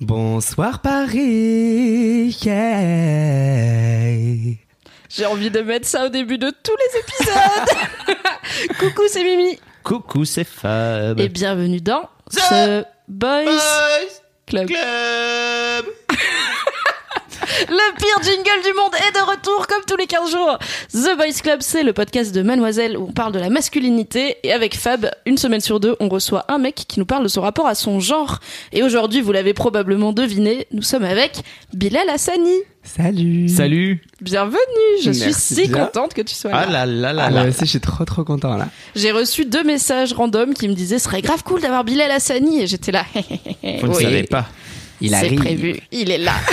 Bonsoir 0.00 0.80
Paris. 0.80 2.34
yeah. 2.42 4.56
J'ai 5.10 5.26
envie 5.26 5.50
de 5.50 5.60
mettre 5.60 5.86
ça 5.86 6.06
au 6.06 6.08
début 6.08 6.38
de 6.38 6.50
tous 6.62 6.74
les 6.74 7.00
épisodes. 7.00 7.68
Coucou, 8.78 9.02
c'est 9.08 9.22
Mimi. 9.22 9.58
Coucou, 9.82 10.24
c'est 10.24 10.44
Fab. 10.44 11.20
Et 11.20 11.28
bienvenue 11.28 11.82
dans 11.82 12.08
The 12.30 12.86
Boys, 13.08 13.44
Club. 14.46 14.70
Le 17.68 17.96
pire 17.96 18.22
jingle 18.22 18.62
du 18.64 18.72
monde 18.74 18.94
est 19.08 19.12
de 19.14 19.22
retour 19.28 19.66
comme 19.66 19.82
tous 19.86 19.96
les 19.96 20.06
15 20.06 20.30
jours. 20.30 20.58
The 20.92 21.16
Boys 21.16 21.40
Club, 21.42 21.60
c'est 21.62 21.82
le 21.82 21.92
podcast 21.92 22.34
de 22.34 22.42
Mademoiselle 22.42 22.96
où 22.96 23.06
on 23.08 23.12
parle 23.12 23.32
de 23.32 23.38
la 23.38 23.50
masculinité. 23.50 24.36
Et 24.44 24.52
avec 24.52 24.76
Fab, 24.76 25.10
une 25.26 25.36
semaine 25.36 25.60
sur 25.60 25.80
deux, 25.80 25.96
on 26.00 26.08
reçoit 26.08 26.44
un 26.48 26.58
mec 26.58 26.74
qui 26.86 26.98
nous 27.00 27.06
parle 27.06 27.22
de 27.24 27.28
son 27.28 27.40
rapport 27.42 27.66
à 27.66 27.74
son 27.74 27.98
genre. 28.00 28.38
Et 28.72 28.82
aujourd'hui, 28.82 29.20
vous 29.20 29.32
l'avez 29.32 29.52
probablement 29.54 30.12
deviné, 30.12 30.66
nous 30.72 30.82
sommes 30.82 31.04
avec 31.04 31.38
Bilal 31.74 32.08
Hassani. 32.08 32.54
Salut. 32.82 33.48
Salut. 33.48 34.02
Bienvenue, 34.22 34.56
je 35.02 35.10
suis 35.10 35.34
si 35.34 35.68
bien. 35.68 35.86
contente 35.86 36.14
que 36.14 36.22
tu 36.22 36.34
sois 36.34 36.50
là. 36.50 36.64
Ah 36.66 36.70
là 36.70 36.86
là 36.86 37.12
là 37.12 37.24
Ah, 37.26 37.30
là. 37.30 37.44
aussi, 37.48 37.60
je 37.60 37.70
suis 37.70 37.80
trop 37.80 38.04
trop 38.06 38.24
content 38.24 38.56
là. 38.56 38.68
J'ai 38.94 39.10
reçu 39.12 39.44
deux 39.44 39.64
messages 39.64 40.12
random 40.14 40.54
qui 40.54 40.66
me 40.68 40.72
disaient 40.74 40.98
ce 40.98 41.04
serait 41.04 41.20
grave 41.20 41.42
cool 41.44 41.60
d'avoir 41.60 41.84
Bilal 41.84 42.10
Hassani 42.10 42.62
et 42.62 42.66
j'étais 42.66 42.92
là. 42.92 43.04
Vous 43.14 43.86
ne 43.86 43.94
Oui, 43.94 44.02
savez 44.02 44.22
pas. 44.22 44.46
Il 45.00 45.10
C'est 45.10 45.16
arrive. 45.16 45.38
prévu, 45.38 45.76
il 45.92 46.10
est 46.10 46.18
là. 46.18 46.32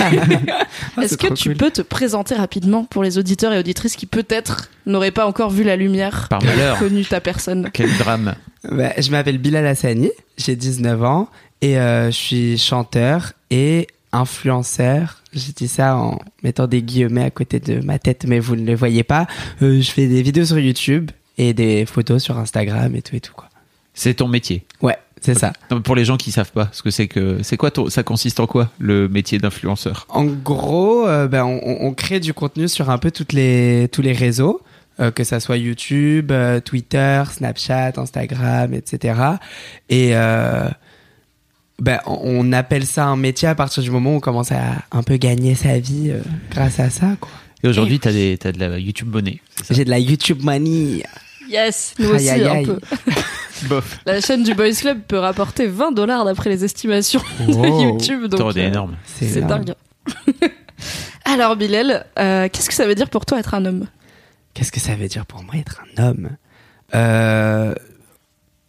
Ah, 0.96 1.02
Est-ce 1.02 1.16
c'est 1.16 1.28
que 1.28 1.34
tu 1.34 1.48
cool. 1.50 1.56
peux 1.56 1.70
te 1.70 1.82
présenter 1.82 2.34
rapidement 2.34 2.84
pour 2.84 3.02
les 3.02 3.18
auditeurs 3.18 3.52
et 3.52 3.58
auditrices 3.58 3.94
qui 3.96 4.06
peut-être 4.06 4.70
n'auraient 4.86 5.10
pas 5.10 5.26
encore 5.26 5.50
vu 5.50 5.62
la 5.64 5.76
lumière, 5.76 6.26
Par 6.28 6.42
malheur. 6.42 6.78
connu 6.80 7.04
ta 7.04 7.20
personne? 7.20 7.70
Quel 7.72 7.96
drame. 7.98 8.34
Bah, 8.70 8.92
je 8.98 9.10
m'appelle 9.10 9.38
Bilal 9.38 9.66
Hassani, 9.66 10.10
j'ai 10.36 10.56
19 10.56 11.02
ans 11.04 11.28
et 11.62 11.78
euh, 11.78 12.06
je 12.10 12.16
suis 12.16 12.58
chanteur 12.58 13.32
et 13.50 13.86
influenceur. 14.12 15.22
J'ai 15.32 15.52
dit 15.52 15.68
ça 15.68 15.96
en 15.96 16.18
mettant 16.42 16.66
des 16.66 16.82
guillemets 16.82 17.24
à 17.24 17.30
côté 17.30 17.60
de 17.60 17.80
ma 17.84 17.98
tête, 17.98 18.24
mais 18.26 18.38
vous 18.40 18.56
ne 18.56 18.64
le 18.64 18.74
voyez 18.74 19.02
pas. 19.04 19.26
Euh, 19.62 19.80
je 19.80 19.90
fais 19.90 20.06
des 20.06 20.22
vidéos 20.22 20.44
sur 20.46 20.58
YouTube 20.58 21.10
et 21.36 21.54
des 21.54 21.86
photos 21.86 22.22
sur 22.22 22.38
Instagram 22.38 22.94
et 22.96 23.02
tout 23.02 23.16
et 23.16 23.20
tout 23.20 23.32
quoi. 23.34 23.48
C'est 23.94 24.14
ton 24.14 24.28
métier. 24.28 24.64
Ouais, 24.80 24.96
c'est 25.20 25.38
ça. 25.38 25.52
Non, 25.70 25.80
pour 25.80 25.94
les 25.96 26.04
gens 26.04 26.16
qui 26.16 26.32
savent 26.32 26.52
pas, 26.52 26.68
ce 26.72 26.82
que 26.82 26.90
c'est 26.90 27.08
que 27.08 27.38
c'est 27.42 27.56
quoi 27.56 27.70
ton- 27.70 27.88
ça 27.90 28.02
consiste 28.02 28.40
en 28.40 28.46
quoi 28.46 28.70
le 28.78 29.08
métier 29.08 29.38
d'influenceur? 29.38 30.06
En 30.08 30.24
gros, 30.24 31.06
euh, 31.06 31.26
ben, 31.28 31.44
on, 31.44 31.60
on 31.80 31.92
crée 31.94 32.20
du 32.20 32.32
contenu 32.34 32.68
sur 32.68 32.90
un 32.90 32.98
peu 32.98 33.10
toutes 33.10 33.32
les, 33.32 33.88
tous 33.92 34.02
les 34.02 34.12
réseaux, 34.12 34.60
euh, 35.00 35.10
que 35.10 35.24
ça 35.24 35.40
soit 35.40 35.56
YouTube, 35.56 36.30
euh, 36.32 36.60
Twitter, 36.60 37.22
Snapchat, 37.30 37.92
Instagram, 37.96 38.74
etc. 38.74 39.20
Et 39.88 40.10
euh, 40.14 40.68
ben, 41.80 42.00
on, 42.06 42.18
on 42.48 42.52
appelle 42.52 42.86
ça 42.86 43.06
un 43.06 43.16
métier 43.16 43.48
à 43.48 43.54
partir 43.54 43.82
du 43.82 43.90
moment 43.90 44.14
où 44.14 44.16
on 44.16 44.20
commence 44.20 44.50
à 44.52 44.62
un 44.90 45.02
peu 45.02 45.16
gagner 45.16 45.54
sa 45.54 45.78
vie 45.78 46.10
euh, 46.10 46.20
grâce 46.50 46.80
à 46.80 46.90
ça. 46.90 47.16
quoi. 47.20 47.30
Et 47.62 47.68
aujourd'hui, 47.68 47.98
t'as 47.98 48.12
des 48.12 48.36
t'as 48.38 48.52
de 48.52 48.58
la 48.60 48.78
YouTube 48.78 49.14
ça? 49.64 49.74
J'ai 49.74 49.84
de 49.84 49.90
la 49.90 49.98
YouTube 49.98 50.42
money. 50.42 51.02
Yes, 51.50 51.94
nous 51.98 52.06
Aïe, 52.10 52.14
aussi 52.16 52.30
aïe, 52.30 52.44
un 52.44 52.50
aïe. 52.52 52.66
peu. 52.66 52.78
Bof. 53.64 53.98
La 54.06 54.20
chaîne 54.20 54.42
du 54.42 54.54
Boys 54.54 54.72
Club 54.72 55.02
peut 55.06 55.18
rapporter 55.18 55.66
20 55.66 55.92
dollars 55.92 56.24
d'après 56.24 56.50
les 56.50 56.64
estimations 56.64 57.22
de. 57.40 57.82
YouTube. 57.82 58.26
Donc, 58.26 58.40
euh. 58.40 58.52
C'est 58.52 59.40
énorme. 59.40 59.64
dingue. 59.64 59.74
Alors 61.24 61.56
Bilal, 61.56 62.06
euh, 62.18 62.48
qu'est-ce 62.50 62.68
que 62.68 62.74
ça 62.74 62.86
veut 62.86 62.94
dire 62.94 63.10
pour 63.10 63.26
toi 63.26 63.38
être 63.38 63.54
un 63.54 63.64
homme? 63.66 63.86
Qu'est-ce 64.54 64.72
que 64.72 64.80
ça 64.80 64.94
veut 64.94 65.08
dire 65.08 65.26
pour 65.26 65.42
moi 65.42 65.56
être 65.56 65.82
un 65.96 66.04
homme? 66.08 66.30
Euh, 66.94 67.74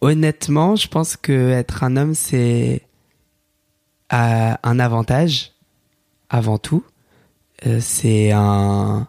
Honnêtement, 0.02 0.76
je 0.76 0.88
pense 0.88 1.16
que 1.16 1.50
être 1.50 1.84
un 1.84 1.96
homme, 1.96 2.14
c'est 2.14 2.82
euh, 4.12 4.54
un 4.62 4.78
avantage 4.80 5.52
avant 6.30 6.56
tout. 6.56 6.82
Euh, 7.66 7.80
c'est 7.82 8.32
un, 8.32 9.06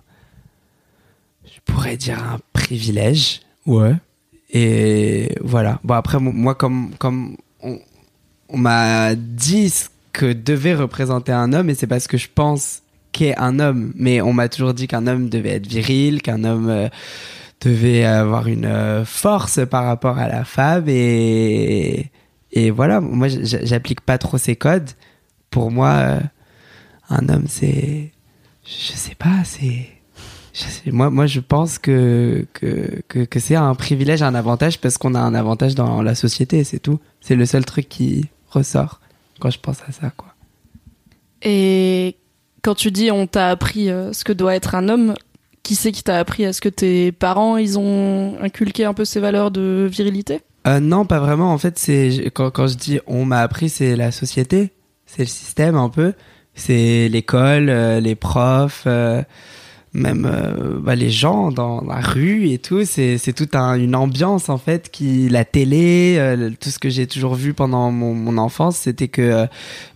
je 1.46 1.59
pourrais 1.63 1.96
dire 1.96 2.22
un 2.22 2.40
privilège. 2.52 3.40
Ouais. 3.66 3.96
Et 4.51 5.35
voilà. 5.41 5.79
Bon 5.84 5.94
après, 5.94 6.19
mo- 6.19 6.31
moi 6.31 6.56
comme 6.56 6.91
comme 6.97 7.38
on, 7.63 8.57
m'a 8.57 9.16
dit 9.16 9.69
ce 9.69 9.88
que 10.12 10.34
devait 10.34 10.75
représenter 10.75 11.31
un 11.31 11.53
homme, 11.53 11.69
et 11.69 11.75
c'est 11.75 11.88
parce 11.88 12.07
que 12.07 12.17
je 12.17 12.28
pense 12.34 12.81
qu'est 13.13 13.35
un 13.38 13.59
homme. 13.59 13.94
Mais 13.95 14.19
on 14.22 14.34
m'a 14.34 14.50
toujours 14.50 14.73
dit 14.73 14.88
qu'un 14.88 15.07
homme 15.07 15.29
devait 15.29 15.51
être 15.51 15.67
viril, 15.67 16.22
qu'un 16.22 16.44
homme 16.44 16.69
euh, 16.69 16.89
devait 17.62 18.03
avoir 18.03 18.47
une 18.47 18.66
euh, 18.66 19.06
force 19.06 19.62
par 19.69 19.85
rapport 19.85 20.17
à 20.17 20.28
la 20.28 20.44
femme. 20.44 20.85
Et, 20.89 22.12
et 22.51 22.72
voilà, 22.72 23.00
moi, 23.00 23.29
j'applique 23.29 24.01
pas 24.01 24.18
trop 24.18 24.38
ces 24.38 24.57
codes. 24.57 24.89
Pour 25.50 25.72
moi, 25.72 25.89
euh, 25.89 26.19
un 27.09 27.29
homme, 27.29 27.45
c'est... 27.47 28.12
Je 28.66 28.94
sais 28.94 29.16
pas, 29.16 29.44
c'est... 29.45 29.88
moi, 30.88 31.09
moi, 31.09 31.25
je 31.28 31.39
pense 31.39 31.79
que, 31.79 32.45
que, 32.53 33.01
que, 33.07 33.19
que 33.19 33.39
c'est 33.39 33.56
un 33.56 33.73
privilège, 33.75 34.22
un 34.22 34.35
avantage, 34.35 34.79
parce 34.79 34.97
qu'on 34.97 35.16
a 35.16 35.19
un 35.19 35.34
avantage 35.34 35.75
dans 35.75 36.01
la 36.01 36.16
société, 36.16 36.63
c'est 36.63 36.79
tout. 36.79 37.00
C'est 37.22 37.35
le 37.35 37.45
seul 37.45 37.66
truc 37.66 37.88
qui 37.89 38.28
ressort 38.50 39.00
quand 39.39 39.50
je 39.50 39.59
pense 39.59 39.79
à 39.88 39.91
ça, 39.91 40.12
quoi. 40.12 40.29
Et 41.41 42.17
quand 42.62 42.75
tu 42.75 42.91
dis 42.91 43.09
on 43.09 43.25
t'a 43.25 43.50
appris 43.50 43.89
euh, 43.89 44.13
ce 44.13 44.23
que 44.23 44.34
doit 44.34 44.56
être 44.56 44.75
un 44.75 44.89
homme, 44.89 45.16
qui 45.63 45.75
c'est 45.75 45.91
qui 45.91 46.03
t'a 46.03 46.19
appris? 46.19 46.44
Est-ce 46.44 46.62
que 46.62 46.69
tes 46.69 47.12
parents 47.12 47.57
ils 47.57 47.78
ont 47.78 48.35
inculqué 48.41 48.85
un 48.85 48.94
peu 48.94 49.06
ces 49.06 49.19
valeurs 49.19 49.51
de 49.51 49.88
virilité? 49.91 50.41
Euh, 50.68 50.79
non, 50.79 51.06
pas 51.06 51.19
vraiment. 51.19 51.51
En 51.53 51.57
fait, 51.57 51.79
c'est 51.79 52.31
quand, 52.33 52.51
quand 52.51 52.68
je 52.68 52.75
dis 52.75 53.00
on 53.07 53.25
m'a 53.25 53.41
appris, 53.41 53.69
c'est 53.69 53.95
la 53.95 54.12
société, 54.12 54.72
c'est 55.06 55.23
le 55.23 55.28
système 55.28 55.75
un 55.75 55.89
peu, 55.89 56.13
c'est 56.53 57.07
l'école, 57.09 57.69
euh, 57.69 58.00
les 58.00 58.16
profs, 58.16 58.83
euh, 58.85 59.23
même 59.94 60.25
euh, 60.25 60.79
bah, 60.79 60.96
les 60.96 61.09
gens 61.09 61.52
dans 61.52 61.81
la 61.81 62.00
rue 62.00 62.47
et 62.50 62.57
tout. 62.59 62.85
C'est 62.85 63.18
c'est 63.18 63.34
toute 63.34 63.56
un- 63.56 63.75
une 63.75 63.96
ambiance 63.96 64.50
en 64.50 64.57
fait 64.57 64.90
qui 64.90 65.28
la 65.29 65.44
télé, 65.46 66.16
euh, 66.18 66.50
tout 66.59 66.69
ce 66.69 66.79
que 66.79 66.90
j'ai 66.90 67.07
toujours 67.07 67.35
vu 67.35 67.53
pendant 67.53 67.91
mon, 67.91 68.13
mon 68.13 68.38
enfance, 68.38 68.78
c'était 68.78 69.09
que 69.09 69.22
euh, 69.22 69.46
bah, 69.46 69.50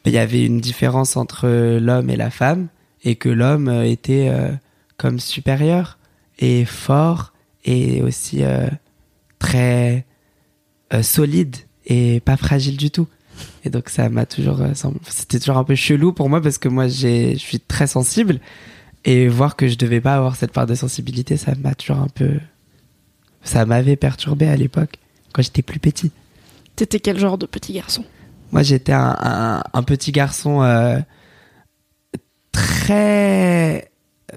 il 0.08 0.14
y 0.14 0.18
avait 0.18 0.46
une 0.46 0.60
différence 0.60 1.16
entre 1.18 1.48
l'homme 1.80 2.10
et 2.10 2.18
la 2.18 2.30
femme 2.30 2.68
et 3.04 3.16
que 3.16 3.30
l'homme 3.30 3.70
était 3.84 4.32
comme 4.98 5.20
supérieur 5.20 6.00
et 6.40 6.66
fort 6.66 7.34
et 7.64 8.02
aussi 8.02 8.42
très 9.38 10.06
solide 11.02 11.56
et 11.86 12.20
pas 12.22 12.36
fragile 12.38 12.78
du 12.78 12.90
tout. 12.90 13.08
Et 13.64 13.70
donc 13.70 13.90
ça 13.90 14.10
m'a 14.10 14.26
toujours 14.26 14.60
c'était 15.10 15.40
toujours 15.40 15.58
un 15.58 15.64
peu 15.64 15.76
chelou 15.76 16.14
pour 16.14 16.30
moi 16.30 16.42
parce 16.42 16.58
que 16.58 16.68
moi 16.70 16.88
j'ai 16.88 17.34
je 17.34 17.40
suis 17.40 17.60
très 17.60 17.86
sensible 17.86 18.40
et 19.06 19.28
voir 19.30 19.56
que 19.56 19.68
je 19.68 19.76
devais 19.78 20.02
pas 20.02 20.16
avoir 20.16 20.36
cette 20.36 20.52
part 20.52 20.66
de 20.68 20.76
sensibilité, 20.76 21.38
ça 21.38 21.54
m'a 21.62 21.74
toujours 21.76 21.98
un 22.02 22.08
peu 22.08 22.32
ça 23.44 23.66
m'avait 23.66 23.96
perturbé 23.96 24.48
à 24.48 24.56
l'époque 24.56 24.96
quand 25.32 25.42
j'étais 25.44 25.62
plus 25.62 25.80
petit. 25.80 26.12
T'étais 26.76 27.00
quel 27.00 27.20
genre 27.20 27.38
de 27.38 27.46
petit 27.46 27.74
garçon? 27.74 28.04
Moi, 28.52 28.64
j'étais 28.64 28.92
un, 28.94 29.16
un- 29.22 29.64
un 29.74 29.84
petit 29.84 30.12
garçon 30.12 30.64
euh, 30.64 30.98
très 32.52 33.92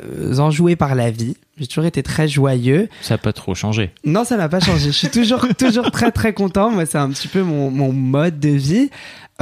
euh, 0.04 0.38
enjoué 0.38 0.76
par 0.76 0.94
la 0.94 1.10
vie. 1.10 1.36
J'ai 1.56 1.66
toujours 1.66 1.84
été 1.86 2.02
très 2.02 2.28
joyeux. 2.28 2.88
Ça 3.02 3.14
a 3.14 3.18
pas 3.18 3.32
trop 3.32 3.54
changé. 3.54 3.90
Non, 4.04 4.24
ça 4.24 4.36
n'a 4.36 4.48
pas 4.48 4.60
changé. 4.60 4.86
Je 4.86 4.90
suis 4.96 5.08
toujours, 5.10 5.46
toujours 5.58 5.90
très, 5.90 6.12
très 6.12 6.32
content. 6.32 6.70
Moi, 6.70 6.86
c'est 6.86 6.98
un 6.98 7.10
petit 7.10 7.28
peu 7.28 7.42
mon, 7.42 7.70
mon 7.70 7.92
mode 7.92 8.38
de 8.38 8.50
vie. 8.50 8.90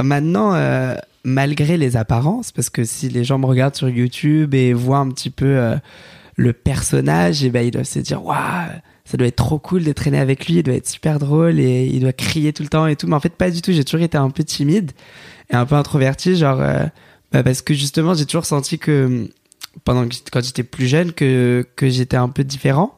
Maintenant, 0.01 0.53
euh, 0.55 0.95
malgré 1.27 1.75
les 1.75 1.97
apparences, 1.97 2.53
parce 2.53 2.69
que 2.69 2.85
si 2.85 3.09
les 3.09 3.25
gens 3.25 3.37
me 3.37 3.45
regardent 3.45 3.75
sur 3.75 3.89
YouTube 3.89 4.53
et 4.53 4.71
voient 4.71 4.99
un 4.99 5.09
petit 5.09 5.29
peu 5.29 5.45
euh, 5.45 5.75
le 6.37 6.53
personnage, 6.53 7.43
et 7.43 7.49
ben, 7.49 7.67
ils 7.67 7.71
doivent 7.71 7.83
se 7.83 7.99
dire, 7.99 8.23
waouh, 8.23 8.69
ça 9.03 9.17
doit 9.17 9.27
être 9.27 9.35
trop 9.35 9.59
cool 9.59 9.83
de 9.83 9.91
traîner 9.91 10.19
avec 10.19 10.47
lui, 10.47 10.55
il 10.55 10.63
doit 10.63 10.75
être 10.75 10.87
super 10.87 11.19
drôle 11.19 11.59
et 11.59 11.85
il 11.85 11.99
doit 11.99 12.13
crier 12.13 12.53
tout 12.53 12.63
le 12.63 12.69
temps 12.69 12.87
et 12.87 12.95
tout. 12.95 13.07
Mais 13.07 13.15
en 13.15 13.19
fait, 13.19 13.35
pas 13.35 13.51
du 13.51 13.61
tout. 13.61 13.73
J'ai 13.73 13.83
toujours 13.83 14.01
été 14.01 14.17
un 14.17 14.29
peu 14.29 14.45
timide 14.45 14.93
et 15.49 15.55
un 15.55 15.65
peu 15.65 15.75
introverti, 15.75 16.37
genre, 16.37 16.61
euh, 16.61 16.85
bah, 17.33 17.43
parce 17.43 17.61
que 17.61 17.73
justement, 17.73 18.13
j'ai 18.13 18.25
toujours 18.25 18.45
senti 18.45 18.79
que 18.79 19.29
pendant 19.83 20.07
que, 20.07 20.15
quand 20.31 20.41
j'étais 20.41 20.63
plus 20.63 20.87
jeune, 20.87 21.11
que, 21.11 21.67
que 21.75 21.89
j'étais 21.89 22.17
un 22.17 22.29
peu 22.29 22.45
différent. 22.45 22.97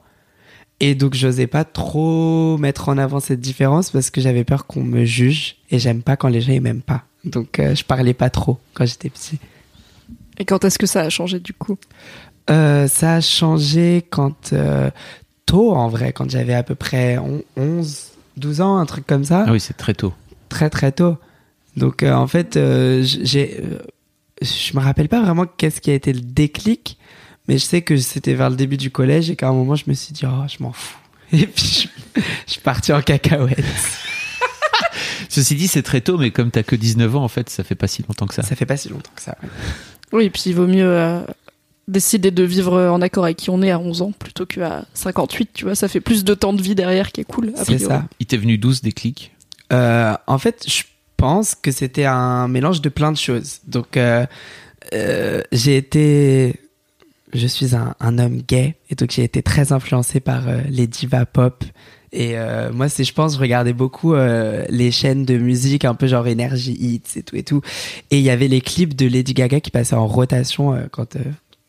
Et 0.80 0.94
donc, 0.94 1.16
j'osais 1.16 1.48
pas 1.48 1.64
trop 1.64 2.60
mettre 2.60 2.90
en 2.90 3.00
avant 3.00 3.20
cette 3.20 3.42
différence 3.42 3.90
parce 3.90 4.12
que 4.12 4.22
j'avais 4.22 4.44
peur 4.44 4.68
qu'on 4.68 4.84
me 4.84 5.04
juge 5.04 5.58
et 5.72 5.80
j'aime 5.80 6.04
pas 6.04 6.16
quand 6.16 6.30
les 6.30 6.42
gens 6.42 6.54
ils 6.54 6.62
m'aiment 6.62 6.84
pas. 6.84 7.09
Donc, 7.26 7.60
euh, 7.60 7.76
je 7.76 7.84
parlais 7.84 8.14
pas 8.14 8.30
trop 8.30 8.60
quand 8.74 8.86
j'étais 8.86 9.10
petit. 9.10 9.40
Et 10.38 10.46
quand 10.46 10.64
est-ce 10.64 10.80
que 10.80 10.86
ça 10.88 11.02
a 11.02 11.10
changé 11.10 11.40
du 11.40 11.54
coup? 11.54 11.78
Euh, 12.50 12.88
ça 12.88 13.16
a 13.16 13.22
changé 13.22 14.06
quand 14.10 14.54
euh, 14.54 14.90
tôt 15.46 15.74
en 15.74 15.88
vrai, 15.90 16.14
quand 16.14 16.30
j'avais 16.30 16.54
à 16.54 16.64
peu 16.64 16.76
près 16.76 17.18
on- 17.18 17.44
11, 17.58 18.12
12 18.38 18.62
ans, 18.62 18.78
un 18.78 18.86
truc 18.86 19.06
comme 19.06 19.24
ça, 19.26 19.44
Ah 19.48 19.52
oui, 19.52 19.60
c'est 19.60 19.76
très 19.78 19.94
tôt. 19.94 20.14
très 20.48 20.70
très 20.70 20.92
tôt. 20.92 21.18
Donc 21.78 22.02
euh, 22.04 22.14
en 22.14 22.26
fait, 22.28 22.56
euh, 22.58 23.04
j'ai, 23.04 23.60
euh, 23.62 23.80
je 24.42 24.76
me 24.76 24.82
rappelle 24.82 25.10
pas 25.10 25.22
vraiment 25.22 25.46
qu'est-ce 25.46 25.82
qui 25.82 25.92
a 25.92 25.94
été 25.94 26.12
le 26.14 26.22
déclic, 26.22 26.98
mais 27.48 27.58
je 27.58 27.66
sais 27.66 27.82
que 27.82 27.98
c'était 27.98 28.34
vers 28.34 28.50
le 28.50 28.56
début 28.56 28.78
du 28.78 28.90
collège 28.92 29.30
et 29.30 29.36
qu'à 29.36 29.50
un 29.50 29.54
moment 29.54 29.76
je 29.76 29.84
me 29.88 29.94
suis 29.94 30.14
dit 30.14 30.24
oh 30.26 30.46
je 30.48 30.64
m'en 30.64 30.72
fous 30.72 30.98
et 31.34 31.46
puis 31.46 31.90
je, 32.16 32.22
je 32.48 32.52
suis 32.54 32.62
parti 32.62 32.92
en 32.94 33.02
cacahuète. 33.02 33.64
Ceci 35.30 35.56
dit, 35.56 35.68
c'est 35.68 35.84
très 35.84 36.02
tôt, 36.02 36.18
mais 36.18 36.32
comme 36.32 36.52
t'as 36.52 36.64
que 36.64 36.76
19 36.76 37.16
ans, 37.16 37.24
en 37.24 37.28
fait, 37.28 37.50
ça 37.50 37.64
fait 37.64 37.76
pas 37.76 37.88
si 37.88 38.04
longtemps 38.08 38.28
que 38.28 38.34
ça. 38.34 38.44
Ça 38.44 38.56
fait 38.56 38.66
pas 38.66 38.78
si 38.78 38.90
longtemps 38.90 39.12
que 39.16 39.22
ça. 39.22 39.38
ouais. 39.42 39.50
Oui, 40.12 40.26
et 40.26 40.30
puis 40.30 40.42
il 40.48 40.56
vaut 40.56 40.68
mieux 40.68 40.90
euh, 40.90 41.22
décider 41.88 42.32
de 42.32 42.44
vivre 42.44 42.90
en 42.90 43.02
accord 43.02 43.26
avec 43.26 43.38
qui 43.38 43.50
on 43.50 43.62
est 43.62 43.72
à 43.72 43.80
11 43.80 44.02
ans 44.02 44.12
plutôt 44.12 44.46
qu'à 44.46 44.86
58, 44.94 45.52
tu 45.54 45.66
vois, 45.66 45.76
ça 45.76 45.88
fait 45.88 46.02
plus 46.02 46.24
de 46.24 46.34
temps 46.34 46.54
de 46.54 46.62
vie 46.62 46.76
derrière 46.76 47.12
qui 47.12 47.22
est 47.22 47.26
cool. 47.26 47.54
a 47.56 47.64
C'est 47.64 47.78
ça. 47.78 48.06
Il 48.20 48.26
t'est 48.26 48.38
venu 48.38 48.58
12 48.58 48.82
déclics. 48.82 49.32
Euh, 49.72 50.16
en 50.26 50.38
fait, 50.38 50.66
je 50.68 50.84
pense 51.18 51.54
que 51.54 51.72
c'était 51.72 52.06
un 52.06 52.48
mélange 52.48 52.82
de 52.82 52.90
plein 52.90 53.12
de 53.12 53.18
choses. 53.18 53.60
Donc, 53.68 53.98
euh, 53.98 54.26
euh, 54.94 55.42
j'ai 55.52 55.78
été, 55.78 56.56
je 57.34 57.46
suis 57.46 57.76
un, 57.76 57.94
un 58.00 58.18
homme 58.18 58.42
gay 58.42 58.76
et 58.90 58.96
donc 58.96 59.12
j'ai 59.12 59.24
été 59.24 59.44
très 59.44 59.72
influencé 59.72 60.20
par 60.20 60.48
euh, 60.48 60.62
les 60.70 60.88
divas 60.88 61.26
pop. 61.26 61.64
Et 62.12 62.38
euh, 62.38 62.72
moi, 62.72 62.90
c'est, 62.90 63.04
je 63.04 63.14
pense, 63.14 63.36
je 63.36 63.40
regardais 63.40 63.74
beaucoup 63.74 64.14
euh, 64.14 64.66
les 64.70 64.92
chaînes 64.92 65.26
de 65.26 65.38
musique, 65.38 65.86
un 65.86 65.94
peu 65.94 66.08
genre 66.08 66.26
Energy 66.26 66.72
Hits 66.72 67.18
et 67.18 67.24
tout 67.24 67.36
et 67.36 67.44
tout. 67.44 67.62
Et 68.12 68.18
il 68.18 68.24
y 68.24 68.30
avait 68.30 68.48
les 68.48 68.62
clips 68.62 68.96
de 68.96 69.08
Lady 69.08 69.34
Gaga 69.34 69.60
qui 69.60 69.72
passaient 69.72 69.96
en 69.96 70.08
rotation 70.08 70.74
euh, 70.74 70.86
quand 70.92 71.16
euh, 71.16 71.20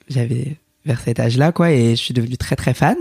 j'avais 0.09 0.57
vers 0.87 1.01
cet 1.01 1.21
âge-là, 1.21 1.53
quoi. 1.53 1.73
Et 1.73 1.91
je 1.91 2.01
suis 2.01 2.15
devenu 2.15 2.37
très 2.37 2.57
très 2.57 2.75
fan. 2.75 2.97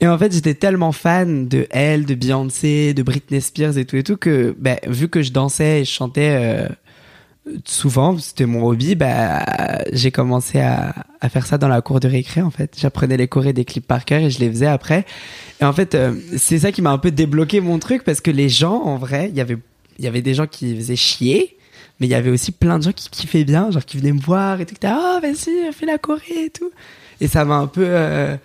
Et 0.00 0.08
en 0.08 0.16
fait, 0.18 0.32
j'étais 0.32 0.54
tellement 0.54 0.92
fan 0.92 1.46
de 1.46 1.66
elle, 1.70 2.06
de 2.06 2.14
Beyoncé, 2.14 2.94
de 2.94 3.02
Britney 3.02 3.40
Spears 3.40 3.76
et 3.76 3.84
tout 3.84 3.96
et 3.96 4.02
tout 4.02 4.16
que, 4.16 4.56
ben, 4.58 4.78
vu 4.86 5.08
que 5.08 5.22
je 5.22 5.30
dansais 5.30 5.82
et 5.82 5.84
je 5.84 5.90
chantais 5.90 6.36
euh, 6.40 6.68
souvent, 7.66 8.18
c'était 8.18 8.46
mon 8.46 8.64
hobby, 8.66 8.94
bah, 8.94 9.44
j'ai 9.92 10.10
commencé 10.10 10.58
à, 10.60 10.94
à 11.20 11.28
faire 11.28 11.46
ça 11.46 11.58
dans 11.58 11.68
la 11.68 11.82
cour 11.82 12.00
de 12.00 12.08
récré, 12.08 12.40
en 12.40 12.50
fait. 12.50 12.76
J'apprenais 12.78 13.18
les 13.18 13.28
chorés 13.28 13.52
des 13.52 13.64
clips 13.64 13.86
par 13.86 14.04
cœur 14.04 14.20
et 14.20 14.30
je 14.30 14.40
les 14.40 14.50
faisais 14.50 14.66
après. 14.66 15.04
Et 15.60 15.64
en 15.64 15.72
fait, 15.72 15.94
euh, 15.94 16.14
c'est 16.38 16.60
ça 16.60 16.72
qui 16.72 16.80
m'a 16.82 16.90
un 16.90 16.98
peu 16.98 17.10
débloqué 17.10 17.60
mon 17.60 17.78
truc 17.78 18.02
parce 18.04 18.20
que 18.20 18.30
les 18.30 18.48
gens, 18.48 18.82
en 18.82 18.96
vrai, 18.96 19.28
il 19.30 19.36
y 19.36 19.40
avait, 19.40 19.58
il 19.98 20.04
y 20.04 20.08
avait 20.08 20.22
des 20.22 20.34
gens 20.34 20.46
qui 20.46 20.74
faisaient 20.76 20.96
chier. 20.96 21.56
Mais 22.00 22.06
il 22.06 22.10
y 22.10 22.14
avait 22.14 22.30
aussi 22.30 22.50
plein 22.50 22.78
de 22.78 22.84
gens 22.84 22.92
qui 22.92 23.10
kiffaient 23.10 23.44
bien, 23.44 23.70
genre 23.70 23.84
qui 23.84 23.98
venaient 23.98 24.12
me 24.12 24.20
voir 24.22 24.58
et 24.58 24.64
tout. 24.64 24.74
Ah, 24.84 25.18
vas-y, 25.20 25.70
fais 25.74 25.84
la 25.84 25.98
choré 25.98 26.46
et 26.46 26.50
tout. 26.50 26.70
Et 27.20 27.28
ça 27.28 27.44
m'a 27.44 27.56
un 27.56 27.66
peu. 27.66 27.84
Euh, 27.84 28.36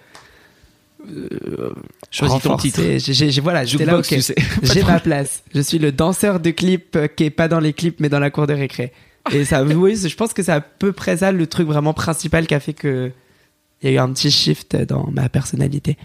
euh, 1.10 1.74
Choisis 2.12 2.42
ton 2.42 2.58
titre. 2.58 2.82
J'ai- 2.98 3.40
voilà, 3.42 3.64
j'étais 3.64 3.86
là, 3.86 4.02
tu 4.02 4.22
sais. 4.22 4.36
J'ai 4.64 4.84
ma 4.84 5.00
place. 5.00 5.42
Je 5.54 5.62
suis 5.62 5.80
le 5.80 5.94
danseur 5.94 6.42
de 6.42 6.52
clip 6.52 6.98
euh, 6.98 7.08
qui 7.08 7.24
est 7.24 7.30
pas 7.30 7.48
dans 7.48 7.62
les 7.62 7.72
clips 7.72 8.02
mais 8.02 8.10
dans 8.10 8.20
la 8.20 8.30
cour 8.30 8.46
de 8.46 8.54
récré. 8.54 8.92
Et 9.32 9.46
ça, 9.46 9.64
oui, 9.64 9.96
je 9.96 10.16
pense 10.16 10.34
que 10.34 10.44
c'est 10.44 10.52
à 10.52 10.60
peu 10.62 10.92
près 10.92 11.18
ça 11.18 11.32
le 11.32 11.48
truc 11.48 11.68
vraiment 11.68 11.94
principal 11.94 12.48
qui 12.48 12.56
a 12.56 12.60
fait 12.60 12.74
que 12.74 13.12
il 13.82 13.90
y 13.90 13.94
a 13.94 13.96
eu 13.96 14.00
un 14.00 14.12
petit 14.12 14.32
shift 14.32 14.76
dans 14.76 15.10
ma 15.12 15.30
personnalité. 15.30 15.98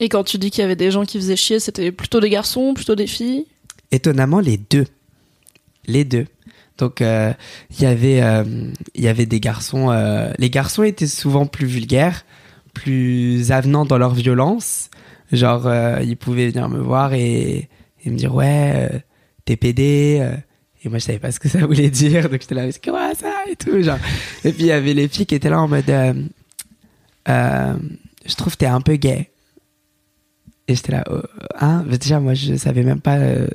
Et 0.00 0.08
quand 0.08 0.24
tu 0.24 0.38
dis 0.38 0.50
qu'il 0.50 0.62
y 0.62 0.64
avait 0.64 0.76
des 0.76 0.90
gens 0.90 1.04
qui 1.04 1.18
faisaient 1.18 1.36
chier, 1.36 1.60
c'était 1.60 1.92
plutôt 1.92 2.20
des 2.20 2.30
garçons, 2.30 2.74
plutôt 2.74 2.94
des 2.94 3.06
filles? 3.06 3.46
Étonnamment, 3.90 4.40
les 4.40 4.58
deux. 4.58 4.86
Les 5.86 6.04
deux. 6.04 6.26
Donc, 6.78 7.00
euh, 7.00 7.32
il 7.70 7.82
y 7.82 7.86
avait, 7.86 8.22
euh, 8.22 8.44
y 8.94 9.08
avait 9.08 9.26
des 9.26 9.40
garçons. 9.40 9.90
euh, 9.90 10.30
les 10.38 10.50
garçons 10.50 10.82
étaient 10.82 11.06
souvent 11.06 11.46
plus 11.46 11.66
vulgaires, 11.66 12.24
plus 12.74 13.50
avenants 13.50 13.86
dans 13.86 13.98
leur 13.98 14.14
violence. 14.14 14.90
Genre, 15.32 15.68
ils 16.02 16.16
pouvaient 16.16 16.48
venir 16.48 16.68
me 16.68 16.78
voir 16.78 17.12
et, 17.14 17.68
me 18.04 18.16
dire 18.16 18.32
ouais, 18.34 19.02
t'es 19.44 19.56
pédé. 19.56 20.24
et 20.84 20.88
moi, 20.88 20.98
je 20.98 21.04
savais 21.04 21.18
pas 21.18 21.32
ce 21.32 21.40
que 21.40 21.48
ça 21.48 21.66
voulait 21.66 21.90
dire, 21.90 22.28
donc 22.28 22.42
j'étais 22.42 22.54
là, 22.54 22.70
c'est 22.70 22.84
quoi 22.84 23.12
ça? 23.14 23.32
et 23.50 23.56
tout. 23.56 23.82
Genre. 23.82 23.98
Et 24.44 24.52
puis 24.52 24.64
il 24.64 24.66
y 24.66 24.72
avait 24.72 24.94
les 24.94 25.08
filles 25.08 25.26
qui 25.26 25.34
étaient 25.34 25.50
là 25.50 25.60
en 25.60 25.66
mode, 25.66 25.92
je 27.26 28.34
trouve 28.36 28.52
que 28.52 28.58
t'es 28.58 28.66
un 28.66 28.80
peu 28.80 28.94
gay. 28.94 29.30
Et 30.68 30.74
j'étais 30.74 30.92
là, 30.92 31.04
euh, 31.10 31.22
hein, 31.60 31.84
déjà 31.88 32.18
moi 32.18 32.34
je 32.34 32.56
savais 32.56 32.82
même 32.82 33.00
pas, 33.00 33.18
euh, 33.18 33.46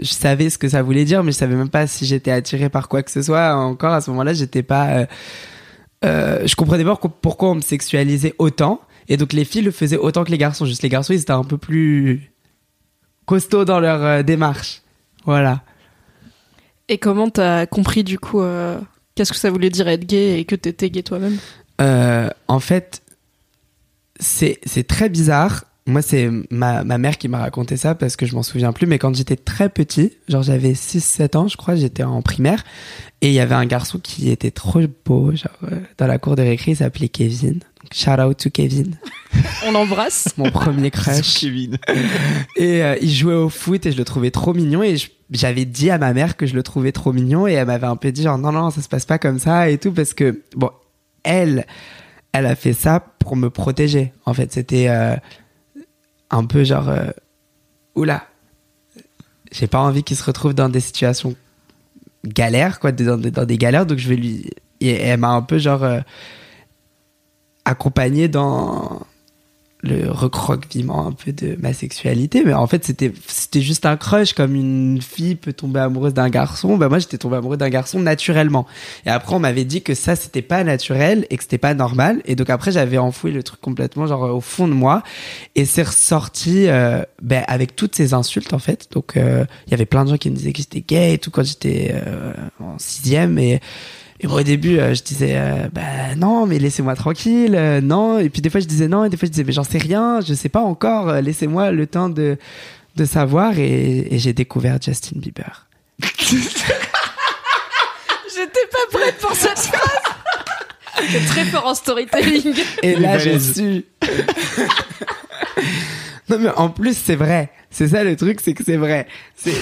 je 0.00 0.12
savais 0.12 0.50
ce 0.50 0.58
que 0.58 0.68
ça 0.68 0.82
voulait 0.82 1.04
dire, 1.04 1.22
mais 1.22 1.30
je 1.30 1.36
savais 1.36 1.54
même 1.54 1.68
pas 1.68 1.86
si 1.86 2.04
j'étais 2.06 2.32
attiré 2.32 2.68
par 2.68 2.88
quoi 2.88 3.02
que 3.04 3.10
ce 3.10 3.22
soit. 3.22 3.54
Encore 3.54 3.92
à 3.92 4.00
ce 4.00 4.10
moment-là, 4.10 4.32
j'étais 4.34 4.64
pas, 4.64 4.88
euh, 4.88 5.06
euh, 6.04 6.46
je 6.46 6.56
comprenais 6.56 6.84
pas 6.84 6.96
pourquoi- 6.96 7.50
on 7.50 7.54
me 7.56 7.60
sexualisait 7.60 8.34
autant. 8.38 8.80
Et 9.08 9.16
donc 9.16 9.32
les 9.32 9.44
filles 9.44 9.62
le 9.62 9.70
faisaient 9.70 9.96
autant 9.96 10.24
que 10.24 10.32
les 10.32 10.38
garçons. 10.38 10.66
Juste 10.66 10.82
les 10.82 10.88
garçons, 10.88 11.12
ils 11.12 11.20
étaient 11.20 11.30
un 11.30 11.44
peu 11.44 11.56
plus 11.56 12.32
costauds 13.26 13.64
dans 13.64 13.78
leur 13.78 14.24
démarche. 14.24 14.82
Voilà. 15.24 15.62
Et 16.88 16.98
comment 16.98 17.30
t'as 17.30 17.66
compris 17.66 18.02
du 18.02 18.18
coup 18.18 18.42
qu'est-ce 19.14 19.32
que 19.32 19.38
ça 19.38 19.50
voulait 19.50 19.70
dire 19.70 19.86
être 19.86 20.04
gay 20.04 20.40
et 20.40 20.44
que 20.44 20.56
t'étais 20.56 20.90
gay 20.90 21.04
toi-même? 21.04 21.38
En 21.78 22.58
fait, 22.60 23.02
c'est 24.18 24.86
très 24.88 25.08
bizarre. 25.08 25.64
Moi, 25.88 26.02
c'est 26.02 26.28
ma, 26.50 26.82
ma 26.82 26.98
mère 26.98 27.16
qui 27.16 27.28
m'a 27.28 27.38
raconté 27.38 27.76
ça 27.76 27.94
parce 27.94 28.16
que 28.16 28.26
je 28.26 28.34
m'en 28.34 28.42
souviens 28.42 28.72
plus. 28.72 28.86
Mais 28.86 28.98
quand 28.98 29.14
j'étais 29.14 29.36
très 29.36 29.68
petit, 29.68 30.12
genre 30.28 30.42
j'avais 30.42 30.72
6-7 30.72 31.36
ans, 31.36 31.48
je 31.48 31.56
crois, 31.56 31.76
j'étais 31.76 32.02
en 32.02 32.22
primaire. 32.22 32.64
Et 33.20 33.28
il 33.28 33.34
y 33.34 33.40
avait 33.40 33.54
un 33.54 33.66
garçon 33.66 33.98
qui 33.98 34.30
était 34.30 34.50
trop 34.50 34.80
beau, 35.04 35.32
genre 35.34 35.52
euh, 35.70 35.76
dans 35.96 36.06
la 36.06 36.18
cour 36.18 36.36
de 36.36 36.42
récré, 36.42 36.72
il 36.72 36.76
s'appelait 36.76 37.08
Kevin. 37.08 37.54
Donc, 37.54 37.94
shout 37.94 38.20
out 38.20 38.36
to 38.36 38.50
Kevin, 38.50 38.96
On 39.64 39.72
l'embrasse 39.72 40.34
mon 40.36 40.50
premier 40.50 40.90
crush. 40.90 41.38
Kevin. 41.40 41.78
Et 42.56 42.82
euh, 42.82 42.96
il 43.00 43.10
jouait 43.10 43.34
au 43.34 43.48
foot 43.48 43.86
et 43.86 43.92
je 43.92 43.96
le 43.96 44.04
trouvais 44.04 44.30
trop 44.30 44.54
mignon 44.54 44.82
et 44.82 44.96
j'avais 45.30 45.64
dit 45.64 45.90
à 45.90 45.98
ma 45.98 46.12
mère 46.12 46.36
que 46.36 46.46
je 46.46 46.54
le 46.54 46.62
trouvais 46.62 46.92
trop 46.92 47.12
mignon 47.12 47.46
et 47.46 47.52
elle 47.52 47.66
m'avait 47.66 47.86
un 47.86 47.96
peu 47.96 48.12
dit 48.12 48.22
genre 48.22 48.38
non 48.38 48.52
non 48.52 48.70
ça 48.70 48.82
se 48.82 48.88
passe 48.88 49.04
pas 49.04 49.18
comme 49.18 49.38
ça 49.38 49.68
et 49.68 49.78
tout 49.78 49.92
parce 49.92 50.14
que 50.14 50.42
bon 50.54 50.70
elle 51.24 51.66
elle 52.32 52.46
a 52.46 52.54
fait 52.54 52.74
ça 52.74 53.00
pour 53.18 53.34
me 53.34 53.50
protéger 53.50 54.12
en 54.24 54.34
fait 54.34 54.52
c'était 54.52 54.86
euh, 54.88 55.16
un 56.30 56.44
peu 56.44 56.64
genre 56.64 56.88
euh, 56.88 57.10
oula 57.94 58.24
j'ai 59.52 59.66
pas 59.66 59.78
envie 59.80 60.02
qu'il 60.02 60.16
se 60.16 60.24
retrouve 60.24 60.54
dans 60.54 60.68
des 60.68 60.80
situations 60.80 61.34
galères 62.24 62.80
quoi 62.80 62.92
dans, 62.92 63.16
des- 63.16 63.58
galères 63.58 63.86
donc 63.86 63.98
je 63.98 64.08
vais 64.08 64.16
lui 64.16 64.50
et 64.80 64.90
elle 64.90 65.20
m'a 65.20 65.28
un 65.30 65.42
peu 65.42 65.58
genre 65.58 65.84
euh, 65.84 66.00
accompagné 67.64 68.28
dans 68.28 69.00
le 69.86 70.10
recroqueviment 70.10 71.06
un 71.06 71.12
peu 71.12 71.32
de 71.32 71.56
ma 71.60 71.72
sexualité 71.72 72.42
mais 72.44 72.54
en 72.54 72.66
fait 72.66 72.84
c'était 72.84 73.12
c'était 73.26 73.60
juste 73.60 73.86
un 73.86 73.96
crush 73.96 74.32
comme 74.32 74.54
une 74.54 75.00
fille 75.00 75.34
peut 75.34 75.52
tomber 75.52 75.80
amoureuse 75.80 76.14
d'un 76.14 76.28
garçon 76.28 76.76
bah 76.76 76.88
moi 76.88 76.98
j'étais 76.98 77.18
tombé 77.18 77.36
amoureux 77.36 77.56
d'un 77.56 77.68
garçon 77.68 78.00
naturellement. 78.00 78.66
Et 79.04 79.10
après 79.10 79.34
on 79.34 79.38
m'avait 79.38 79.64
dit 79.64 79.82
que 79.82 79.94
ça 79.94 80.16
c'était 80.16 80.42
pas 80.42 80.64
naturel 80.64 81.26
et 81.30 81.36
que 81.36 81.42
c'était 81.42 81.58
pas 81.58 81.74
normal. 81.74 82.22
Et 82.24 82.34
donc 82.34 82.50
après 82.50 82.72
j'avais 82.72 82.98
enfoui 82.98 83.32
le 83.32 83.42
truc 83.42 83.60
complètement 83.60 84.06
genre 84.06 84.22
au 84.22 84.40
fond 84.40 84.68
de 84.68 84.72
moi. 84.72 85.02
Et 85.54 85.64
c'est 85.64 85.82
ressorti 85.82 86.68
euh, 86.68 87.02
ben, 87.22 87.44
avec 87.48 87.76
toutes 87.76 87.94
ces 87.94 88.14
insultes 88.14 88.52
en 88.52 88.58
fait. 88.58 88.88
Donc 88.92 89.16
euh, 89.16 89.44
il 89.66 89.70
y 89.70 89.74
avait 89.74 89.86
plein 89.86 90.04
de 90.04 90.10
gens 90.10 90.16
qui 90.16 90.30
me 90.30 90.36
disaient 90.36 90.52
que 90.52 90.58
j'étais 90.58 90.80
gay 90.80 91.14
et 91.14 91.18
tout 91.18 91.30
quand 91.30 91.44
j'étais 91.44 91.94
euh, 91.94 92.32
en 92.60 92.78
sixième. 92.78 93.38
Et 93.38 93.60
et 94.20 94.26
moi, 94.26 94.40
au 94.40 94.42
début, 94.42 94.78
euh, 94.78 94.94
je 94.94 95.02
disais, 95.02 95.34
euh, 95.36 95.68
bah 95.72 96.14
non, 96.16 96.46
mais 96.46 96.58
laissez-moi 96.58 96.94
tranquille, 96.94 97.54
euh, 97.54 97.80
non. 97.80 98.18
Et 98.18 98.30
puis 98.30 98.40
des 98.40 98.48
fois, 98.50 98.60
je 98.60 98.66
disais 98.66 98.88
non, 98.88 99.04
et 99.04 99.10
des 99.10 99.16
fois, 99.16 99.26
je 99.26 99.30
disais, 99.32 99.44
mais 99.44 99.52
j'en 99.52 99.64
sais 99.64 99.78
rien, 99.78 100.20
je 100.26 100.32
sais 100.34 100.48
pas 100.48 100.62
encore, 100.62 101.08
euh, 101.08 101.20
laissez-moi 101.20 101.70
le 101.70 101.86
temps 101.86 102.08
de, 102.08 102.38
de 102.96 103.04
savoir. 103.04 103.58
Et, 103.58 104.14
et 104.14 104.18
j'ai 104.18 104.32
découvert 104.32 104.78
Justin 104.80 105.18
Bieber. 105.18 105.66
J'étais 108.36 108.66
pas 108.70 108.98
prête 108.98 109.18
pour 109.18 109.34
cette 109.34 109.58
phrase 109.58 109.90
très 111.28 111.44
fort 111.44 111.66
en 111.66 111.74
storytelling 111.74 112.54
Et 112.82 112.96
là, 112.96 113.18
j'ai 113.18 113.30
Balèze. 113.32 113.54
su. 113.54 113.84
non, 116.28 116.38
mais 116.40 116.48
en 116.56 116.68
plus, 116.70 116.96
c'est 116.96 117.16
vrai. 117.16 117.50
C'est 117.70 117.88
ça 117.88 118.02
le 118.04 118.16
truc, 118.16 118.40
c'est 118.42 118.54
que 118.54 118.64
c'est 118.64 118.76
vrai. 118.76 119.06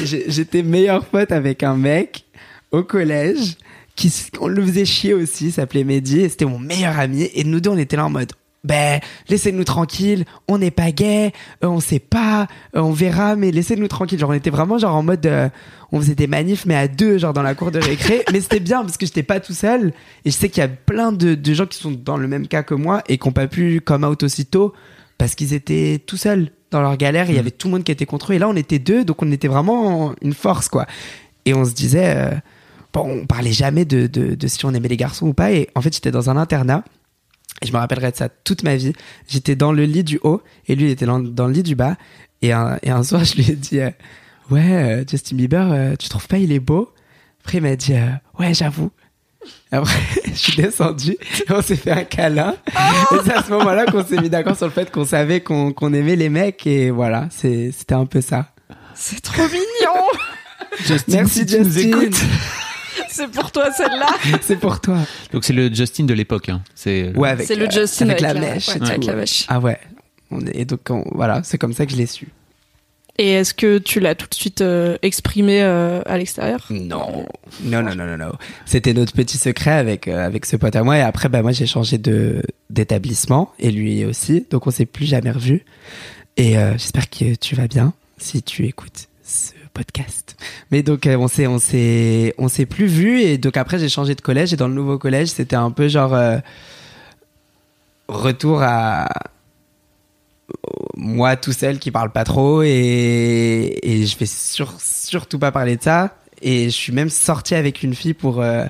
J'étais 0.04 0.62
meilleure 0.62 1.04
pote 1.06 1.32
avec 1.32 1.62
un 1.62 1.76
mec 1.76 2.24
au 2.70 2.82
collège 2.82 3.56
qui 3.96 4.12
on 4.40 4.48
le 4.48 4.62
faisait 4.64 4.84
chier 4.84 5.14
aussi, 5.14 5.50
s'appelait 5.52 5.84
Mehdi, 5.84 6.20
et 6.20 6.28
c'était 6.28 6.44
mon 6.44 6.58
meilleur 6.58 6.98
ami. 6.98 7.28
Et 7.34 7.44
nous 7.44 7.60
deux, 7.60 7.70
on 7.70 7.78
était 7.78 7.96
là 7.96 8.06
en 8.06 8.10
mode, 8.10 8.32
ben, 8.64 8.98
laissez-nous 9.28 9.64
tranquille, 9.64 10.24
on 10.48 10.56
n'est 10.58 10.70
pas 10.70 10.90
gay, 10.90 11.32
euh, 11.62 11.68
on 11.68 11.80
sait 11.80 11.98
pas, 11.98 12.48
euh, 12.74 12.80
on 12.80 12.92
verra, 12.92 13.36
mais 13.36 13.50
laissez-nous 13.50 13.88
tranquille. 13.88 14.18
Genre, 14.18 14.30
on 14.30 14.34
était 14.34 14.50
vraiment 14.50 14.78
genre 14.78 14.96
en 14.96 15.02
mode, 15.02 15.26
euh, 15.26 15.48
on 15.92 16.00
faisait 16.00 16.14
des 16.14 16.26
manifs, 16.26 16.64
mais 16.64 16.74
à 16.74 16.88
deux, 16.88 17.18
genre 17.18 17.34
dans 17.34 17.42
la 17.42 17.54
cour 17.54 17.70
de 17.70 17.78
récré. 17.78 18.24
mais 18.32 18.40
c'était 18.40 18.60
bien 18.60 18.80
parce 18.82 18.96
que 18.96 19.04
j'étais 19.06 19.22
pas 19.22 19.38
tout 19.38 19.52
seul. 19.52 19.92
Et 20.24 20.30
je 20.30 20.36
sais 20.36 20.48
qu'il 20.48 20.62
y 20.62 20.64
a 20.64 20.68
plein 20.68 21.12
de, 21.12 21.34
de 21.34 21.54
gens 21.54 21.66
qui 21.66 21.78
sont 21.78 21.90
dans 21.92 22.16
le 22.16 22.26
même 22.26 22.48
cas 22.48 22.62
que 22.62 22.74
moi 22.74 23.02
et 23.08 23.18
qui 23.18 23.28
n'ont 23.28 23.32
pas 23.32 23.46
pu 23.48 23.80
come 23.84 24.02
out 24.04 24.22
aussitôt 24.22 24.72
parce 25.18 25.34
qu'ils 25.34 25.52
étaient 25.52 26.00
tout 26.04 26.16
seuls 26.16 26.48
dans 26.70 26.80
leur 26.80 26.96
galère. 26.96 27.26
Il 27.28 27.34
y 27.34 27.36
Mm. 27.36 27.40
avait 27.40 27.50
tout 27.50 27.68
le 27.68 27.72
monde 27.74 27.84
qui 27.84 27.92
était 27.92 28.06
contre 28.06 28.32
eux. 28.32 28.36
Et 28.36 28.38
là, 28.38 28.48
on 28.48 28.56
était 28.56 28.78
deux, 28.78 29.04
donc 29.04 29.22
on 29.22 29.30
était 29.30 29.46
vraiment 29.46 30.14
une 30.22 30.32
force, 30.34 30.68
quoi. 30.68 30.86
Et 31.44 31.52
on 31.52 31.66
se 31.66 31.72
disait, 31.74 32.14
euh, 32.16 32.30
on 33.02 33.26
parlait 33.26 33.52
jamais 33.52 33.84
de, 33.84 34.06
de, 34.06 34.34
de 34.34 34.46
si 34.46 34.64
on 34.64 34.72
aimait 34.74 34.88
les 34.88 34.96
garçons 34.96 35.26
ou 35.28 35.32
pas. 35.34 35.52
Et 35.52 35.68
en 35.74 35.80
fait, 35.80 35.92
j'étais 35.92 36.10
dans 36.10 36.30
un 36.30 36.36
internat. 36.36 36.84
Et 37.62 37.66
je 37.66 37.72
me 37.72 37.78
rappellerai 37.78 38.10
de 38.12 38.16
ça 38.16 38.28
toute 38.28 38.62
ma 38.62 38.76
vie. 38.76 38.92
J'étais 39.28 39.56
dans 39.56 39.72
le 39.72 39.84
lit 39.84 40.04
du 40.04 40.18
haut 40.22 40.42
et 40.66 40.74
lui 40.74 40.86
il 40.86 40.90
était 40.90 41.06
dans, 41.06 41.18
dans 41.20 41.46
le 41.46 41.52
lit 41.52 41.62
du 41.62 41.74
bas. 41.76 41.96
Et 42.42 42.52
un, 42.52 42.78
et 42.82 42.90
un 42.90 43.02
soir, 43.02 43.24
je 43.24 43.36
lui 43.36 43.50
ai 43.50 43.54
dit, 43.56 43.80
euh, 43.80 43.90
ouais, 44.50 44.72
euh, 44.72 45.04
Justin 45.08 45.36
Bieber, 45.36 45.72
euh, 45.72 45.94
tu 45.98 46.08
trouves 46.08 46.26
pas 46.26 46.38
il 46.38 46.52
est 46.52 46.58
beau? 46.60 46.92
Après, 47.42 47.58
il 47.58 47.62
m'a 47.62 47.76
dit, 47.76 47.94
euh, 47.94 48.06
ouais, 48.38 48.52
j'avoue. 48.54 48.90
Après, 49.70 49.98
je 50.26 50.32
suis 50.32 50.56
descendu 50.56 51.12
et 51.12 51.52
on 51.52 51.62
s'est 51.62 51.76
fait 51.76 51.90
un 51.92 52.04
câlin. 52.04 52.54
Et 53.12 53.16
c'est 53.24 53.34
à 53.34 53.42
ce 53.42 53.50
moment-là 53.50 53.86
qu'on 53.86 54.04
s'est 54.04 54.20
mis 54.20 54.30
d'accord 54.30 54.56
sur 54.56 54.66
le 54.66 54.72
fait 54.72 54.90
qu'on 54.90 55.04
savait 55.04 55.40
qu'on 55.40 55.72
qu'on 55.72 55.92
aimait 55.92 56.16
les 56.16 56.28
mecs. 56.30 56.66
Et 56.66 56.90
voilà, 56.90 57.28
c'est- 57.30 57.70
c'était 57.76 57.94
un 57.94 58.06
peu 58.06 58.20
ça. 58.20 58.52
C'est 58.94 59.20
trop 59.20 59.42
mignon. 59.42 60.98
Merci 61.08 61.40
si 61.40 61.46
tu 61.46 61.58
nous 61.60 61.64
Justin. 61.70 61.88
écoutes. 62.00 62.20
C'est 63.08 63.28
pour 63.30 63.50
toi 63.52 63.70
celle-là. 63.72 64.08
C'est 64.42 64.56
pour 64.56 64.80
toi. 64.80 64.98
Donc 65.32 65.44
c'est 65.44 65.52
le 65.52 65.72
Justin 65.72 66.04
de 66.04 66.14
l'époque. 66.14 66.48
Hein. 66.48 66.62
C'est 66.74 67.12
Ouais, 67.16 67.30
avec, 67.30 67.46
C'est 67.46 67.56
le 67.56 67.66
euh, 67.66 67.70
Justin 67.70 68.08
avec, 68.10 68.22
avec 68.22 68.34
la 68.36 68.40
la- 68.48 68.54
mèche. 68.54 68.68
ouais, 68.68 68.76
et 68.78 68.82
avec 68.82 69.00
tout. 69.00 69.06
la 69.08 69.14
mèche. 69.14 69.44
Ah 69.48 69.60
ouais. 69.60 69.78
On 70.30 70.40
est, 70.46 70.56
et 70.56 70.64
donc, 70.64 70.80
on- 70.90 71.04
voilà, 71.12 71.42
c'est 71.44 71.58
comme 71.58 71.72
ça 71.72 71.86
que 71.86 71.92
je 71.92 71.96
l'ai 71.96 72.06
su. 72.06 72.28
Et 73.16 73.30
est-ce 73.30 73.54
que 73.54 73.78
tu 73.78 74.00
l'as 74.00 74.16
tout 74.16 74.26
de 74.28 74.34
suite 74.34 74.60
euh, 74.60 74.96
exprimé 75.02 75.62
euh, 75.62 76.02
à 76.06 76.18
l'extérieur? 76.18 76.66
Non, 76.70 77.24
non, 77.62 77.82
non, 77.82 77.94
non, 77.94 78.06
non, 78.06 78.16
non. 78.16 78.32
C'était 78.66 78.92
notre 78.92 79.12
petit 79.12 79.38
secret 79.38 79.70
avec 79.70 80.08
euh, 80.08 80.26
avec 80.26 80.44
ce 80.46 80.56
pote 80.56 80.74
à 80.74 80.82
moi. 80.82 80.96
Et 80.98 81.00
après, 81.02 81.28
bah 81.28 81.40
moi, 81.42 81.52
j'ai 81.52 81.66
changé 81.66 81.96
de 81.98 82.42
d'établissement 82.70 83.52
et 83.60 83.70
lui 83.70 84.04
aussi. 84.04 84.46
Donc, 84.50 84.66
on 84.66 84.72
s'est 84.72 84.86
plus 84.86 85.06
jamais 85.06 85.30
revus. 85.30 85.64
Et 86.36 86.58
euh, 86.58 86.72
j'espère 86.72 87.08
que 87.08 87.36
tu 87.36 87.54
vas 87.54 87.68
bien 87.68 87.92
si 88.18 88.42
tu 88.42 88.66
écoutes 88.66 89.06
ce 89.22 89.52
podcast. 89.74 90.36
Mais 90.70 90.82
donc, 90.82 91.06
euh, 91.06 91.16
on 91.16 91.28
s'est 91.28 91.46
on 91.46 91.58
s'est 91.58 92.34
on 92.38 92.48
s'est 92.48 92.64
plus 92.66 92.86
vus. 92.86 93.20
Et 93.20 93.36
donc 93.36 93.56
après, 93.58 93.78
j'ai 93.78 93.88
changé 93.90 94.14
de 94.14 94.20
collège. 94.22 94.52
Et 94.52 94.56
dans 94.56 94.68
le 94.68 94.74
nouveau 94.74 94.96
collège, 94.98 95.28
c'était 95.28 95.56
un 95.56 95.70
peu 95.70 95.88
genre 95.88 96.14
euh, 96.14 96.38
retour 98.08 98.62
à 98.62 99.08
moi 100.96 101.36
tout 101.36 101.52
seul 101.52 101.78
qui 101.78 101.90
parle 101.90 102.10
pas 102.12 102.24
trop 102.24 102.62
et, 102.62 103.78
et 103.82 104.06
je 104.06 104.18
vais 104.18 104.26
sur- 104.26 104.78
surtout 104.80 105.38
pas 105.38 105.50
parler 105.50 105.76
de 105.76 105.82
ça 105.82 106.16
et 106.42 106.64
je 106.66 106.70
suis 106.74 106.92
même 106.92 107.08
sorti 107.08 107.54
avec 107.54 107.82
une 107.82 107.94
fille 107.94 108.12
pour 108.14 108.40
euh, 108.42 108.66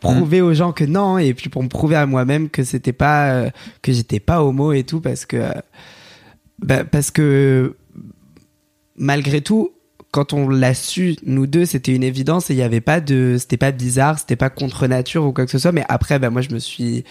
prouver 0.00 0.40
aux 0.42 0.52
gens 0.52 0.72
que 0.72 0.84
non 0.84 1.18
et 1.18 1.34
puis 1.34 1.48
pour 1.48 1.62
me 1.62 1.68
prouver 1.68 1.94
à 1.96 2.04
moi-même 2.06 2.50
que 2.50 2.64
c'était 2.64 2.92
pas 2.92 3.30
euh, 3.30 3.50
que 3.80 3.92
j'étais 3.92 4.20
pas 4.20 4.42
homo 4.42 4.72
et 4.72 4.82
tout 4.82 5.00
parce 5.00 5.24
que 5.24 5.40
bah, 6.58 6.84
parce 6.84 7.10
que 7.12 7.76
malgré 8.96 9.40
tout 9.40 9.72
quand 10.10 10.32
on 10.32 10.48
l'a 10.48 10.74
su 10.74 11.16
nous 11.26 11.46
deux 11.46 11.64
c'était 11.64 11.94
une 11.94 12.04
évidence 12.04 12.50
et 12.50 12.54
il 12.54 12.58
y 12.58 12.62
avait 12.62 12.80
pas 12.80 13.00
de 13.00 13.36
c'était 13.38 13.56
pas 13.56 13.72
bizarre 13.72 14.18
c'était 14.18 14.36
pas 14.36 14.50
contre 14.50 14.86
nature 14.86 15.24
ou 15.24 15.32
quoi 15.32 15.44
que 15.44 15.50
ce 15.50 15.58
soit 15.58 15.72
mais 15.72 15.84
après 15.88 16.18
bah 16.18 16.30
moi 16.30 16.40
je 16.40 16.50
me 16.50 16.58
suis 16.58 17.04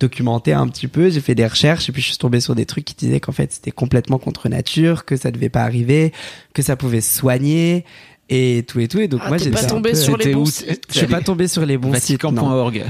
documenté 0.00 0.52
un 0.52 0.66
petit 0.66 0.88
peu, 0.88 1.10
j'ai 1.10 1.20
fait 1.20 1.34
des 1.36 1.46
recherches 1.46 1.88
et 1.88 1.92
puis 1.92 2.02
je 2.02 2.08
suis 2.08 2.16
tombé 2.16 2.40
sur 2.40 2.54
des 2.56 2.66
trucs 2.66 2.84
qui 2.84 2.94
disaient 2.94 3.20
qu'en 3.20 3.32
fait 3.32 3.52
c'était 3.52 3.70
complètement 3.70 4.18
contre 4.18 4.48
nature, 4.48 5.04
que 5.04 5.16
ça 5.16 5.30
devait 5.30 5.50
pas 5.50 5.62
arriver, 5.62 6.12
que 6.54 6.62
ça 6.62 6.74
pouvait 6.74 7.02
se 7.02 7.16
soigner 7.16 7.84
et 8.30 8.64
tout 8.66 8.80
et 8.80 8.88
tout 8.88 8.98
et 8.98 9.08
donc 9.08 9.20
Ah, 9.24 9.28
moi 9.28 9.36
j'étais 9.36 9.50
pas 9.50 9.62
tombé 9.64 9.94
sur 9.94 10.16
les 10.16 10.32
bons 10.32 10.46
sites. 10.46 10.86
je 10.88 10.98
suis 10.98 11.06
pas 11.06 11.20
tombé 11.20 11.46
sur 11.46 11.64
les 11.66 11.76
bons 11.76 11.92
sites. 11.94 12.22
Vatican.org. 12.22 12.84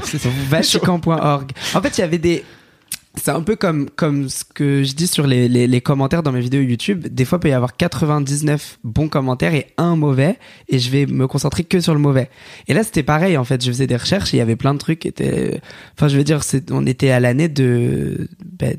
Vatican.org. 0.49 1.51
En 1.75 1.83
fait, 1.83 1.99
il 1.99 2.01
y 2.01 2.05
avait 2.05 2.19
des. 2.19 2.45
C'est 3.23 3.33
un 3.33 3.43
peu 3.43 3.55
comme, 3.55 3.91
comme 3.91 4.31
ce 4.31 4.45
que 4.45 4.83
je 4.83 4.95
dis 4.95 5.07
sur 5.07 5.27
les, 5.27 5.47
les, 5.47 5.67
les 5.67 5.81
commentaires 5.83 6.23
dans 6.23 6.33
mes 6.33 6.41
vidéos 6.41 6.63
YouTube. 6.63 7.07
Des 7.07 7.25
fois, 7.27 7.37
il 7.37 7.41
peut 7.43 7.49
y 7.51 7.53
avoir 7.53 7.77
99 7.77 8.79
bons 8.83 9.09
commentaires 9.09 9.55
et 9.55 9.67
un 9.77 9.95
mauvais, 9.95 10.39
et 10.69 10.79
je 10.79 10.91
vais 10.91 11.05
me 11.05 11.27
concentrer 11.27 11.65
que 11.65 11.81
sur 11.81 11.93
le 11.93 12.01
mauvais. 12.01 12.31
Et 12.67 12.73
là, 12.73 12.83
c'était 12.83 13.03
pareil, 13.03 13.37
en 13.37 13.45
fait. 13.45 13.63
Je 13.63 13.71
faisais 13.71 13.87
des 13.87 13.97
recherches 13.97 14.33
et 14.33 14.39
il 14.39 14.41
y 14.41 14.43
avait 14.43 14.57
plein 14.57 14.73
de 14.73 14.79
trucs 14.79 15.01
qui. 15.01 15.13
Enfin, 15.97 16.09
je 16.09 16.17
veux 16.17 16.25
dire, 16.25 16.41
on 16.71 16.87
était 16.87 17.11
à 17.11 17.21
l'année 17.21 17.49
de, 17.49 18.29
ben, 18.43 18.77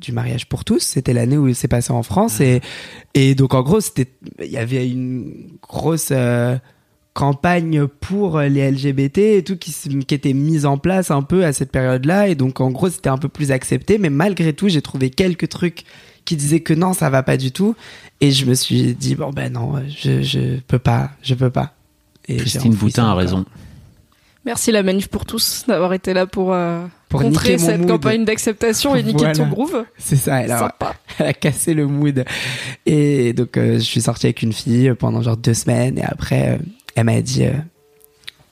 du 0.00 0.12
mariage 0.12 0.46
pour 0.46 0.64
tous. 0.64 0.80
C'était 0.80 1.14
l'année 1.14 1.38
où 1.38 1.52
c'est 1.54 1.68
passé 1.68 1.92
en 1.92 2.02
France. 2.02 2.40
Et, 2.40 2.60
et 3.14 3.34
donc, 3.34 3.54
en 3.54 3.62
gros, 3.62 3.80
c'était. 3.80 4.08
Il 4.40 4.50
y 4.50 4.58
avait 4.58 4.88
une 4.88 5.58
grosse. 5.62 6.08
euh, 6.12 6.58
campagne 7.12 7.86
pour 7.86 8.38
les 8.40 8.70
LGBT 8.70 9.18
et 9.18 9.42
tout 9.44 9.56
qui, 9.56 9.72
qui 10.06 10.14
était 10.14 10.32
mise 10.32 10.64
en 10.64 10.78
place 10.78 11.10
un 11.10 11.22
peu 11.22 11.44
à 11.44 11.52
cette 11.52 11.72
période-là 11.72 12.28
et 12.28 12.34
donc 12.34 12.60
en 12.60 12.70
gros 12.70 12.88
c'était 12.88 13.08
un 13.08 13.18
peu 13.18 13.28
plus 13.28 13.50
accepté 13.50 13.98
mais 13.98 14.10
malgré 14.10 14.52
tout 14.52 14.68
j'ai 14.68 14.80
trouvé 14.82 15.10
quelques 15.10 15.48
trucs 15.48 15.84
qui 16.24 16.36
disaient 16.36 16.60
que 16.60 16.72
non 16.74 16.92
ça 16.92 17.10
va 17.10 17.22
pas 17.24 17.36
du 17.36 17.50
tout 17.50 17.74
et 18.20 18.30
je 18.30 18.46
me 18.46 18.54
suis 18.54 18.94
dit 18.94 19.16
bon 19.16 19.30
ben 19.30 19.52
non 19.52 19.72
je, 19.88 20.22
je 20.22 20.60
peux 20.68 20.78
pas 20.78 21.10
je 21.22 21.34
peux 21.34 21.50
pas 21.50 21.74
et 22.28 22.36
Christine 22.36 22.74
Boutin 22.74 23.06
a 23.06 23.14
raison. 23.14 23.44
Merci 24.46 24.72
la 24.72 24.82
manif 24.82 25.08
pour 25.08 25.26
tous 25.26 25.64
d'avoir 25.68 25.92
été 25.92 26.14
là 26.14 26.26
pour, 26.26 26.54
euh, 26.54 26.86
Pour 27.10 27.20
contrer 27.20 27.58
cette 27.58 27.80
mood. 27.80 27.88
campagne 27.88 28.24
d'acceptation 28.24 28.96
et 28.96 29.02
niquer 29.02 29.18
Voilà. 29.18 29.34
ton 29.34 29.48
groove. 29.48 29.84
c'est 29.98 30.16
ça 30.16 30.40
elle 30.42 30.50
a, 30.52 30.58
Sympa. 30.60 30.94
elle 31.18 31.26
a 31.26 31.32
cassé 31.34 31.74
le 31.74 31.86
mood 31.86 32.24
et 32.86 33.34
donc 33.34 33.56
euh, 33.58 33.74
je 33.74 33.80
suis 33.84 34.00
sorti 34.00 34.26
avec 34.26 34.40
une 34.42 34.52
fille 34.54 34.94
pendant 34.98 35.20
genre 35.20 35.36
deux 35.36 35.52
semaines 35.54 35.98
et 35.98 36.04
après 36.04 36.52
euh, 36.54 36.58
elle 36.96 37.04
m'a 37.04 37.20
dit 37.20 37.44
euh, 37.44 37.52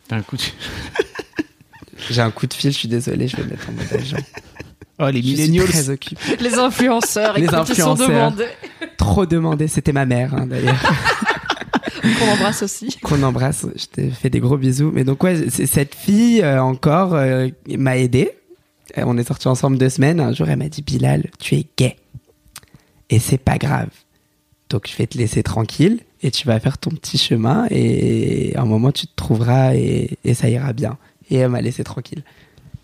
T'as 0.09 0.17
un 0.17 0.23
coup 0.23 0.37
de... 0.37 0.43
j'ai 2.11 2.21
un 2.23 2.31
coup 2.31 2.47
de 2.47 2.55
fil 2.55 2.71
je 2.73 2.79
suis 2.79 2.89
désolé 2.89 3.29
je 3.29 3.37
vais 3.37 3.45
me 3.45 3.51
mettre 3.51 3.69
en 3.69 3.73
mode 3.73 3.93
agent 4.01 4.17
Oh, 5.01 5.09
les 5.11 5.23
je 5.23 5.27
suis 5.29 5.37
millennials. 5.37 5.67
très 5.69 5.91
occupé 5.91 6.21
Les 6.41 6.55
influenceurs, 6.59 7.39
Les 7.39 7.45
écoute, 7.45 7.57
ils 7.69 7.75
sont 7.77 7.93
influenceurs. 7.93 8.09
demandés. 8.09 8.49
trop 8.97 9.27
demandé. 9.27 9.69
C'était 9.69 9.93
ma 9.93 10.05
mère, 10.07 10.35
hein, 10.35 10.47
d'ailleurs, 10.49 10.75
Qu'on 12.19 12.33
embrasse 12.33 12.63
aussi. 12.65 12.97
qu'on 13.01 13.23
embrasse. 13.23 13.65
Je 13.77 13.87
te 13.87 14.11
fais 14.11 14.29
des 14.29 14.41
gros 14.41 14.57
bisous. 14.57 14.91
Mais 14.93 15.05
donc, 15.05 15.23
ouais, 15.23 15.49
c'est- 15.51 15.67
cette 15.67 15.95
fille, 15.95 16.43
euh, 16.43 16.61
encore, 16.61 17.15
euh, 17.15 17.47
m'a 17.77 17.97
aidé. 17.97 18.33
On 18.97 19.17
est 19.19 19.23
sortis 19.25 19.47
ensemble 19.47 19.79
deux 19.79 19.89
semaines. 19.89 20.19
Un 20.19 20.33
jour, 20.33 20.49
elle 20.49 20.59
m'a 20.59 20.69
dit, 20.69 20.83
Bilal, 20.83 21.31
tu 21.39 21.55
es 21.55 21.67
gay. 21.77 21.95
Et 23.09 23.21
c'est 23.21 23.39
pas 23.39 23.57
grave. 23.59 23.91
Donc, 24.71 24.87
je 24.91 24.97
vais 24.97 25.07
te 25.07 25.17
laisser 25.17 25.43
tranquille 25.43 26.01
et 26.23 26.31
tu 26.31 26.47
vas 26.47 26.59
faire 26.61 26.79
ton 26.79 26.91
petit 26.91 27.17
chemin 27.19 27.67
et 27.71 28.53
à 28.57 28.63
un 28.63 28.67
moment, 28.67 28.93
tu 28.93 29.07
te 29.07 29.13
trouveras 29.17 29.75
et, 29.75 30.19
et 30.25 30.35
ça 30.35 30.49
ira 30.51 30.73
bien. 30.73 30.97
Et 31.31 31.37
elle 31.37 31.51
m'a 31.51 31.61
laissé 31.61 31.85
tranquille. 31.85 32.23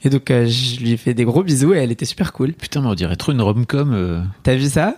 Et 0.02 0.10
donc, 0.10 0.30
euh, 0.30 0.46
je 0.46 0.80
lui 0.80 0.92
ai 0.92 0.96
fait 0.96 1.14
des 1.14 1.24
gros 1.24 1.42
bisous 1.42 1.74
et 1.74 1.78
elle 1.78 1.90
était 1.92 2.04
super 2.04 2.32
cool. 2.32 2.52
Putain, 2.52 2.80
mais 2.82 2.88
on 2.88 2.94
dirait 2.94 3.16
trop 3.16 3.32
une 3.32 3.40
rom-com. 3.40 3.92
euh, 3.94 4.20
T'as 4.42 4.54
vu 4.54 4.64
ça? 4.68 4.96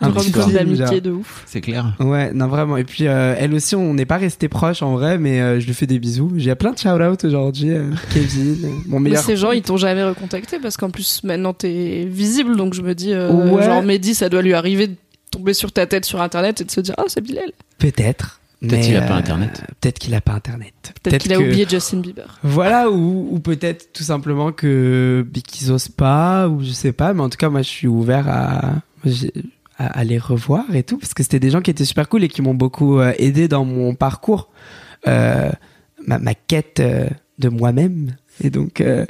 Un 0.00 0.08
rom-com 0.08 0.42
film, 0.50 0.52
d'amitié 0.54 1.00
de 1.00 1.12
ouf. 1.12 1.44
C'est 1.46 1.60
clair. 1.60 1.94
Ouais, 2.00 2.32
non 2.32 2.48
vraiment. 2.48 2.76
Et 2.76 2.82
puis 2.82 3.06
euh, 3.06 3.36
elle 3.38 3.54
aussi, 3.54 3.76
on 3.76 3.94
n'est 3.94 4.04
pas 4.04 4.16
resté 4.16 4.48
proches 4.48 4.82
en 4.82 4.94
vrai, 4.94 5.16
mais 5.16 5.40
euh, 5.40 5.60
je 5.60 5.66
lui 5.66 5.74
fais 5.74 5.86
des 5.86 6.00
bisous. 6.00 6.32
J'ai 6.38 6.54
plein 6.56 6.72
de 6.72 6.78
shout-out 6.78 7.24
aujourd'hui. 7.24 7.70
euh, 7.70 7.90
Kevin, 8.12 8.56
euh, 8.64 8.68
mon 8.88 8.98
Mais 8.98 9.10
meilleur. 9.10 9.22
ces 9.22 9.36
gens, 9.36 9.52
ils 9.52 9.62
t'ont 9.62 9.76
jamais 9.76 10.02
recontacté 10.02 10.58
parce 10.58 10.76
qu'en 10.76 10.90
plus, 10.90 11.22
maintenant, 11.22 11.52
t'es 11.54 12.04
visible. 12.10 12.56
Donc 12.56 12.74
je 12.74 12.82
me 12.82 12.94
dis, 12.96 13.12
euh, 13.12 13.30
Ouais. 13.32 13.62
genre 13.64 13.82
Mehdi, 13.84 14.14
ça 14.16 14.28
doit 14.28 14.42
lui 14.42 14.54
arriver 14.54 14.88
de 14.88 14.96
tomber 15.32 15.54
sur 15.54 15.72
ta 15.72 15.86
tête 15.86 16.04
sur 16.04 16.20
internet 16.22 16.60
et 16.60 16.64
de 16.64 16.70
se 16.70 16.80
dire, 16.80 16.94
ah, 16.98 17.04
c'est 17.08 17.20
Bilal. 17.20 17.50
Peut-être. 17.78 18.38
Peut-être 18.60 18.82
qu'il 18.84 18.96
a 18.96 19.02
pas 19.02 19.14
euh, 19.14 19.18
Internet. 19.18 19.62
Peut-être 19.80 19.98
qu'il 19.98 20.14
a 20.14 20.20
pas 20.20 20.34
internet. 20.34 20.94
Peut-être 21.02 21.22
qu'il 21.22 21.32
a 21.32 21.36
que- 21.36 21.42
oublié 21.42 21.66
Justin 21.68 21.98
Bieber. 21.98 22.38
Voilà, 22.44 22.88
ou, 22.90 23.28
ou 23.32 23.40
peut-être 23.40 23.92
tout 23.92 24.04
simplement 24.04 24.52
que 24.52 25.26
qu'ils 25.48 25.72
osent 25.72 25.88
pas, 25.88 26.48
ou 26.48 26.62
je 26.62 26.70
sais 26.70 26.92
pas. 26.92 27.12
Mais 27.12 27.22
en 27.22 27.28
tout 27.28 27.38
cas, 27.38 27.48
moi, 27.48 27.62
je 27.62 27.68
suis 27.68 27.88
ouvert 27.88 28.28
à, 28.28 28.74
à 29.78 30.04
les 30.04 30.18
revoir 30.18 30.64
et 30.76 30.84
tout, 30.84 30.96
parce 30.96 31.12
que 31.12 31.24
c'était 31.24 31.40
des 31.40 31.50
gens 31.50 31.60
qui 31.60 31.72
étaient 31.72 31.84
super 31.84 32.08
cool 32.08 32.22
et 32.22 32.28
qui 32.28 32.40
m'ont 32.40 32.54
beaucoup 32.54 33.00
euh, 33.00 33.12
aidé 33.18 33.48
dans 33.48 33.64
mon 33.64 33.96
parcours, 33.96 34.48
euh, 35.08 35.50
ma, 36.06 36.18
ma 36.20 36.34
quête 36.34 36.78
euh, 36.78 37.08
de 37.40 37.48
moi-même. 37.48 38.14
Et 38.40 38.50
donc, 38.50 38.80
euh, 38.80 39.04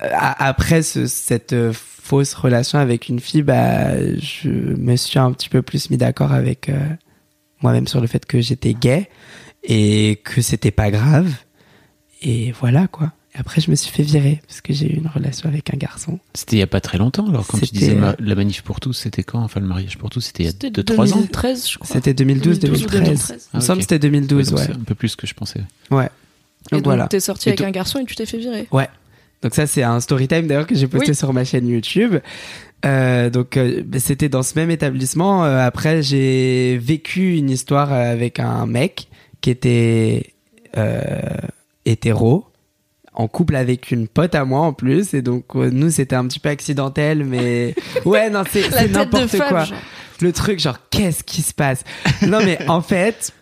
après 0.00 0.82
ce- 0.82 1.06
cette 1.06 1.52
euh, 1.52 1.72
fausse 1.72 2.34
relation 2.34 2.78
avec 2.78 3.08
une 3.08 3.20
fille, 3.20 3.42
bah, 3.42 3.96
je 4.18 4.48
me 4.50 4.96
suis 4.96 5.18
un 5.18 5.32
petit 5.32 5.48
peu 5.48 5.62
plus 5.62 5.90
mis 5.90 5.96
d'accord 5.96 6.32
avec 6.32 6.68
euh, 6.68 6.78
moi-même 7.62 7.86
sur 7.86 8.00
le 8.00 8.06
fait 8.06 8.24
que 8.26 8.40
j'étais 8.40 8.74
gay 8.74 9.08
et 9.62 10.20
que 10.24 10.40
c'était 10.42 10.70
pas 10.70 10.90
grave. 10.90 11.32
Et 12.22 12.52
voilà 12.60 12.86
quoi. 12.86 13.12
Et 13.34 13.38
après, 13.38 13.60
je 13.60 13.70
me 13.70 13.76
suis 13.76 13.92
fait 13.92 14.02
virer 14.02 14.42
parce 14.48 14.60
que 14.60 14.72
j'ai 14.72 14.92
eu 14.92 14.96
une 14.96 15.06
relation 15.06 15.48
avec 15.48 15.72
un 15.72 15.76
garçon. 15.76 16.18
C'était 16.34 16.56
il 16.56 16.58
y 16.58 16.62
a 16.62 16.66
pas 16.66 16.80
très 16.80 16.98
longtemps. 16.98 17.28
Alors, 17.28 17.46
quand 17.46 17.58
tu 17.58 17.66
disais 17.66 17.94
ma- 17.94 18.16
la 18.18 18.34
manif 18.34 18.62
pour 18.62 18.80
tous, 18.80 18.92
c'était 18.92 19.22
quand? 19.22 19.40
Enfin, 19.40 19.60
le 19.60 19.66
mariage 19.66 19.98
pour 19.98 20.10
tous, 20.10 20.20
c'était 20.20 20.42
il 20.42 20.46
y 20.46 20.48
a 20.48 20.52
2-3 20.70 21.12
ans. 21.12 21.16
2013, 21.18 21.68
je 21.70 21.78
crois. 21.78 21.86
C'était 21.94 22.12
2012, 22.12 22.58
2012 22.58 22.84
ou 22.84 22.88
2013. 22.88 23.06
2013. 23.28 23.48
Il 23.52 23.56
me 23.56 23.62
Ah, 23.62 23.64
semble 23.64 23.78
que 23.78 23.82
c'était 23.84 23.98
2012, 24.00 24.50
donc 24.50 24.58
ouais. 24.58 24.70
un 24.72 24.84
peu 24.84 24.96
plus 24.96 25.14
que 25.14 25.28
je 25.28 25.34
pensais. 25.34 25.60
Ouais. 25.92 26.08
Et 26.72 26.76
Donc 26.76 26.84
voilà. 26.84 27.08
t'es 27.08 27.20
sorti 27.20 27.48
Et 27.48 27.52
avec 27.52 27.62
un 27.62 27.70
garçon 27.70 27.98
et 27.98 28.04
tu 28.04 28.14
t'es 28.14 28.26
fait 28.26 28.38
virer. 28.38 28.68
Ouais. 28.70 28.88
Donc 29.42 29.54
ça, 29.54 29.66
c'est 29.66 29.82
un 29.82 30.00
story 30.00 30.28
time 30.28 30.46
d'ailleurs 30.46 30.66
que 30.66 30.74
j'ai 30.74 30.86
posté 30.86 31.10
Oui. 31.10 31.14
sur 31.14 31.32
ma 31.32 31.44
chaîne 31.44 31.66
YouTube. 31.66 32.16
Euh, 32.84 33.30
donc 33.30 33.56
euh, 33.56 33.82
bah, 33.84 33.98
c'était 34.00 34.28
dans 34.28 34.42
ce 34.42 34.54
même 34.54 34.70
établissement. 34.70 35.44
Euh, 35.44 35.58
après, 35.58 36.02
j'ai 36.02 36.78
vécu 36.78 37.36
une 37.36 37.50
histoire 37.50 37.92
avec 37.92 38.38
un 38.40 38.66
mec 38.66 39.08
qui 39.40 39.50
était 39.50 40.34
hétéro 41.84 42.46
en 43.12 43.26
couple 43.26 43.56
avec 43.56 43.90
une 43.90 44.06
pote 44.06 44.34
à 44.34 44.44
moi 44.44 44.60
en 44.60 44.72
plus 44.72 45.14
et 45.14 45.22
donc 45.22 45.54
nous 45.56 45.90
c'était 45.90 46.14
un 46.14 46.26
petit 46.28 46.38
peu 46.38 46.48
accidentel 46.48 47.24
mais 47.24 47.74
ouais 48.04 48.30
non 48.30 48.44
c'est 48.48 48.88
n'importe 48.88 49.36
quoi 49.36 49.64
le 50.20 50.32
truc 50.32 50.60
genre 50.60 50.78
qu'est-ce 50.90 51.24
qui 51.24 51.42
se 51.42 51.52
passe? 51.54 51.82
Non 52.26 52.38
mais 52.44 52.58
en 52.68 52.82
fait 52.82 53.32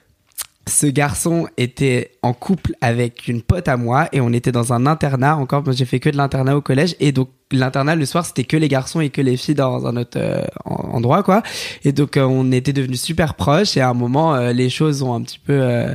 ce 0.69 0.87
garçon 0.87 1.49
était 1.57 2.13
en 2.23 2.33
couple 2.33 2.75
avec 2.81 3.27
une 3.29 3.43
pote 3.43 3.69
à 3.69 3.77
moi 3.77 4.09
et 4.13 4.21
on 4.21 4.33
était 4.33 4.53
dans 4.53 4.73
un 4.73 4.87
internat. 4.87 5.37
Encore 5.37 5.65
moi 5.65 5.73
j'ai 5.73 5.85
fait 5.85 5.99
que 6.01 6.11
de 6.11 6.17
l'internat 6.17 6.57
au 6.57 6.61
collège 6.61 6.95
et 7.01 7.11
donc 7.13 7.31
l'internat 7.51 7.97
le 7.97 8.05
soir 8.07 8.25
c'était 8.27 8.45
que 8.45 8.57
les 8.57 8.69
garçons 8.69 9.01
et 9.01 9.11
que 9.11 9.21
les 9.21 9.37
filles 9.37 9.55
dans 9.55 9.87
un 9.87 9.97
autre 9.97 10.19
euh, 10.21 10.45
en- 10.65 10.95
endroit 10.95 11.23
quoi. 11.23 11.43
Et 11.85 11.93
donc 11.93 12.17
euh, 12.17 12.25
on 12.25 12.53
était 12.53 12.73
devenus 12.73 13.01
super 13.03 13.35
proches 13.35 13.77
et 13.77 13.81
à 13.81 13.89
un 13.89 13.95
moment 13.95 14.35
euh, 14.35 14.53
les 14.53 14.71
choses 14.71 15.03
ont 15.03 15.15
un 15.15 15.23
petit 15.23 15.39
peu 15.39 15.87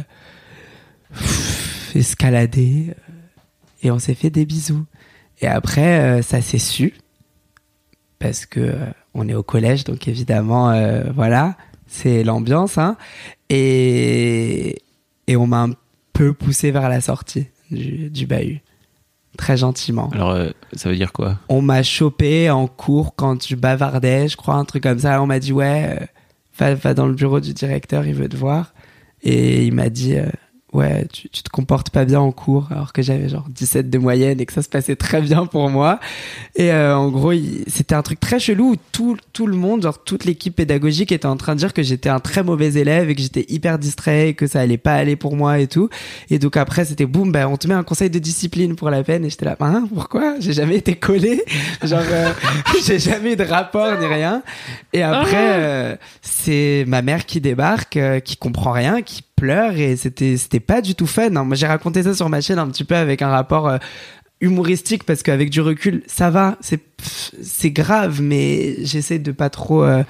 escaladé 1.96 2.94
et 3.84 3.92
on 3.92 4.00
s'est 4.00 4.16
fait 4.16 4.30
des 4.30 4.46
bisous. 4.46 4.86
Et 5.42 5.48
après 5.48 6.22
ça 6.24 6.42
s'est 6.42 6.58
su 6.58 6.96
parce 8.20 8.46
que 8.46 8.76
on 9.14 9.28
est 9.28 9.34
au 9.34 9.44
collège 9.44 9.84
donc 9.84 10.08
évidemment 10.08 10.74
voilà 11.14 11.56
c'est 11.94 12.24
l'ambiance 12.24 12.78
hein 12.78 12.98
et 13.50 14.78
et 15.28 15.36
on 15.38 15.48
m'a 15.48 15.64
un 15.64 15.72
peu 16.12 16.34
poussé 16.34 16.72
vers 16.72 16.90
la 16.90 17.02
sortie 17.02 17.48
du, 17.72 18.10
du 18.10 18.26
bahut 18.28 18.62
très 19.38 19.58
gentiment 19.58 20.10
Alors, 20.14 20.32
euh, 20.32 20.50
ça 20.74 20.90
veut 20.90 20.96
dire 20.96 21.12
quoi? 21.12 21.40
On 21.50 21.62
m'a 21.62 21.84
chopé 21.84 22.50
en 22.50 22.68
cours 22.68 23.16
quand 23.16 23.46
je 23.48 23.56
bavardais, 23.56 24.28
je 24.28 24.38
crois, 24.38 24.56
un 24.56 24.66
truc 24.66 24.84
comme 24.84 25.00
ça. 25.00 25.22
On 25.22 25.26
m'a 25.26 25.40
dit, 25.40 25.52
ouais, 25.52 25.98
euh, 26.00 26.06
va, 26.58 26.76
va 26.76 26.94
dans 26.94 27.08
le 27.08 27.14
bureau 27.14 27.40
du 27.40 27.54
directeur, 27.54 28.06
il 28.06 28.14
veut 28.14 28.30
te 28.30 28.38
voir. 28.38 28.74
Et 29.24 29.66
il 29.66 29.74
m'a 29.74 29.90
dit, 29.90 30.16
euh, 30.16 30.28
ouais, 30.74 31.08
tu, 31.12 31.30
tu 31.30 31.44
te 31.44 31.50
comportes 31.50 31.90
pas 31.90 32.06
bien 32.06 32.20
en 32.20 32.32
cours, 32.32 32.68
alors 32.72 32.94
que 32.94 33.02
j'avais 33.02 33.30
genre 33.30 33.46
17 33.50 33.90
de 33.90 33.98
moyenne 33.98 34.40
et 34.42 34.46
que 34.46 34.54
ça 34.54 34.62
se 34.62 34.70
passait 34.70 34.96
très 34.96 35.22
bien 35.22 35.46
pour 35.46 35.70
moi. 35.70 36.00
Et 36.56 36.72
euh, 36.72 36.96
en 36.98 37.10
gros, 37.10 37.32
c'était 37.68 37.96
un 37.96 38.02
truc 38.02 38.20
très 38.20 38.40
chelou 38.40 38.72
où 38.72 38.76
tout, 38.92 39.18
tout 39.34 39.48
le 39.48 39.56
monde, 39.56 39.84
genre 39.84 40.04
toute 40.04 40.26
l'équipe 40.26 40.56
pédagogique 40.56 41.12
était 41.12 41.26
en 41.28 41.38
train 41.38 41.54
de 41.54 41.60
dire 41.60 41.74
que 41.74 41.84
j'étais 41.84 42.10
un 42.10 42.20
très 42.20 42.44
mauvais 42.44 42.74
élève 42.74 43.10
et 43.10 43.16
que 43.16 43.22
j'étais 43.22 43.46
hyper 43.50 43.78
distrait 43.80 44.30
et 44.30 44.34
que 44.34 44.48
ça 44.48 44.60
allait 44.60 44.78
pas 44.78 44.94
aller 44.96 45.16
pour 45.16 45.36
moi 45.36 45.60
et 45.60 45.68
tout. 45.68 45.90
Et 46.30 46.40
donc 46.40 46.58
après, 46.58 46.86
c'était 46.86 47.06
boum, 47.06 47.32
ben, 47.32 47.48
on 47.48 47.58
te 47.58 47.68
met 47.68 47.74
un 47.74 47.84
conseil 47.84 48.10
de 48.10 48.20
discipline 48.20 48.76
pour 48.76 48.90
la 48.90 49.04
peine. 49.04 49.26
Et 49.26 49.30
j'étais 49.30 49.46
là, 49.46 49.56
hein, 49.60 49.86
pourquoi? 49.94 50.36
J'ai 50.40 50.54
jamais 50.54 50.78
été 50.78 50.96
collé. 50.96 51.44
Genre, 51.84 52.02
euh, 52.04 52.32
j'ai 52.86 53.00
jamais 53.00 53.34
eu 53.34 53.36
de 53.36 53.44
rapport 53.44 54.00
ni 54.00 54.06
rien. 54.06 54.42
Et 54.94 55.04
après, 55.04 55.36
Ah. 55.36 55.54
euh, 55.58 55.96
c'est 56.22 56.86
ma 56.88 57.02
mère 57.02 57.26
qui 57.26 57.42
débarque, 57.42 57.98
euh, 57.98 58.20
qui 58.20 58.38
comprend 58.38 58.72
rien, 58.72 59.02
qui 59.02 59.24
et 59.52 59.96
c'était 59.96 60.38
c'était 60.38 60.60
pas 60.60 60.82
du 60.82 60.96
tout 60.96 61.08
fun. 61.08 61.36
hein. 61.36 61.44
Moi, 61.44 61.56
j'ai 61.56 61.68
raconté 61.68 62.04
ça 62.04 62.14
sur 62.14 62.30
ma 62.30 62.42
chaîne 62.42 62.60
un 62.60 62.68
petit 62.68 62.84
peu 62.84 62.96
avec 62.96 63.22
un 63.22 63.30
rapport 63.30 63.68
euh, 63.68 63.78
humoristique 64.42 65.04
parce 65.04 65.24
qu'avec 65.24 65.50
du 65.50 65.62
recul, 65.62 66.04
ça 66.08 66.30
va, 66.30 66.58
c'est 66.62 66.80
c'est 67.42 67.72
grave, 67.72 68.22
mais 68.22 68.76
j'essaie 68.86 69.20
de 69.20 69.32
pas 69.32 69.50
trop 69.50 69.84
euh, 69.84 70.04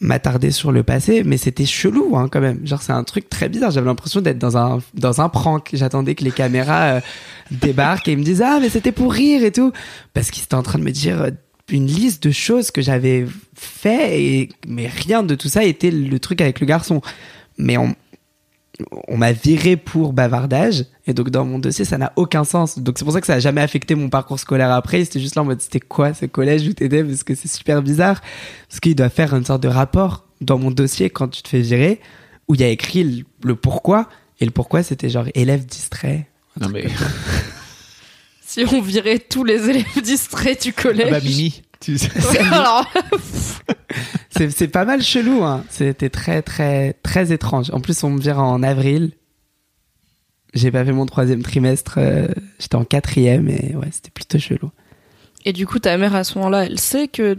m'attarder 0.00 0.50
sur 0.50 0.72
le 0.72 0.82
passé, 0.82 1.22
mais 1.24 1.36
c'était 1.36 1.66
chelou 1.66 2.16
hein, 2.16 2.28
quand 2.30 2.40
même. 2.40 2.66
Genre 2.66 2.82
c'est 2.82 2.92
un 2.92 3.04
truc 3.04 3.28
très 3.28 3.48
bizarre. 3.48 3.70
J'avais 3.70 3.86
l'impression 3.86 4.20
d'être 4.20 4.38
dans 4.38 4.56
un 4.56 4.80
dans 4.94 5.20
un 5.20 5.28
prank. 5.28 5.70
J'attendais 5.72 6.14
que 6.14 6.24
les 6.24 6.32
caméras 6.32 6.82
euh, 6.96 7.00
débarquent 7.50 8.08
et 8.08 8.12
ils 8.12 8.18
me 8.18 8.24
disent 8.24 8.42
ah 8.42 8.58
mais 8.60 8.68
c'était 8.68 8.92
pour 8.92 9.12
rire 9.12 9.44
et 9.44 9.52
tout 9.52 9.72
parce 10.14 10.30
qu'ils 10.30 10.44
étaient 10.44 10.54
en 10.54 10.62
train 10.62 10.78
de 10.78 10.84
me 10.84 10.90
dire 10.90 11.30
une 11.70 11.86
liste 11.86 12.22
de 12.24 12.32
choses 12.32 12.70
que 12.70 12.82
j'avais 12.82 13.24
fait 13.54 14.20
et 14.20 14.48
mais 14.66 14.88
rien 14.88 15.22
de 15.22 15.34
tout 15.34 15.48
ça 15.48 15.64
était 15.64 15.90
le 15.90 16.18
truc 16.18 16.40
avec 16.40 16.60
le 16.60 16.66
garçon. 16.66 17.00
Mais 17.56 17.76
on 17.78 17.94
on 19.06 19.16
m'a 19.16 19.32
viré 19.32 19.76
pour 19.76 20.12
bavardage 20.12 20.86
et 21.06 21.12
donc 21.12 21.30
dans 21.30 21.44
mon 21.44 21.58
dossier 21.58 21.84
ça 21.84 21.98
n'a 21.98 22.12
aucun 22.16 22.42
sens 22.44 22.78
donc 22.78 22.98
c'est 22.98 23.04
pour 23.04 23.12
ça 23.12 23.20
que 23.20 23.26
ça 23.26 23.34
a 23.34 23.38
jamais 23.38 23.60
affecté 23.60 23.94
mon 23.94 24.08
parcours 24.08 24.40
scolaire 24.40 24.72
après 24.72 25.04
c'était 25.04 25.20
juste 25.20 25.36
là 25.36 25.42
en 25.42 25.44
mode 25.44 25.60
c'était 25.60 25.78
quoi 25.78 26.14
ce 26.14 26.24
collège 26.24 26.66
où 26.66 26.72
t'étais 26.72 27.04
parce 27.04 27.22
que 27.22 27.34
c'est 27.34 27.48
super 27.48 27.82
bizarre 27.82 28.22
parce 28.68 28.80
qu'il 28.80 28.96
doit 28.96 29.10
faire 29.10 29.34
une 29.34 29.44
sorte 29.44 29.62
de 29.62 29.68
rapport 29.68 30.26
dans 30.40 30.58
mon 30.58 30.70
dossier 30.70 31.10
quand 31.10 31.28
tu 31.28 31.42
te 31.42 31.50
fais 31.50 31.60
virer 31.60 32.00
où 32.48 32.54
il 32.54 32.62
y 32.62 32.64
a 32.64 32.68
écrit 32.68 33.04
le, 33.04 33.24
le 33.44 33.54
pourquoi 33.56 34.08
et 34.40 34.44
le 34.44 34.50
pourquoi 34.50 34.82
c'était 34.82 35.08
genre 35.08 35.26
élève 35.34 35.64
distrait 35.64 36.26
Non, 36.60 36.68
mais. 36.68 36.86
Si 38.44 38.66
on 38.70 38.82
virait 38.82 39.18
tous 39.18 39.44
les 39.44 39.70
élèves 39.70 39.86
distraits 40.02 40.62
du 40.62 40.74
collège. 40.74 41.06
Ah 41.08 41.12
bah, 41.12 41.20
Mimi. 41.20 41.62
Tu 41.82 41.98
sais. 41.98 42.08
C'est 44.30 44.50
c'est 44.50 44.68
pas 44.68 44.86
mal 44.86 45.02
chelou 45.02 45.44
hein. 45.44 45.62
C'était 45.68 46.08
très 46.08 46.40
très 46.40 46.94
très 47.02 47.32
étrange. 47.32 47.70
En 47.72 47.80
plus 47.80 48.02
on 48.02 48.10
me 48.10 48.20
vire 48.20 48.38
en 48.38 48.62
avril. 48.62 49.12
J'ai 50.54 50.70
pas 50.70 50.84
fait 50.84 50.92
mon 50.92 51.06
troisième 51.06 51.42
trimestre 51.42 51.94
euh, 51.98 52.28
j'étais 52.58 52.76
en 52.76 52.84
quatrième 52.84 53.48
et 53.48 53.74
ouais 53.76 53.88
c'était 53.90 54.10
plutôt 54.10 54.38
chelou. 54.38 54.70
Et 55.44 55.52
du 55.52 55.66
coup, 55.66 55.78
ta 55.78 55.96
mère, 55.98 56.14
à 56.14 56.24
ce 56.24 56.38
moment-là, 56.38 56.66
elle 56.66 56.78
sait 56.78 57.08
que. 57.08 57.36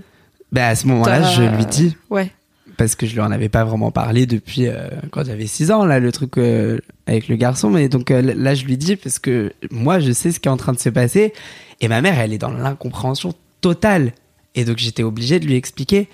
bah 0.52 0.68
à 0.68 0.76
ce 0.76 0.88
moment-là 0.88 1.32
je 1.32 1.44
lui 1.44 1.66
dis. 1.66 1.96
Ouais. 2.10 2.32
parce 2.78 2.96
que 2.96 3.06
je 3.06 3.14
lui 3.14 3.22
en 3.22 3.32
avais 3.32 3.50
pas 3.50 3.64
vraiment 3.64 3.92
parlé 3.92 4.26
depuis 4.26 4.68
euh, 4.68 4.88
quand 5.12 5.26
j'avais 5.26 5.48
6 5.48 5.72
ans 5.72 5.86
là 5.86 6.00
le 6.00 6.12
truc 6.12 6.38
euh, 6.38 6.80
avec 7.08 7.28
le 7.28 7.36
garçon. 7.36 7.70
Mais 7.70 7.90
donc 7.90 8.12
euh, 8.12 8.22
là 8.22 8.56
je 8.56 8.66
lui 8.66 8.78
dis 8.78 8.96
parce 8.96 9.20
que 9.20 9.54
moi 9.72 10.00
je 10.00 10.12
sais 10.12 10.32
ce 10.32 10.40
qui 10.40 10.48
est 10.48 10.52
en 10.52 10.58
train 10.58 10.74
de 10.74 10.80
se 10.80 10.90
passer. 10.90 11.34
Et 11.82 11.88
ma 11.88 12.02
mère 12.02 12.20
elle 12.20 12.34
est 12.34 12.38
dans 12.38 12.52
l'incompréhension 12.52 13.34
totale 13.62 14.12
et 14.56 14.66
donc 14.66 14.78
j'étais 14.78 15.04
obligé 15.04 15.40
de 15.40 15.46
lui 15.46 15.56
expliquer. 15.56 16.10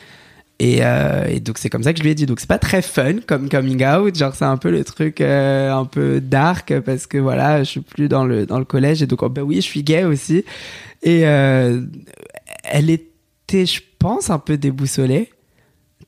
Et, 0.62 0.80
euh, 0.82 1.26
et 1.28 1.40
donc 1.40 1.58
c'est 1.58 1.70
comme 1.70 1.84
ça 1.84 1.94
que 1.94 2.00
je 2.00 2.04
lui 2.04 2.12
ai 2.12 2.16
dit. 2.16 2.26
Donc 2.26 2.42
c'est 2.42 2.50
pas 2.50 2.60
très 2.60 2.82
fun 2.82 3.20
comme 3.26 3.50
coming 3.50 3.86
out. 3.86 4.16
Genre 4.16 4.36
c'est 4.36 4.46
un 4.46 4.58
peu 4.58 4.72
le 4.72 4.84
truc 4.84 5.22
euh, 5.22 5.72
un 5.72 5.86
peu 5.86 6.20
dark 6.20 6.78
parce 6.82 7.08
que 7.08 7.18
voilà 7.18 7.64
je 7.64 7.70
suis 7.70 7.80
plus 7.80 8.10
dans 8.10 8.26
le 8.26 8.46
dans 8.46 8.60
le 8.60 8.66
collège. 8.66 9.02
Et 9.02 9.08
donc 9.08 9.24
oh, 9.24 9.30
bah 9.30 9.42
oui 9.42 9.56
je 9.56 9.62
suis 9.62 9.84
gay 9.84 10.04
aussi. 10.04 10.44
Et 11.02 11.26
euh, 11.26 11.82
elle 12.66 12.90
était 12.90 13.66
je 13.66 13.82
pense 14.00 14.30
un 14.30 14.40
peu 14.40 14.58
déboussolée. 14.58 15.30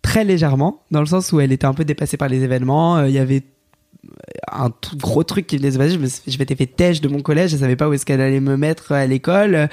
Très 0.01 0.23
légèrement, 0.23 0.83
dans 0.89 0.99
le 0.99 1.05
sens 1.05 1.31
où 1.31 1.39
elle 1.39 1.51
était 1.51 1.65
un 1.65 1.75
peu 1.75 1.85
dépassée 1.85 2.17
par 2.17 2.27
les 2.27 2.43
événements. 2.43 3.05
Il 3.05 3.11
y 3.11 3.19
avait 3.19 3.43
un 4.51 4.69
tout 4.69 4.97
gros 4.97 5.23
truc 5.23 5.47
qui 5.47 5.57
venait 5.57 5.69
de 5.69 5.73
se 5.73 5.77
passer. 5.77 5.91
Je 5.91 5.99
me 5.99 6.37
m'étais 6.39 6.55
fait 6.55 6.65
têche 6.65 7.01
de 7.01 7.07
mon 7.07 7.21
collège, 7.21 7.51
je 7.51 7.57
savais 7.57 7.75
pas 7.75 7.87
où 7.87 7.93
est-ce 7.93 8.05
qu'elle 8.05 8.21
allait 8.21 8.39
me 8.39 8.57
mettre 8.57 8.91
à 8.91 9.05
l'école. 9.05 9.69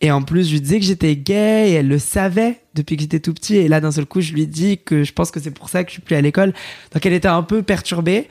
Et 0.00 0.10
en 0.10 0.22
plus, 0.22 0.46
je 0.48 0.52
lui 0.52 0.60
disais 0.60 0.80
que 0.80 0.84
j'étais 0.84 1.16
gay 1.16 1.70
et 1.70 1.72
elle 1.74 1.88
le 1.88 1.98
savait 1.98 2.60
depuis 2.74 2.96
que 2.96 3.02
j'étais 3.02 3.20
tout 3.20 3.34
petit. 3.34 3.56
Et 3.56 3.68
là, 3.68 3.80
d'un 3.80 3.92
seul 3.92 4.06
coup, 4.06 4.20
je 4.20 4.32
lui 4.32 4.46
dis 4.46 4.78
que 4.78 5.04
je 5.04 5.12
pense 5.12 5.30
que 5.30 5.40
c'est 5.40 5.50
pour 5.50 5.68
ça 5.68 5.84
que 5.84 5.90
je 5.90 5.94
suis 5.94 6.02
plus 6.02 6.16
à 6.16 6.20
l'école. 6.20 6.52
Donc 6.92 7.04
elle 7.06 7.12
était 7.12 7.28
un 7.28 7.42
peu 7.42 7.62
perturbée. 7.62 8.28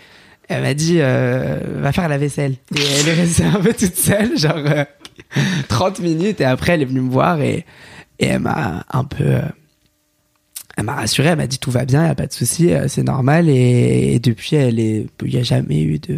Elle 0.50 0.62
m'a 0.62 0.74
dit, 0.74 0.98
euh, 1.00 1.60
va 1.82 1.92
faire 1.92 2.08
la 2.08 2.18
vaisselle. 2.18 2.54
Et 2.76 2.80
elle 3.02 3.10
est 3.10 3.14
restée 3.14 3.44
un 3.44 3.60
peu 3.60 3.74
toute 3.74 3.96
seule, 3.96 4.38
genre 4.38 4.56
euh, 4.58 4.86
30 5.68 6.00
minutes. 6.00 6.40
Et 6.42 6.46
après, 6.46 6.74
elle 6.74 6.82
est 6.82 6.86
venue 6.86 7.02
me 7.02 7.10
voir 7.10 7.42
et, 7.42 7.66
et 8.20 8.26
elle 8.28 8.40
m'a 8.40 8.86
un 8.92 9.04
peu... 9.04 9.26
euh, 9.26 9.42
elle 10.78 10.86
m'a 10.86 10.94
rassuré, 10.96 11.30
elle 11.30 11.38
m'a 11.38 11.48
dit 11.48 11.60
tout 11.60 11.72
va 11.72 11.86
bien, 11.86 12.04
il 12.06 12.08
y 12.08 12.12
a 12.12 12.16
pas 12.16 12.28
de 12.28 12.34
souci, 12.34 12.72
euh, 12.74 12.88
c'est 12.88 13.04
normal. 13.04 13.50
Et, 13.50 14.14
et 14.14 14.20
depuis, 14.20 14.56
elle 14.56 14.80
est, 14.80 15.08
il 15.24 15.34
y 15.34 15.38
a 15.38 15.44
jamais 15.44 15.82
eu 15.82 16.00
de, 16.00 16.14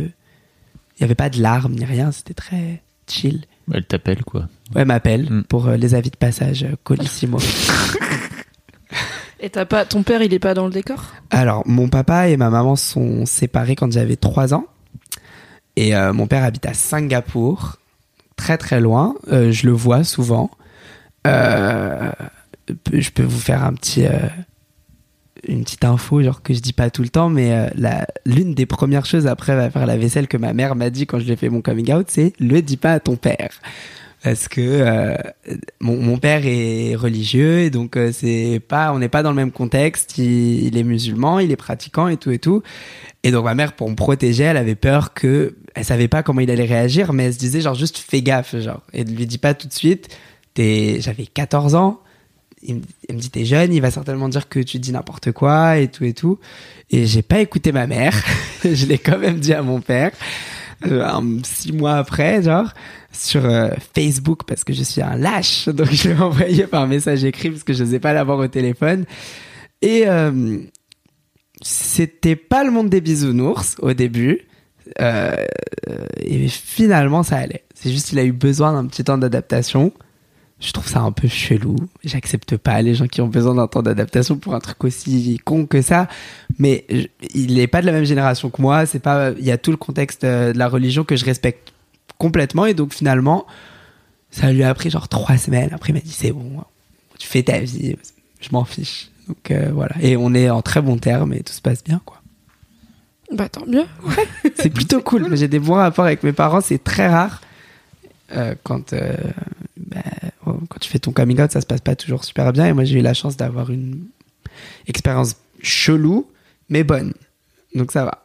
il 0.97 1.01
y 1.01 1.03
avait 1.03 1.15
pas 1.15 1.29
de 1.29 1.41
larmes 1.41 1.73
ni 1.73 1.85
rien, 1.85 2.11
c'était 2.11 2.33
très 2.33 2.81
chill. 3.07 3.45
Elle 3.73 3.85
t'appelle, 3.85 4.23
quoi. 4.23 4.41
Ouais, 4.75 4.81
elle 4.81 4.87
m'appelle 4.87 5.27
Mm. 5.31 5.43
pour 5.43 5.67
euh, 5.67 5.77
les 5.77 5.95
avis 5.95 6.09
de 6.09 6.17
passage 6.17 6.63
euh, 6.63 6.75
Colissimo. 6.83 7.37
Et 9.41 9.49
t'as 9.49 9.65
pas. 9.65 9.85
Ton 9.85 10.03
père, 10.03 10.21
il 10.21 10.33
est 10.33 10.39
pas 10.39 10.53
dans 10.53 10.65
le 10.65 10.73
décor? 10.73 11.13
Alors, 11.29 11.63
mon 11.65 11.87
papa 11.87 12.27
et 12.27 12.35
ma 12.35 12.49
maman 12.49 12.75
sont 12.75 13.25
séparés 13.25 13.75
quand 13.75 13.89
j'avais 13.91 14.17
3 14.17 14.53
ans. 14.53 14.65
Et 15.77 15.95
euh, 15.95 16.11
mon 16.11 16.27
père 16.27 16.43
habite 16.43 16.65
à 16.65 16.73
Singapour, 16.73 17.77
très 18.35 18.57
très 18.57 18.81
loin. 18.81 19.15
Euh, 19.31 19.51
je 19.53 19.65
le 19.65 19.71
vois 19.71 20.03
souvent. 20.03 20.51
Euh, 21.25 22.11
je 22.91 23.09
peux 23.11 23.23
vous 23.23 23.39
faire 23.39 23.63
un 23.63 23.73
petit, 23.73 24.05
euh, 24.05 24.11
une 25.47 25.63
petite 25.63 25.85
info, 25.85 26.21
genre 26.21 26.41
que 26.41 26.53
je 26.53 26.59
dis 26.59 26.73
pas 26.73 26.89
tout 26.89 27.01
le 27.01 27.09
temps, 27.09 27.29
mais 27.29 27.51
euh, 27.53 28.01
l'une 28.25 28.53
des 28.53 28.65
premières 28.65 29.05
choses 29.05 29.27
après 29.27 29.69
faire 29.69 29.85
la 29.85 29.97
vaisselle 29.97 30.27
que 30.27 30.37
ma 30.37 30.53
mère 30.53 30.75
m'a 30.75 30.89
dit 30.89 31.05
quand 31.05 31.19
je 31.19 31.25
lui 31.25 31.31
ai 31.31 31.35
fait 31.35 31.49
mon 31.49 31.61
coming 31.61 31.93
out, 31.93 32.07
c'est 32.09 32.33
le 32.39 32.61
dis 32.61 32.77
pas 32.77 32.93
à 32.93 32.99
ton 32.99 33.15
père. 33.15 33.49
Parce 34.23 34.49
que 34.49 34.59
euh, 34.59 35.15
mon, 35.79 36.17
père 36.17 36.41
est 36.45 36.93
religieux 36.95 37.59
et 37.59 37.69
donc 37.69 37.95
euh, 37.95 38.11
c'est 38.11 38.61
pas, 38.67 38.91
on 38.91 38.99
n'est 38.99 39.07
pas 39.07 39.23
dans 39.23 39.29
le 39.29 39.35
même 39.37 39.51
contexte. 39.51 40.17
Il, 40.17 40.65
il 40.65 40.77
est 40.77 40.83
musulman, 40.83 41.39
il 41.39 41.51
est 41.51 41.55
pratiquant 41.55 42.09
et 42.09 42.17
tout 42.17 42.31
et 42.31 42.39
tout. 42.39 42.61
Et 43.23 43.31
donc 43.31 43.45
ma 43.45 43.55
mère, 43.55 43.73
pour 43.73 43.89
me 43.89 43.95
protéger, 43.95 44.43
elle 44.43 44.57
avait 44.57 44.75
peur 44.75 45.13
que, 45.13 45.55
elle 45.73 45.85
savait 45.85 46.09
pas 46.09 46.21
comment 46.21 46.41
il 46.41 46.51
allait 46.51 46.65
réagir, 46.65 47.13
mais 47.13 47.25
elle 47.25 47.33
se 47.33 47.39
disait 47.39 47.61
genre 47.61 47.75
juste 47.75 47.97
fais 47.97 48.21
gaffe, 48.21 48.57
genre 48.57 48.81
et 48.91 49.05
ne 49.05 49.11
lui 49.11 49.25
dis 49.25 49.37
pas 49.37 49.53
tout 49.53 49.67
de 49.69 49.73
suite. 49.73 50.09
J'avais 50.57 51.25
14 51.25 51.75
ans. 51.75 52.01
Il 52.61 52.81
elle 53.07 53.15
me 53.15 53.21
dit 53.21 53.29
t'es 53.29 53.45
jeune, 53.45 53.73
il 53.73 53.81
va 53.81 53.91
certainement 53.91 54.29
dire 54.29 54.49
que 54.49 54.59
tu 54.59 54.79
dis 54.79 54.91
n'importe 54.91 55.31
quoi 55.31 55.77
et 55.77 55.87
tout 55.87 56.03
et 56.03 56.13
tout. 56.13 56.39
Et 56.89 57.05
j'ai 57.05 57.21
pas 57.21 57.39
écouté 57.39 57.71
ma 57.71 57.87
mère. 57.87 58.13
je 58.63 58.85
l'ai 58.85 58.97
quand 58.97 59.17
même 59.17 59.39
dit 59.39 59.53
à 59.53 59.61
mon 59.61 59.81
père. 59.81 60.11
Euh, 60.85 61.39
six 61.43 61.73
mois 61.73 61.95
après, 61.95 62.41
genre, 62.41 62.73
sur 63.11 63.45
euh, 63.45 63.69
Facebook, 63.93 64.43
parce 64.45 64.63
que 64.63 64.73
je 64.73 64.83
suis 64.83 65.01
un 65.01 65.15
lâche. 65.15 65.67
Donc, 65.69 65.91
je 65.91 66.09
l'ai 66.09 66.15
envoyé 66.15 66.67
par 66.67 66.87
message 66.87 67.23
écrit, 67.23 67.49
parce 67.49 67.63
que 67.63 67.73
je 67.73 67.83
n'osais 67.83 67.99
pas 67.99 68.13
l'avoir 68.13 68.39
au 68.39 68.47
téléphone. 68.47 69.05
Et 69.81 70.07
euh, 70.07 70.57
c'était 71.61 72.35
pas 72.35 72.63
le 72.63 72.71
monde 72.71 72.89
des 72.89 73.01
bisounours 73.01 73.75
au 73.79 73.93
début. 73.93 74.41
Euh, 75.01 75.35
et 76.17 76.47
finalement, 76.47 77.23
ça 77.23 77.37
allait. 77.37 77.63
C'est 77.75 77.91
juste 77.91 78.09
qu'il 78.09 78.19
a 78.19 78.23
eu 78.23 78.31
besoin 78.31 78.73
d'un 78.73 78.87
petit 78.87 79.03
temps 79.03 79.17
d'adaptation. 79.17 79.93
Je 80.61 80.73
trouve 80.73 80.87
ça 80.87 80.99
un 80.99 81.11
peu 81.13 81.27
chelou. 81.29 81.77
J'accepte 82.03 82.57
pas 82.57 82.81
les 82.81 82.93
gens 82.93 83.07
qui 83.07 83.21
ont 83.21 83.27
besoin 83.27 83.55
d'un 83.55 83.67
temps 83.67 83.81
d'adaptation 83.81 84.35
pour 84.37 84.55
un 84.55 84.59
truc 84.59 84.83
aussi 84.83 85.39
con 85.45 85.65
que 85.65 85.81
ça. 85.81 86.09
Mais 86.57 86.85
je- 86.89 87.07
il 87.33 87.57
est 87.59 87.67
pas 87.67 87.79
de 87.81 87.85
la 87.85 87.93
même 87.93 88.03
génération 88.03 88.49
que 88.49 88.61
moi. 88.61 88.85
C'est 88.85 88.99
pas. 88.99 89.31
Il 89.31 89.45
y 89.45 89.51
a 89.51 89.57
tout 89.57 89.71
le 89.71 89.77
contexte 89.77 90.25
euh, 90.25 90.51
de 90.51 90.57
la 90.57 90.67
religion 90.67 91.05
que 91.05 91.15
je 91.15 91.23
respecte 91.23 91.71
complètement. 92.17 92.65
Et 92.65 92.73
donc 92.73 92.93
finalement, 92.93 93.47
ça 94.31 94.51
lui 94.51 94.63
a 94.63 94.73
pris 94.73 94.89
genre 94.89 95.07
trois 95.07 95.37
semaines. 95.37 95.69
Après, 95.73 95.91
il 95.91 95.93
m'a 95.95 96.01
dit 96.01 96.11
c'est 96.11 96.31
bon, 96.33 96.63
tu 97.17 97.27
fais 97.27 97.43
ta 97.43 97.59
vie. 97.59 97.95
Je 98.41 98.49
m'en 98.51 98.65
fiche. 98.65 99.09
Donc 99.29 99.51
euh, 99.51 99.69
voilà. 99.73 99.95
Et 100.01 100.17
on 100.17 100.33
est 100.33 100.49
en 100.49 100.61
très 100.61 100.81
bons 100.81 100.97
termes 100.97 101.31
et 101.33 101.41
tout 101.41 101.53
se 101.53 101.61
passe 101.61 101.83
bien, 101.85 102.01
quoi. 102.05 102.17
Bah 103.31 103.47
tant 103.47 103.65
mieux. 103.65 103.85
C'est 104.55 104.71
plutôt 104.71 104.99
cool. 105.03 105.37
J'ai 105.37 105.47
des 105.47 105.59
bons 105.59 105.75
rapports 105.75 106.05
avec 106.05 106.23
mes 106.23 106.33
parents, 106.33 106.59
c'est 106.61 106.83
très 106.83 107.07
rare. 107.07 107.39
Euh, 108.31 108.55
quand, 108.63 108.91
euh, 108.93 109.13
quand 110.79 110.85
tu 110.85 110.89
fais 110.89 110.99
ton 110.99 111.11
coming 111.11 111.41
out, 111.41 111.51
ça 111.51 111.59
se 111.59 111.65
passe 111.65 111.81
pas 111.81 111.95
toujours 111.97 112.23
super 112.23 112.53
bien. 112.53 112.65
Et 112.67 112.73
moi, 112.73 112.85
j'ai 112.85 112.99
eu 112.99 113.01
la 113.01 113.13
chance 113.13 113.35
d'avoir 113.35 113.69
une 113.69 114.05
expérience 114.87 115.35
chelou, 115.61 116.31
mais 116.69 116.83
bonne. 116.85 117.13
Donc 117.75 117.91
ça 117.91 118.05
va. 118.05 118.23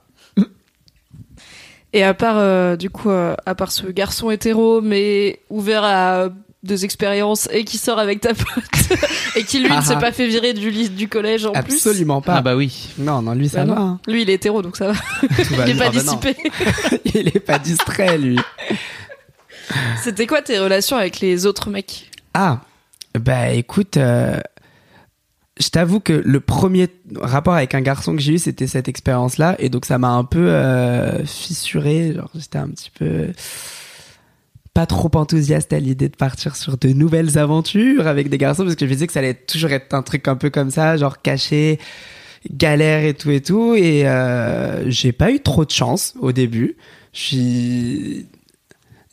Et 1.93 2.03
à 2.05 2.14
part, 2.14 2.37
euh, 2.38 2.77
du 2.77 2.90
coup, 2.90 3.11
euh, 3.11 3.35
à 3.47 3.55
part 3.55 3.71
ce 3.73 3.87
garçon 3.87 4.31
hétéro, 4.31 4.81
mais 4.81 5.40
ouvert 5.51 5.83
à 5.85 6.29
des 6.64 6.85
expériences 6.85 7.49
et 7.53 7.64
qui 7.64 7.77
sort 7.79 7.99
avec 7.99 8.21
ta 8.21 8.35
pote 8.35 8.99
et 9.37 9.45
qui 9.45 9.59
lui 9.61 9.69
ne 9.71 9.81
s'est 9.81 9.95
Ah. 9.97 10.01
pas 10.01 10.12
fait 10.12 10.27
virer 10.27 10.55
du, 10.55 10.71
ly- 10.71 10.88
du 10.90 11.09
collège 11.09 11.47
en 11.47 11.53
plus. 11.53 11.75
Absolument 11.75 12.21
pas. 12.23 12.37
Ah 12.37 12.43
bah 12.43 12.57
oui. 12.57 12.88
Non, 12.99 13.21
non, 13.23 13.35
lui, 13.35 13.49
ça 13.49 13.64
Bah 13.64 13.75
va. 13.75 13.81
hein. 13.81 14.01
Lui, 14.09 14.23
il 14.23 14.31
est 14.31 14.35
hétéro, 14.35 14.62
donc 14.62 14.77
ça 14.77 14.93
va. 14.93 14.95
Tout 14.95 15.55
va 15.55 15.69
il 15.69 15.77
est 15.77 15.79
pas 15.79 15.87
Ah 15.87 15.90
bah 15.90 16.01
dissipé. 16.01 16.37
Il 17.14 17.29
est 17.29 17.40
pas 17.40 17.59
distrait, 17.59 18.17
lui. 18.19 18.38
C'était 20.03 20.27
quoi 20.27 20.43
tes 20.43 20.59
relations 20.59 20.97
avec 20.97 21.21
les 21.21 21.47
autres 21.47 21.71
mecs? 21.71 22.11
Ah, 22.35 22.61
bah 23.18 23.51
écoute, 23.53 23.97
euh, 23.97 24.40
je 25.61 25.68
t'avoue 25.68 26.01
que 26.01 26.12
le 26.12 26.40
premier 26.40 26.88
rapport 27.16 27.55
avec 27.55 27.75
un 27.75 27.81
garçon 27.81 28.16
que 28.16 28.20
j'ai 28.20 28.35
eu, 28.35 28.38
c'était 28.38 28.66
cette 28.66 28.88
expérience-là, 28.88 29.55
et 29.61 29.68
donc 29.68 29.85
ça 29.85 29.99
m'a 29.99 30.11
un 30.11 30.25
peu 30.25 30.51
euh, 30.51 31.25
fissuré. 31.25 32.12
Genre, 32.14 32.31
j'étais 32.35 32.59
un 32.59 32.68
petit 32.68 32.90
peu 32.90 33.29
pas 34.75 34.87
trop 34.87 35.11
enthousiaste 35.14 35.73
à 35.73 35.79
l'idée 35.79 36.09
de 36.09 36.16
partir 36.16 36.57
sur 36.57 36.77
de 36.77 36.88
nouvelles 36.88 37.38
aventures 37.38 38.09
avec 38.09 38.29
des 38.29 38.38
garçons, 38.38 38.64
parce 38.64 38.75
que 38.75 38.85
je 38.85 38.90
me 38.90 38.94
disais 38.94 39.07
que 39.07 39.12
ça 39.12 39.20
allait 39.20 39.35
toujours 39.35 39.70
être 39.70 39.94
un 39.94 40.03
truc 40.03 40.27
un 40.27 40.35
peu 40.35 40.51
comme 40.51 40.73
ça, 40.73 40.97
genre 40.97 41.23
caché, 41.23 41.79
galère 42.51 43.05
et 43.05 43.14
tout 43.14 43.31
et 43.31 43.40
tout, 43.40 43.75
et 43.75 44.09
euh, 44.09 44.90
j'ai 44.90 45.12
pas 45.12 45.31
eu 45.31 45.38
trop 45.38 45.64
de 45.64 45.70
chance 45.70 46.14
au 46.20 46.33
début. 46.33 46.77
J'ai 47.12 48.27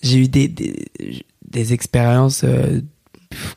eu 0.04 0.28
des, 0.28 0.48
des, 0.48 1.74
expériences 1.74 2.44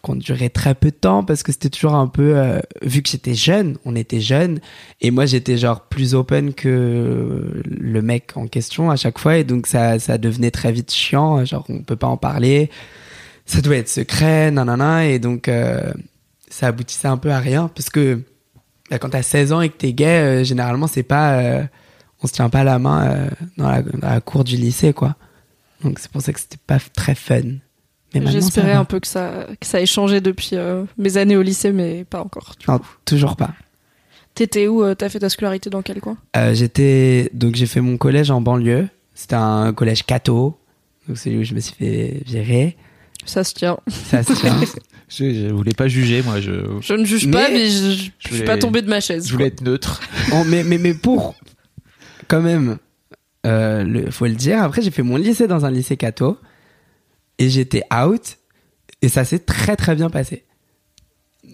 ont 0.04 0.14
duré 0.14 0.50
très 0.50 0.74
peu 0.74 0.90
de 0.90 0.96
temps 0.96 1.24
parce 1.24 1.42
que 1.42 1.52
c'était 1.52 1.70
toujours 1.70 1.94
un 1.94 2.06
peu 2.06 2.36
euh, 2.36 2.60
vu 2.82 3.02
que 3.02 3.08
j'étais 3.08 3.34
jeune 3.34 3.76
on 3.84 3.96
était 3.96 4.20
jeune. 4.20 4.60
Et 5.00 5.10
moi 5.10 5.26
j'étais 5.26 5.56
genre 5.56 5.82
plus 5.82 6.14
open 6.14 6.54
que 6.54 7.62
le 7.64 8.02
mec 8.02 8.32
en 8.36 8.46
question 8.46 8.90
à 8.90 8.96
chaque 8.96 9.18
fois. 9.18 9.38
Et 9.38 9.44
donc 9.44 9.66
ça 9.66 9.98
ça 9.98 10.18
devenait 10.18 10.50
très 10.50 10.72
vite 10.72 10.92
chiant 10.92 11.44
genre 11.44 11.64
on 11.68 11.82
peut 11.82 11.96
pas 11.96 12.06
en 12.06 12.16
parler. 12.16 12.70
Ça 13.46 13.60
doit 13.60 13.76
être 13.76 13.88
secret 13.88 14.50
nanana. 14.50 15.06
Et 15.06 15.18
donc 15.18 15.48
euh, 15.48 15.92
ça 16.50 16.68
aboutissait 16.68 17.08
un 17.08 17.18
peu 17.18 17.30
à 17.30 17.38
rien 17.38 17.68
parce 17.74 17.90
que 17.90 18.22
bah, 18.90 18.98
quand 18.98 19.10
t'as 19.10 19.22
16 19.22 19.52
ans 19.52 19.60
et 19.60 19.68
que 19.68 19.76
t'es 19.76 19.92
gay 19.92 20.06
euh, 20.06 20.44
généralement 20.44 20.86
c'est 20.86 21.02
pas 21.02 21.62
on 22.22 22.26
se 22.26 22.32
tient 22.32 22.48
pas 22.48 22.64
la 22.64 22.78
main 22.78 23.28
dans, 23.58 23.68
la, 23.68 23.82
dans 23.82 24.08
la 24.08 24.20
cour 24.20 24.44
du 24.44 24.56
lycée 24.56 24.92
quoi. 24.92 25.16
Donc 25.82 25.98
c'est 25.98 26.10
pour 26.10 26.22
ça 26.22 26.32
que 26.32 26.40
c'était 26.40 26.58
pas 26.66 26.78
très 26.94 27.14
fun. 27.14 27.58
J'espérais 28.26 28.72
un 28.72 28.84
peu 28.84 29.00
que 29.00 29.06
ça, 29.06 29.46
que 29.60 29.66
ça 29.66 29.80
ait 29.80 29.86
changé 29.86 30.20
depuis 30.20 30.50
euh, 30.54 30.84
mes 30.98 31.16
années 31.16 31.36
au 31.36 31.42
lycée, 31.42 31.72
mais 31.72 32.04
pas 32.04 32.20
encore. 32.20 32.54
du 32.58 32.66
Non, 32.70 32.78
coup. 32.78 32.86
toujours 33.04 33.36
pas. 33.36 33.50
T'étais 34.34 34.66
où 34.66 34.82
euh, 34.82 34.94
T'as 34.94 35.08
fait 35.08 35.20
ta 35.20 35.28
scolarité 35.28 35.70
dans 35.70 35.82
quel 35.82 36.00
coin? 36.00 36.16
Euh, 36.36 36.54
j'étais 36.54 37.30
donc 37.32 37.54
j'ai 37.54 37.66
fait 37.66 37.80
mon 37.80 37.96
collège 37.96 38.30
en 38.30 38.40
banlieue. 38.40 38.88
C'était 39.14 39.36
un 39.36 39.72
collège 39.72 40.04
catho. 40.04 40.58
Donc 41.08 41.18
c'est 41.18 41.34
où 41.36 41.44
je 41.44 41.54
me 41.54 41.60
suis 41.60 41.74
fait 41.74 42.22
virer. 42.26 42.76
Ça 43.26 43.44
se 43.44 43.54
tient. 43.54 43.78
Ça 43.88 44.22
se 44.22 44.32
tient. 44.32 44.54
Je, 45.06 45.32
je 45.32 45.52
voulais 45.52 45.74
pas 45.74 45.86
juger, 45.86 46.22
moi. 46.22 46.40
Je, 46.40 46.52
Je 46.80 46.94
ne 46.94 47.04
juge 47.04 47.26
Mais- 47.26 47.32
pas, 47.32 47.48
mais 47.50 47.68
je, 47.68 47.76
je- 47.76 47.90
je 47.90 48.26
suis 48.28 48.36
voulais- 48.36 48.44
pas 48.44 48.56
tombée 48.58 48.80
de 48.82 48.88
ma 48.88 49.00
chaise. 49.00 49.26
je 49.28 49.32
voulais 49.32 49.50
quoi. 49.50 49.54
être 49.58 49.60
neutre. 49.62 50.00
Oh, 50.32 50.42
mais, 50.46 50.64
mais, 50.64 50.78
mais 50.78 50.94
pour, 50.94 51.34
quand 52.26 52.40
même, 52.40 52.78
euh, 53.46 53.84
le, 53.84 54.10
faut 54.10 54.24
le 54.24 54.32
dire. 54.32 54.62
Après, 54.62 54.80
j'ai 54.82 54.90
fait 54.90 55.02
mon 55.02 55.16
lycée 55.16 55.46
dans 55.46 55.66
un 55.66 55.70
lycée 55.70 55.96
catho. 55.96 56.38
Et 57.38 57.50
j'étais 57.50 57.82
out. 57.92 58.36
Et 59.02 59.08
ça 59.08 59.24
s'est 59.24 59.40
très 59.40 59.76
très 59.76 59.94
bien 59.94 60.08
passé. 60.10 60.44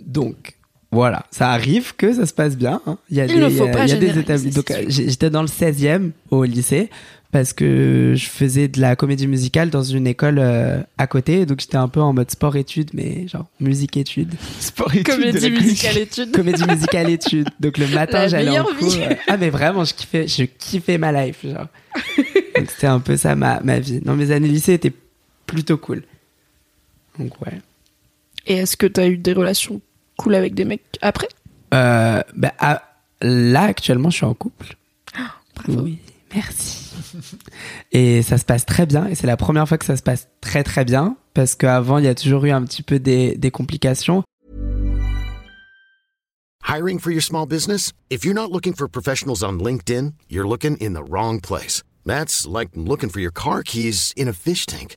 Donc, 0.06 0.54
voilà. 0.92 1.26
Ça 1.30 1.50
arrive 1.50 1.94
que 1.96 2.12
ça 2.12 2.26
se 2.26 2.32
passe 2.34 2.56
bien. 2.56 2.80
hein. 2.86 2.98
Il 3.10 3.16
y 3.16 3.20
a 3.20 3.26
Il 3.26 3.34
des, 3.34 3.40
ne 3.40 3.48
faut 3.48 3.64
il 3.64 3.66
y 3.66 3.70
a- 3.70 3.72
pas 3.72 3.84
il 3.86 3.90
y 3.90 3.92
a 3.92 3.96
des 3.96 4.18
établis. 4.18 4.50
Donc, 4.50 4.70
euh, 4.70 4.84
j'étais 4.88 5.30
dans 5.30 5.42
le 5.42 5.48
16e 5.48 6.10
au 6.30 6.44
lycée. 6.44 6.90
Parce 7.32 7.52
que 7.52 8.14
je 8.16 8.26
faisais 8.26 8.66
de 8.66 8.80
la 8.80 8.96
comédie 8.96 9.28
musicale 9.28 9.70
dans 9.70 9.84
une 9.84 10.08
école 10.08 10.40
euh, 10.40 10.80
à 10.98 11.06
côté. 11.06 11.46
Donc, 11.46 11.60
j'étais 11.60 11.76
un 11.76 11.86
peu 11.86 12.00
en 12.00 12.12
mode 12.12 12.28
sport-études, 12.28 12.90
mais 12.92 13.28
genre 13.28 13.46
musique-études. 13.60 14.34
Sport 14.58 14.92
études 14.96 15.04
de 15.06 15.12
Comédie 15.12 15.50
la 15.50 15.60
musicale 15.60 15.98
études. 15.98 16.32
comédie 16.32 16.64
musicale 16.66 17.08
études. 17.08 17.48
Donc 17.60 17.78
le 17.78 17.86
matin, 17.86 18.22
La 18.22 18.28
j'allais 18.28 18.58
en 18.58 18.64
cours. 18.64 18.92
euh, 18.96 19.14
Ah 19.28 19.36
mais 19.36 19.48
vraiment, 19.50 19.84
je 19.84 19.94
kiffais, 19.94 20.26
je 20.26 20.42
kiffais 20.42 20.98
ma 20.98 21.12
life, 21.24 21.44
genre. 21.44 21.68
Donc 22.56 22.68
c'était 22.68 22.88
un 22.88 22.98
peu 22.98 23.16
ça 23.16 23.36
ma, 23.36 23.60
ma 23.60 23.78
vie. 23.78 24.00
Non, 24.04 24.16
mes 24.16 24.32
années 24.32 24.48
lycée 24.48 24.72
étaient 24.72 24.92
plutôt 25.50 25.76
cool. 25.76 26.04
Donc 27.18 27.40
ouais. 27.42 27.60
Et 28.46 28.54
est-ce 28.54 28.76
que 28.76 28.86
t'as 28.86 29.08
eu 29.08 29.18
des 29.18 29.32
relations 29.32 29.80
cool 30.16 30.34
avec 30.34 30.54
des 30.54 30.64
mecs 30.64 30.98
après? 31.02 31.28
Euh, 31.74 32.22
bah, 32.34 32.52
ah, 32.58 32.82
là 33.20 33.62
actuellement, 33.62 34.10
je 34.10 34.16
suis 34.16 34.26
en 34.26 34.34
couple. 34.34 34.76
Bravo. 35.54 35.82
Oui, 35.82 35.98
merci. 36.34 36.90
Et 37.92 38.22
ça 38.22 38.38
se 38.38 38.44
passe 38.44 38.64
très 38.64 38.86
bien. 38.86 39.06
Et 39.08 39.14
c'est 39.14 39.26
la 39.26 39.36
première 39.36 39.68
fois 39.68 39.76
que 39.76 39.84
ça 39.84 39.96
se 39.96 40.02
passe 40.02 40.28
très 40.40 40.62
très 40.62 40.84
bien 40.84 41.16
parce 41.34 41.56
qu'avant, 41.56 41.98
il 41.98 42.04
y 42.04 42.08
a 42.08 42.14
toujours 42.14 42.44
eu 42.44 42.50
un 42.50 42.62
petit 42.62 42.82
peu 42.82 42.98
des, 42.98 43.36
des 43.36 43.50
complications. 43.50 44.22
Hiring 46.62 47.00
for 47.00 47.10
your 47.10 47.22
small 47.22 47.46
business? 47.46 47.92
If 48.10 48.24
you're 48.24 48.34
not 48.34 48.52
looking 48.52 48.74
for 48.74 48.88
professionals 48.88 49.42
on 49.42 49.58
LinkedIn, 49.58 50.14
you're 50.28 50.46
looking 50.46 50.76
in 50.76 50.92
the 50.92 51.02
wrong 51.02 51.40
place. 51.40 51.82
That's 52.06 52.46
like 52.46 52.70
looking 52.76 53.10
for 53.10 53.20
your 53.20 53.32
car 53.32 53.62
keys 53.62 54.12
in 54.16 54.28
a 54.28 54.32
fish 54.32 54.66
tank. 54.66 54.96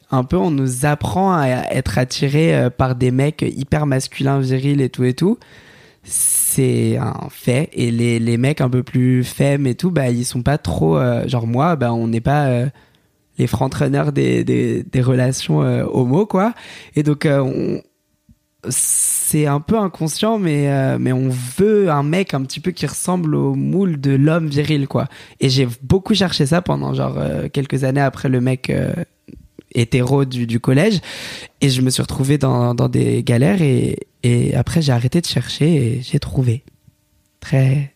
un 0.11 0.23
peu, 0.23 0.37
on 0.37 0.51
nous 0.51 0.85
apprend 0.85 1.33
à 1.33 1.47
être 1.71 1.97
attiré 1.97 2.55
euh, 2.55 2.69
par 2.69 2.95
des 2.95 3.11
mecs 3.11 3.41
hyper 3.41 3.85
masculins, 3.85 4.39
virils 4.39 4.81
et 4.81 4.89
tout 4.89 5.05
et 5.05 5.13
tout. 5.13 5.37
C'est 6.03 6.97
un 6.97 7.29
fait. 7.29 7.69
Et 7.73 7.91
les, 7.91 8.19
les 8.19 8.37
mecs 8.37 8.61
un 8.61 8.69
peu 8.69 8.83
plus 8.83 9.23
femmes 9.23 9.67
et 9.67 9.75
tout, 9.75 9.91
bah, 9.91 10.09
ils 10.09 10.25
sont 10.25 10.41
pas 10.43 10.57
trop. 10.57 10.97
euh, 10.97 11.27
genre 11.27 11.47
moi, 11.47 11.75
bah, 11.75 11.93
on 11.93 12.07
n'est 12.07 12.21
pas 12.21 12.47
euh, 12.47 12.67
les 13.37 13.47
frontrunners 13.47 14.11
des, 14.13 14.43
des, 14.83 15.01
relations 15.01 15.59
homo, 15.59 16.25
quoi. 16.25 16.53
Et 16.95 17.03
donc, 17.03 17.27
on, 17.29 17.81
c'est 18.69 19.47
un 19.47 19.59
peu 19.61 19.77
inconscient, 19.77 20.37
mais, 20.37 20.97
mais 20.99 21.13
on 21.13 21.29
veut 21.29 21.89
un 21.89 22.03
mec 22.03 22.33
un 22.33 22.41
petit 22.43 22.59
peu 22.59 22.71
qui 22.71 22.85
ressemble 22.85 23.33
au 23.33 23.55
moule 23.55 23.99
de 23.99 24.11
l'homme 24.11 24.47
viril, 24.47 24.87
quoi. 24.87 25.07
Et 25.39 25.49
j'ai 25.49 25.67
beaucoup 25.81 26.13
cherché 26.13 26.45
ça 26.45 26.61
pendant 26.61 26.93
genre 26.93 27.17
quelques 27.51 27.83
années 27.83 28.01
après 28.01 28.29
le 28.29 28.41
mec 28.41 28.71
hétéro 29.73 30.25
du, 30.25 30.47
du 30.47 30.59
collège. 30.59 30.99
Et 31.61 31.69
je 31.69 31.81
me 31.81 31.89
suis 31.89 32.01
retrouvé 32.01 32.37
dans, 32.37 32.73
dans 32.73 32.89
des 32.89 33.23
galères 33.23 33.61
et, 33.61 33.97
et 34.23 34.55
après 34.55 34.81
j'ai 34.81 34.91
arrêté 34.91 35.21
de 35.21 35.25
chercher 35.25 35.75
et 35.75 36.01
j'ai 36.01 36.19
trouvé. 36.19 36.63
Très 37.39 37.95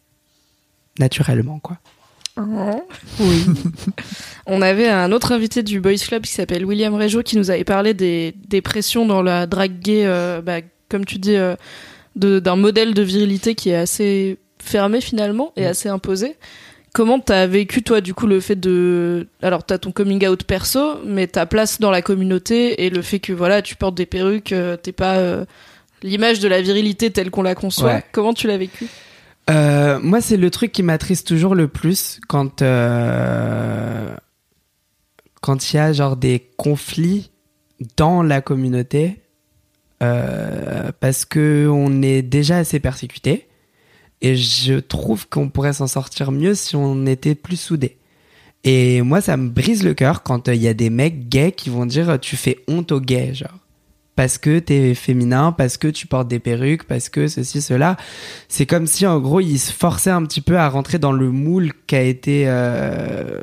naturellement, 1.00 1.60
quoi. 1.60 1.78
Oui. 2.38 3.46
On 4.46 4.62
avait 4.62 4.90
un 4.90 5.12
autre 5.12 5.32
invité 5.32 5.64
du 5.64 5.80
Boys 5.80 5.96
Club 5.96 6.24
qui 6.24 6.32
s'appelle 6.32 6.66
William 6.66 6.94
Régeau 6.94 7.24
qui 7.24 7.38
nous 7.38 7.50
avait 7.50 7.64
parlé 7.64 7.94
des, 7.94 8.34
des 8.48 8.62
pressions 8.62 9.06
dans 9.06 9.22
la 9.22 9.48
drague 9.48 9.80
gay, 9.80 10.06
euh, 10.06 10.42
bah, 10.42 10.60
comme 10.90 11.06
tu 11.06 11.18
dis, 11.18 11.36
euh, 11.36 11.56
d'un 12.16 12.56
modèle 12.56 12.94
de 12.94 13.02
virilité 13.02 13.56
qui 13.56 13.70
est 13.70 13.76
assez 13.76 14.38
fermé 14.60 15.00
finalement 15.00 15.54
et 15.56 15.66
assez 15.66 15.90
imposé. 15.90 16.36
Comment 16.96 17.20
t'as 17.20 17.46
vécu 17.46 17.84
toi 17.84 18.00
du 18.00 18.14
coup 18.14 18.26
le 18.26 18.40
fait 18.40 18.56
de 18.56 19.28
alors 19.42 19.66
t'as 19.66 19.78
ton 19.78 19.92
coming 19.92 20.26
out 20.26 20.46
perso 20.46 21.02
mais 21.06 21.28
ta 21.28 21.46
place 21.46 21.82
dans 21.82 21.92
la 21.92 22.02
communauté 22.02 22.86
et 22.86 22.90
le 22.90 23.02
fait 23.02 23.20
que 23.20 23.34
voilà 23.34 23.62
tu 23.62 23.76
portes 23.76 23.96
des 23.96 24.06
perruques 24.06 24.54
euh, 24.54 24.78
t'es 24.78 24.94
pas 24.94 25.18
euh, 25.18 25.44
l'image 26.04 26.40
de 26.40 26.48
la 26.48 26.62
virilité 26.62 27.12
telle 27.12 27.32
qu'on 27.32 27.42
la 27.42 27.56
conçoit. 27.56 27.96
Ouais. 27.96 28.04
comment 28.14 28.34
tu 28.34 28.48
l'as 28.48 28.58
vécu? 28.58 28.88
Euh, 29.50 30.00
moi, 30.00 30.22
c'est 30.22 30.38
le 30.38 30.50
truc 30.50 30.72
qui 30.72 30.82
m'attriste 30.82 31.28
toujours 31.28 31.54
le 31.54 31.68
plus 31.68 32.20
quand 32.28 32.62
euh, 32.62 34.16
quand 35.42 35.72
il 35.72 35.76
y 35.76 35.80
a 35.80 35.94
genre 35.94 36.16
des 36.16 36.50
conflits 36.58 37.30
dans 37.98 38.24
la 38.24 38.42
communauté 38.42 39.22
parce 41.00 41.26
que 41.26 41.68
on 41.68 42.04
est 42.04 42.22
déjà 42.22 42.58
assez 42.58 42.80
persécuté 42.80 43.48
et 44.21 44.36
je 44.36 44.75
trouve 44.75 45.28
qu'on 45.28 45.49
pourrait 45.49 45.73
s'en 45.73 45.88
sortir 45.88 46.32
mieux 46.32 46.56
si 46.56 46.75
on 46.75 47.06
était 47.06 47.36
plus 47.36 47.60
soudés. 47.60 47.97
Et 48.63 49.01
moi, 49.01 49.21
ça 49.21 49.38
me 49.38 49.49
brise 49.49 49.84
le 49.84 49.93
cœur 49.93 50.23
quand 50.23 50.47
euh, 50.47 50.56
il 50.56 50.62
y 50.62 50.67
a 50.67 50.73
des 50.73 50.89
mecs 50.89 51.30
gays 51.30 51.51
qui 51.51 51.69
vont 51.69 51.86
dire 51.86 52.19
tu 52.19 52.36
fais 52.36 52.58
honte 52.67 52.91
aux 52.91 53.01
gays, 53.01 53.34
genre 53.34 53.60
parce 54.15 54.38
que 54.38 54.60
t'es 54.60 54.95
féminin, 54.95 55.51
parce 55.51 55.78
que 55.78 55.88
tu 55.88 56.08
portes 56.08 56.28
des 56.28 56.39
perruques, 56.39 56.86
parce 56.86 57.10
que 57.10 57.28
ceci, 57.28 57.62
cela. 57.62 57.97
C'est 58.47 58.65
comme 58.65 58.88
si, 58.88 59.06
en 59.06 59.19
gros, 59.19 59.41
ils 59.41 59.60
se 59.60 59.71
forçaient 59.71 60.10
un 60.10 60.23
petit 60.23 60.41
peu 60.41 60.58
à 60.58 60.69
rentrer 60.69 60.99
dans 60.99 61.12
le 61.12 61.32
moule 61.32 61.73
qui 61.86 61.95
a 61.95 62.01
été, 62.01 62.43
euh, 62.47 63.41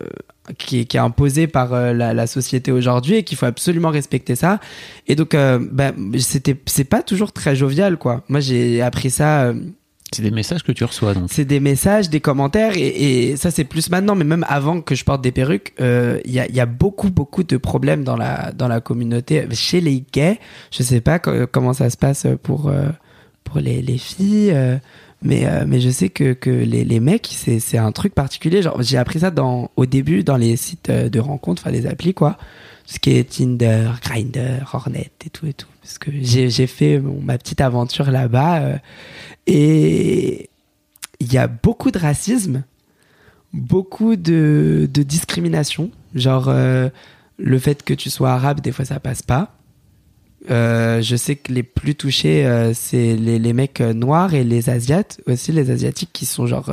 qui, 0.58 0.86
qui 0.86 0.96
est 0.96 1.00
imposé 1.00 1.46
par 1.46 1.74
euh, 1.74 1.92
la, 1.92 2.26
société 2.26 2.72
aujourd'hui 2.72 3.16
et 3.16 3.24
qu'il 3.24 3.36
faut 3.36 3.46
absolument 3.46 3.90
respecter 3.90 4.34
ça. 4.34 4.60
Et 5.06 5.14
donc, 5.14 5.34
euh, 5.34 5.58
bah, 5.70 5.92
c'était, 6.18 6.56
c'est 6.66 6.84
pas 6.84 7.02
toujours 7.02 7.32
très 7.32 7.54
jovial, 7.54 7.98
quoi. 7.98 8.24
Moi, 8.28 8.40
j'ai 8.40 8.80
appris 8.80 9.10
ça. 9.10 9.52
C'est 10.14 10.22
des 10.22 10.30
messages 10.30 10.62
que 10.62 10.72
tu 10.72 10.84
reçois 10.84 11.14
donc. 11.14 11.28
c'est 11.30 11.44
des 11.44 11.60
messages, 11.60 12.10
des 12.10 12.20
commentaires, 12.20 12.72
et, 12.76 13.36
ça 13.36 13.50
c'est 13.50 13.64
plus 13.64 13.90
maintenant, 13.90 14.14
mais 14.14 14.24
même 14.24 14.44
avant 14.48 14.80
que 14.80 14.94
je 14.94 15.04
porte 15.04 15.22
des 15.22 15.32
perruques, 15.32 15.72
euh, 15.80 16.20
il 16.24 16.32
y, 16.32 16.60
a, 16.60 16.66
beaucoup 16.66 17.10
beaucoup 17.10 17.42
de 17.42 17.56
problèmes 17.56 18.04
dans 18.04 18.16
la 18.16 18.52
dans 18.52 18.68
la 18.68 18.80
communauté 18.80 19.46
chez 19.52 19.80
les 19.80 20.04
gays. 20.12 20.38
Je 20.70 20.82
sais 20.82 21.00
pas 21.00 21.18
co- 21.18 21.46
comment 21.50 21.72
ça 21.72 21.90
se 21.90 21.96
passe 21.96 22.26
pour 22.42 22.68
euh, 22.68 22.88
pour 23.44 23.58
les, 23.60 23.82
les 23.82 23.98
filles, 23.98 24.50
euh, 24.52 24.76
mais 25.22 25.46
euh, 25.46 25.64
mais 25.66 25.80
je 25.80 25.90
sais 25.90 26.08
que 26.08 26.32
que 26.32 26.50
les, 26.50 26.84
les 26.84 27.00
mecs 27.00 27.28
c'est 27.32 27.78
un 27.78 27.92
truc 27.92 28.14
particulier. 28.14 28.62
Genre 28.62 28.82
j'ai 28.82 28.98
appris 28.98 29.20
ça 29.20 29.30
dans 29.30 29.70
au 29.76 29.86
début 29.86 30.24
dans 30.24 30.36
les 30.36 30.56
sites 30.56 30.90
euh, 30.90 31.08
de 31.08 31.20
rencontres, 31.20 31.62
enfin 31.62 31.70
les 31.70 31.86
applis 31.86 32.14
quoi, 32.14 32.38
ce 32.86 32.98
qui 32.98 33.10
est 33.16 33.30
Tinder, 33.30 33.90
Grindr, 34.02 34.68
Hornet 34.72 35.10
et 35.24 35.30
tout 35.30 35.46
et 35.46 35.52
tout, 35.52 35.68
parce 35.82 35.98
que 35.98 36.10
j'ai 36.20 36.66
fait 36.66 37.00
ma 37.00 37.38
petite 37.38 37.60
aventure 37.60 38.10
là-bas. 38.10 38.60
euh, 38.60 38.76
et 39.46 40.50
il 41.20 41.32
y 41.32 41.38
a 41.38 41.46
beaucoup 41.46 41.90
de 41.90 41.98
racisme, 41.98 42.64
beaucoup 43.52 44.16
de, 44.16 44.88
de 44.92 45.02
discrimination. 45.02 45.90
Genre, 46.14 46.52
le 47.38 47.58
fait 47.58 47.84
que 47.84 47.94
tu 47.94 48.10
sois 48.10 48.32
arabe, 48.32 48.60
des 48.60 48.72
fois, 48.72 48.84
ça 48.84 48.98
passe 48.98 49.22
pas. 49.22 49.54
Euh, 50.50 51.00
je 51.02 51.14
sais 51.16 51.36
que 51.36 51.52
les 51.52 51.62
plus 51.62 51.94
touchés, 51.94 52.44
euh, 52.46 52.72
c'est 52.74 53.14
les, 53.16 53.38
les 53.38 53.52
mecs 53.52 53.80
euh, 53.80 53.92
noirs 53.92 54.34
et 54.34 54.42
les 54.42 54.70
asiates 54.70 55.20
aussi, 55.26 55.52
les 55.52 55.70
asiatiques 55.70 56.10
qui 56.12 56.26
sont 56.26 56.46
genre. 56.46 56.72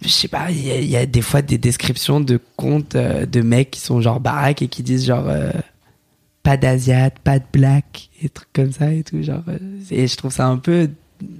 je 0.00 0.08
sais 0.08 0.28
pas, 0.28 0.50
il 0.50 0.84
y, 0.88 0.96
a- 0.96 1.06
des 1.06 1.22
fois 1.22 1.42
des 1.42 1.58
descriptions 1.58 2.20
de 2.20 2.38
comptes 2.56 2.96
de 2.96 3.40
mecs 3.42 3.70
qui 3.72 3.80
sont 3.80 4.00
genre 4.00 4.20
baraques 4.20 4.62
et 4.62 4.68
qui 4.68 4.82
disent 4.82 5.06
genre. 5.06 5.26
pas 6.44 6.56
d'asiate, 6.56 7.18
pas 7.18 7.38
de 7.40 7.44
black, 7.52 8.10
et 8.22 8.28
trucs 8.28 8.52
comme 8.52 8.72
ça 8.72 8.92
et 8.92 9.02
tout. 9.02 9.22
Genre, 9.22 9.42
et 9.90 10.06
je 10.06 10.16
trouve 10.16 10.32
ça 10.32 10.46
un 10.46 10.56
peu 10.58 10.88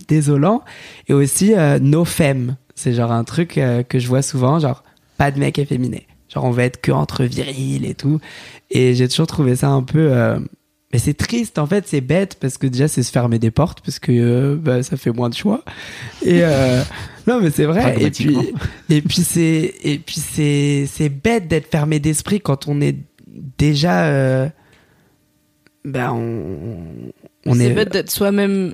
désolant. 0.08 0.62
Et 1.08 1.12
aussi, 1.12 1.54
euh, 1.54 1.78
no 1.78 2.04
femme. 2.04 2.56
C'est 2.74 2.94
genre 2.94 3.12
un 3.12 3.24
truc 3.24 3.60
que 3.88 3.98
je 3.98 4.06
vois 4.08 4.22
souvent, 4.22 4.58
genre, 4.58 4.82
pas 5.16 5.30
de 5.30 5.38
mec 5.38 5.58
efféminé. 5.58 6.06
Genre, 6.28 6.44
on 6.44 6.50
va 6.50 6.64
être 6.64 6.80
que 6.80 6.92
entre 6.92 7.24
viril 7.24 7.84
et 7.84 7.94
tout. 7.94 8.20
Et 8.70 8.94
j'ai 8.94 9.08
toujours 9.08 9.26
trouvé 9.26 9.56
ça 9.56 9.68
un 9.68 9.82
peu. 9.82 10.10
euh, 10.12 10.38
Mais 10.92 10.98
c'est 10.98 11.14
triste, 11.14 11.58
en 11.58 11.66
fait, 11.66 11.86
c'est 11.88 12.00
bête, 12.00 12.36
parce 12.40 12.58
que 12.58 12.66
déjà, 12.66 12.86
c'est 12.88 13.02
se 13.02 13.10
fermer 13.12 13.38
des 13.38 13.50
portes, 13.50 13.80
parce 13.82 13.98
que 13.98 14.12
euh, 14.12 14.56
bah, 14.56 14.82
ça 14.82 14.96
fait 14.96 15.10
moins 15.12 15.28
de 15.30 15.34
choix. 15.34 15.64
Et. 16.24 16.40
euh, 16.44 16.82
Non 17.26 17.42
mais 17.42 17.50
c'est 17.50 17.66
vrai 17.66 17.94
et 18.00 18.10
puis 18.10 18.38
et 18.88 19.02
puis 19.02 19.20
c'est 19.22 19.74
et 19.82 19.98
puis 19.98 20.16
c'est 20.18 20.86
c'est 20.90 21.10
bête 21.10 21.46
d'être 21.46 21.70
fermé 21.70 22.00
d'esprit 22.00 22.40
quand 22.40 22.68
on 22.68 22.80
est 22.80 22.96
déjà 23.58 24.06
euh, 24.06 24.48
ben 25.84 26.10
on 26.12 27.12
on 27.44 27.54
c'est 27.54 27.64
est 27.66 27.74
bête 27.74 27.92
d'être 27.92 28.10
soi-même 28.10 28.72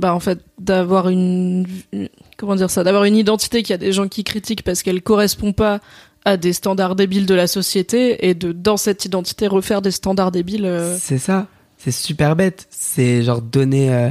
bah 0.00 0.14
en 0.14 0.18
fait 0.18 0.40
d'avoir 0.58 1.08
une 1.10 1.64
une- 1.92 2.08
comment 2.36 2.56
dire 2.56 2.70
ça 2.70 2.82
d'avoir 2.82 3.04
une 3.04 3.14
identité 3.16 3.62
qu'il 3.62 3.72
y 3.72 3.74
a 3.74 3.78
des 3.78 3.92
gens 3.92 4.08
qui 4.08 4.24
critiquent 4.24 4.62
parce 4.64 4.82
qu'elle 4.82 5.00
correspond 5.00 5.52
pas 5.52 5.80
à 6.24 6.36
des 6.36 6.52
standards 6.52 6.96
débiles 6.96 7.26
de 7.26 7.34
la 7.34 7.46
société 7.46 8.28
et 8.28 8.34
de 8.34 8.52
dans 8.52 8.76
cette 8.76 9.04
identité 9.04 9.46
refaire 9.46 9.82
des 9.82 9.90
standards 9.90 10.32
débiles 10.32 10.66
euh, 10.66 10.96
C'est 10.98 11.18
ça. 11.18 11.46
C'est 11.78 11.92
super 11.92 12.36
bête. 12.36 12.66
C'est 12.70 13.22
genre 13.22 13.40
donner 13.40 13.92
euh, 13.92 14.10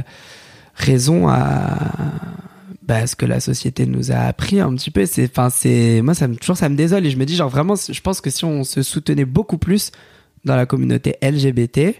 raison 0.74 1.28
à 1.28 1.76
bah, 2.82 3.06
ce 3.06 3.14
que 3.14 3.26
la 3.26 3.38
société 3.38 3.86
nous 3.86 4.10
a 4.10 4.16
appris 4.16 4.58
un 4.58 4.74
petit 4.74 4.90
peu. 4.90 5.06
C'est, 5.06 5.30
enfin, 5.30 5.48
c'est, 5.50 6.02
moi, 6.02 6.14
ça 6.14 6.26
me, 6.26 6.34
toujours, 6.34 6.56
ça 6.56 6.68
me 6.68 6.74
désole 6.74 7.06
et 7.06 7.10
je 7.10 7.16
me 7.16 7.24
dis, 7.24 7.36
genre, 7.36 7.48
vraiment, 7.48 7.74
je 7.76 8.00
pense 8.00 8.20
que 8.20 8.30
si 8.30 8.44
on 8.44 8.64
se 8.64 8.82
soutenait 8.82 9.24
beaucoup 9.24 9.58
plus 9.58 9.92
dans 10.44 10.56
la 10.56 10.66
communauté 10.66 11.16
LGBT, 11.22 11.94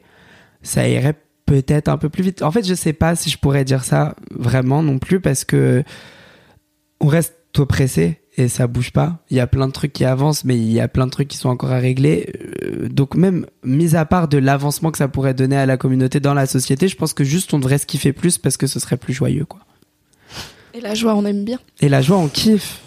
ça 0.62 0.88
irait 0.88 1.14
peut-être 1.46 1.86
un 1.88 1.98
peu 1.98 2.08
plus 2.08 2.24
vite. 2.24 2.42
En 2.42 2.50
fait, 2.50 2.66
je 2.66 2.74
sais 2.74 2.92
pas 2.92 3.14
si 3.14 3.30
je 3.30 3.38
pourrais 3.38 3.64
dire 3.64 3.84
ça 3.84 4.16
vraiment 4.32 4.82
non 4.82 4.98
plus 4.98 5.20
parce 5.20 5.44
que 5.44 5.84
on 7.00 7.06
reste 7.06 7.36
oppressé 7.58 8.20
et 8.40 8.48
ça 8.48 8.66
bouge 8.66 8.90
pas. 8.92 9.18
Il 9.30 9.36
y 9.36 9.40
a 9.40 9.46
plein 9.46 9.66
de 9.68 9.72
trucs 9.72 9.92
qui 9.92 10.04
avancent, 10.04 10.44
mais 10.44 10.56
il 10.56 10.70
y 10.72 10.80
a 10.80 10.88
plein 10.88 11.06
de 11.06 11.10
trucs 11.10 11.28
qui 11.28 11.36
sont 11.36 11.48
encore 11.48 11.70
à 11.72 11.78
régler. 11.78 12.32
Euh, 12.64 12.88
donc 12.88 13.14
même 13.14 13.46
mis 13.64 13.94
à 13.96 14.04
part 14.04 14.28
de 14.28 14.38
l'avancement 14.38 14.90
que 14.90 14.98
ça 14.98 15.08
pourrait 15.08 15.34
donner 15.34 15.56
à 15.56 15.66
la 15.66 15.76
communauté 15.76 16.20
dans 16.20 16.34
la 16.34 16.46
société, 16.46 16.88
je 16.88 16.96
pense 16.96 17.12
que 17.14 17.24
juste 17.24 17.52
on 17.54 17.58
devrait 17.58 17.78
se 17.78 17.86
kiffer 17.86 18.12
plus 18.12 18.38
parce 18.38 18.56
que 18.56 18.66
ce 18.66 18.80
serait 18.80 18.96
plus 18.96 19.12
joyeux, 19.14 19.44
quoi. 19.44 19.60
et 20.74 20.80
la 20.80 20.94
joie 20.94 21.14
on 21.14 21.24
aime 21.24 21.44
bien 21.44 21.58
Et 21.80 21.88
la 21.88 22.00
joie, 22.02 22.16
on 22.18 22.28
kiffe. 22.28 22.80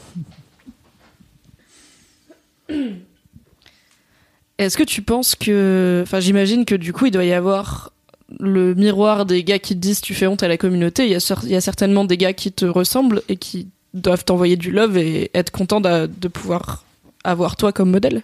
Est-ce 4.58 4.78
que 4.78 4.84
tu 4.84 5.02
penses 5.02 5.36
que. 5.36 6.02
Enfin, 6.04 6.20
j'imagine 6.20 6.66
que 6.66 6.76
du 6.76 6.94
coup, 6.94 7.08
il 7.08 7.12
doit 7.12 7.26
y 7.26 7.34
avoir 7.34 7.92
le 8.40 8.74
miroir 8.76 9.26
des 9.26 9.44
gars 9.44 9.60
qui 9.60 9.76
te 9.76 9.80
disent 9.80 10.02
tu 10.02 10.14
fais 10.14 10.28
honte 10.28 10.44
à 10.44 10.48
la 10.48 10.58
communauté. 10.58 11.06
Il 11.06 11.12
y 11.12 11.16
a, 11.16 11.20
cer- 11.20 11.44
il 11.44 11.50
y 11.52 11.56
a 11.56 11.62
certainement 11.62 12.06
des 12.06 12.18
gars 12.18 12.34
qui 12.34 12.52
te 12.52 12.66
ressemblent 12.66 13.22
et 13.30 13.36
qui 13.38 13.68
doivent 13.94 14.26
t'envoyer 14.26 14.56
du 14.56 14.72
love 14.72 14.98
et 14.98 15.32
être 15.34 15.52
contents 15.52 15.82
de, 15.82 16.28
pouvoir 16.28 16.84
avoir 17.24 17.56
toi 17.56 17.72
comme 17.72 17.92
modèle. 17.92 18.22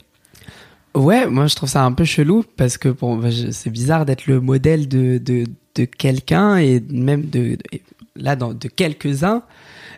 Ouais, 0.95 1.27
moi 1.27 1.47
je 1.47 1.55
trouve 1.55 1.69
ça 1.69 1.83
un 1.83 1.91
peu 1.91 2.03
chelou 2.03 2.43
parce 2.57 2.77
que 2.77 2.89
bon, 2.89 3.17
bah, 3.17 3.29
c'est 3.51 3.69
bizarre 3.69 4.05
d'être 4.05 4.25
le 4.25 4.41
modèle 4.41 4.87
de, 4.87 5.19
de, 5.19 5.45
de 5.75 5.85
quelqu'un 5.85 6.57
et 6.57 6.83
même 6.89 7.29
de, 7.29 7.57
là 8.15 8.35
dans, 8.35 8.53
de 8.53 8.67
quelques-uns. 8.67 9.43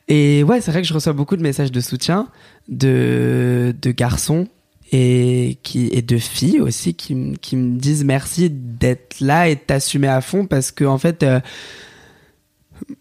Et 0.07 0.43
ouais, 0.43 0.59
c'est 0.59 0.71
vrai 0.71 0.81
que 0.81 0.87
je 0.87 0.93
reçois 0.93 1.13
beaucoup 1.13 1.37
de 1.37 1.41
messages 1.41 1.71
de 1.71 1.79
soutien 1.79 2.27
de, 2.67 3.73
de 3.81 3.91
garçons 3.91 4.47
et, 4.91 5.57
qui, 5.63 5.87
et 5.87 6.01
de 6.01 6.17
filles 6.17 6.59
aussi 6.59 6.93
qui, 6.93 7.33
qui 7.41 7.55
me 7.55 7.77
disent 7.77 8.03
merci 8.03 8.49
d'être 8.49 9.21
là 9.21 9.47
et 9.47 9.55
de 9.55 9.61
t'assumer 9.61 10.09
à 10.09 10.21
fond 10.21 10.45
parce 10.45 10.71
que 10.71 10.83
en 10.83 10.97
fait, 10.97 11.23
euh, 11.23 11.39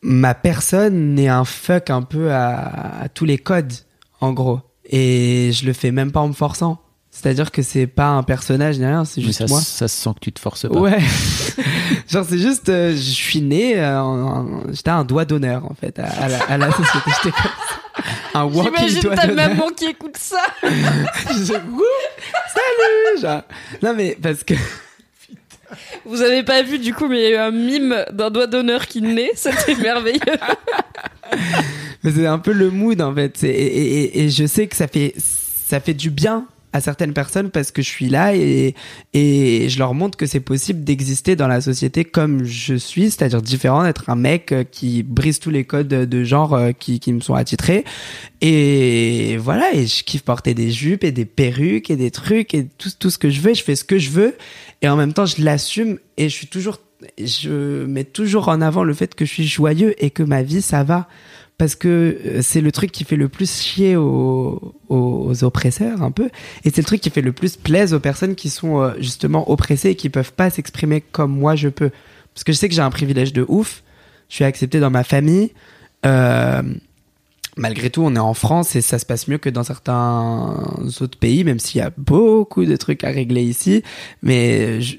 ma 0.02 0.34
personne 0.34 1.18
est 1.18 1.28
un 1.28 1.44
fuck 1.44 1.90
un 1.90 2.02
peu 2.02 2.32
à, 2.32 3.02
à 3.02 3.08
tous 3.08 3.24
les 3.24 3.38
codes, 3.38 3.72
en 4.20 4.32
gros. 4.32 4.60
Et 4.92 5.50
je 5.52 5.64
le 5.66 5.72
fais 5.72 5.90
même 5.90 6.10
pas 6.12 6.20
en 6.20 6.28
me 6.28 6.32
forçant. 6.32 6.80
C'est-à-dire 7.12 7.50
que 7.50 7.60
c'est 7.62 7.88
pas 7.88 8.06
un 8.08 8.22
personnage 8.22 8.78
ni 8.78 8.86
rien, 8.86 9.04
c'est 9.04 9.20
juste 9.20 9.38
ça, 9.40 9.46
moi. 9.48 9.60
ça 9.60 9.88
se 9.88 9.96
sent 10.00 10.10
que 10.14 10.20
tu 10.20 10.32
te 10.32 10.38
forces 10.40 10.68
pas. 10.68 10.78
Ouais. 10.78 10.98
Genre 12.08 12.24
c'est 12.28 12.38
juste, 12.38 12.68
euh, 12.68 12.92
je 12.92 12.96
suis 13.00 13.42
né, 13.42 13.74
euh, 13.80 14.42
j'étais 14.72 14.90
un 14.90 15.04
doigt 15.04 15.24
d'honneur 15.24 15.64
en 15.64 15.74
fait 15.74 15.98
à, 15.98 16.04
à 16.06 16.28
la, 16.28 16.38
à 16.44 16.56
la 16.56 16.70
société. 16.70 17.10
J'étais 17.24 17.30
comme 17.32 17.50
ça. 17.68 18.02
Un 18.38 18.44
walking 18.44 18.72
J'imagine 18.76 19.00
doigt 19.02 19.16
ta 19.16 19.26
maman 19.26 19.68
qui 19.76 19.86
écoute 19.86 20.16
ça. 20.16 20.38
Je- 20.62 21.68
Wouh, 21.68 21.82
Salut. 22.54 23.20
Genre. 23.20 23.42
Non 23.82 23.92
mais 23.96 24.16
parce 24.22 24.44
que 24.44 24.54
Vous 26.04 26.22
avez 26.22 26.42
pas 26.42 26.62
vu 26.62 26.78
du 26.78 26.94
coup, 26.94 27.06
mais 27.08 27.18
il 27.18 27.22
y 27.22 27.26
a 27.26 27.30
eu 27.30 27.36
un 27.36 27.50
mime 27.50 28.04
d'un 28.12 28.30
doigt 28.30 28.46
d'honneur 28.46 28.86
qui 28.86 29.02
naît. 29.02 29.30
C'était 29.34 29.74
merveilleux. 29.76 30.18
Mais 32.02 32.10
c'est 32.12 32.26
un 32.26 32.38
peu 32.38 32.52
le 32.52 32.70
mood 32.70 33.00
en 33.00 33.14
fait. 33.14 33.36
C'est- 33.36 33.48
Et, 33.48 33.66
et- 33.66 34.02
et- 34.02 34.24
et 34.24 34.28
je 34.30 34.46
sais 34.46 34.66
que 34.66 34.76
ça 34.76 34.88
fait, 34.88 35.14
ça 35.18 35.80
fait 35.80 35.94
du 35.94 36.10
bien 36.10 36.46
à 36.72 36.80
certaines 36.80 37.12
personnes 37.12 37.50
parce 37.50 37.70
que 37.70 37.82
je 37.82 37.88
suis 37.88 38.08
là 38.08 38.34
et, 38.34 38.74
et 39.12 39.68
je 39.68 39.78
leur 39.78 39.94
montre 39.94 40.16
que 40.16 40.26
c'est 40.26 40.40
possible 40.40 40.84
d'exister 40.84 41.36
dans 41.36 41.48
la 41.48 41.60
société 41.60 42.04
comme 42.04 42.44
je 42.44 42.74
suis, 42.74 43.10
c'est-à-dire 43.10 43.42
différent, 43.42 43.84
d'être 43.84 44.08
un 44.08 44.16
mec 44.16 44.52
euh, 44.52 44.64
qui 44.64 45.02
brise 45.02 45.40
tous 45.40 45.50
les 45.50 45.64
codes 45.64 45.88
de 45.88 46.24
genre 46.24 46.54
euh, 46.54 46.72
qui, 46.72 47.00
qui 47.00 47.12
me 47.12 47.20
sont 47.20 47.34
attitrés. 47.34 47.84
Et 48.40 49.36
voilà, 49.38 49.74
et 49.74 49.86
je 49.86 50.04
kiffe 50.04 50.22
porter 50.22 50.54
des 50.54 50.70
jupes 50.70 51.04
et 51.04 51.12
des 51.12 51.24
perruques 51.24 51.90
et 51.90 51.96
des 51.96 52.10
trucs 52.10 52.54
et 52.54 52.66
tout, 52.78 52.90
tout 52.98 53.10
ce 53.10 53.18
que 53.18 53.30
je 53.30 53.40
veux, 53.40 53.54
je 53.54 53.62
fais 53.62 53.76
ce 53.76 53.84
que 53.84 53.98
je 53.98 54.10
veux 54.10 54.36
et 54.82 54.88
en 54.88 54.96
même 54.96 55.12
temps 55.12 55.26
je 55.26 55.42
l'assume 55.42 55.98
et 56.16 56.28
je 56.28 56.34
suis 56.34 56.46
toujours, 56.46 56.78
je 57.18 57.84
mets 57.84 58.04
toujours 58.04 58.48
en 58.48 58.60
avant 58.60 58.84
le 58.84 58.94
fait 58.94 59.14
que 59.14 59.24
je 59.24 59.32
suis 59.32 59.46
joyeux 59.46 59.94
et 60.02 60.10
que 60.10 60.22
ma 60.22 60.42
vie 60.42 60.62
ça 60.62 60.84
va 60.84 61.08
parce 61.60 61.74
que 61.74 62.16
euh, 62.24 62.40
c'est 62.40 62.62
le 62.62 62.72
truc 62.72 62.90
qui 62.90 63.04
fait 63.04 63.16
le 63.16 63.28
plus 63.28 63.60
chier 63.60 63.94
aux, 63.94 64.74
aux 64.88 65.44
oppresseurs 65.44 66.00
un 66.00 66.10
peu. 66.10 66.30
Et 66.64 66.70
c'est 66.70 66.78
le 66.78 66.86
truc 66.86 67.02
qui 67.02 67.10
fait 67.10 67.20
le 67.20 67.32
plus 67.32 67.58
plaisir 67.58 67.98
aux 67.98 68.00
personnes 68.00 68.34
qui 68.34 68.48
sont 68.48 68.80
euh, 68.80 68.92
justement 68.98 69.50
oppressées 69.50 69.90
et 69.90 69.94
qui 69.94 70.08
peuvent 70.08 70.32
pas 70.32 70.48
s'exprimer 70.48 71.02
comme 71.02 71.36
moi 71.36 71.56
je 71.56 71.68
peux. 71.68 71.90
Parce 72.32 72.44
que 72.44 72.52
je 72.52 72.56
sais 72.56 72.66
que 72.70 72.74
j'ai 72.74 72.80
un 72.80 72.90
privilège 72.90 73.34
de 73.34 73.44
ouf. 73.46 73.82
Je 74.30 74.36
suis 74.36 74.44
accepté 74.44 74.80
dans 74.80 74.88
ma 74.88 75.04
famille. 75.04 75.52
Euh, 76.06 76.62
malgré 77.58 77.90
tout 77.90 78.00
on 78.00 78.16
est 78.16 78.18
en 78.18 78.32
France 78.32 78.74
et 78.74 78.80
ça 78.80 78.98
se 78.98 79.04
passe 79.04 79.28
mieux 79.28 79.36
que 79.36 79.50
dans 79.50 79.64
certains 79.64 80.56
autres 81.02 81.18
pays 81.18 81.44
même 81.44 81.58
s'il 81.58 81.80
y 81.80 81.84
a 81.84 81.90
beaucoup 81.98 82.64
de 82.64 82.76
trucs 82.76 83.04
à 83.04 83.10
régler 83.10 83.42
ici. 83.42 83.82
Mais 84.22 84.80
je, 84.80 84.96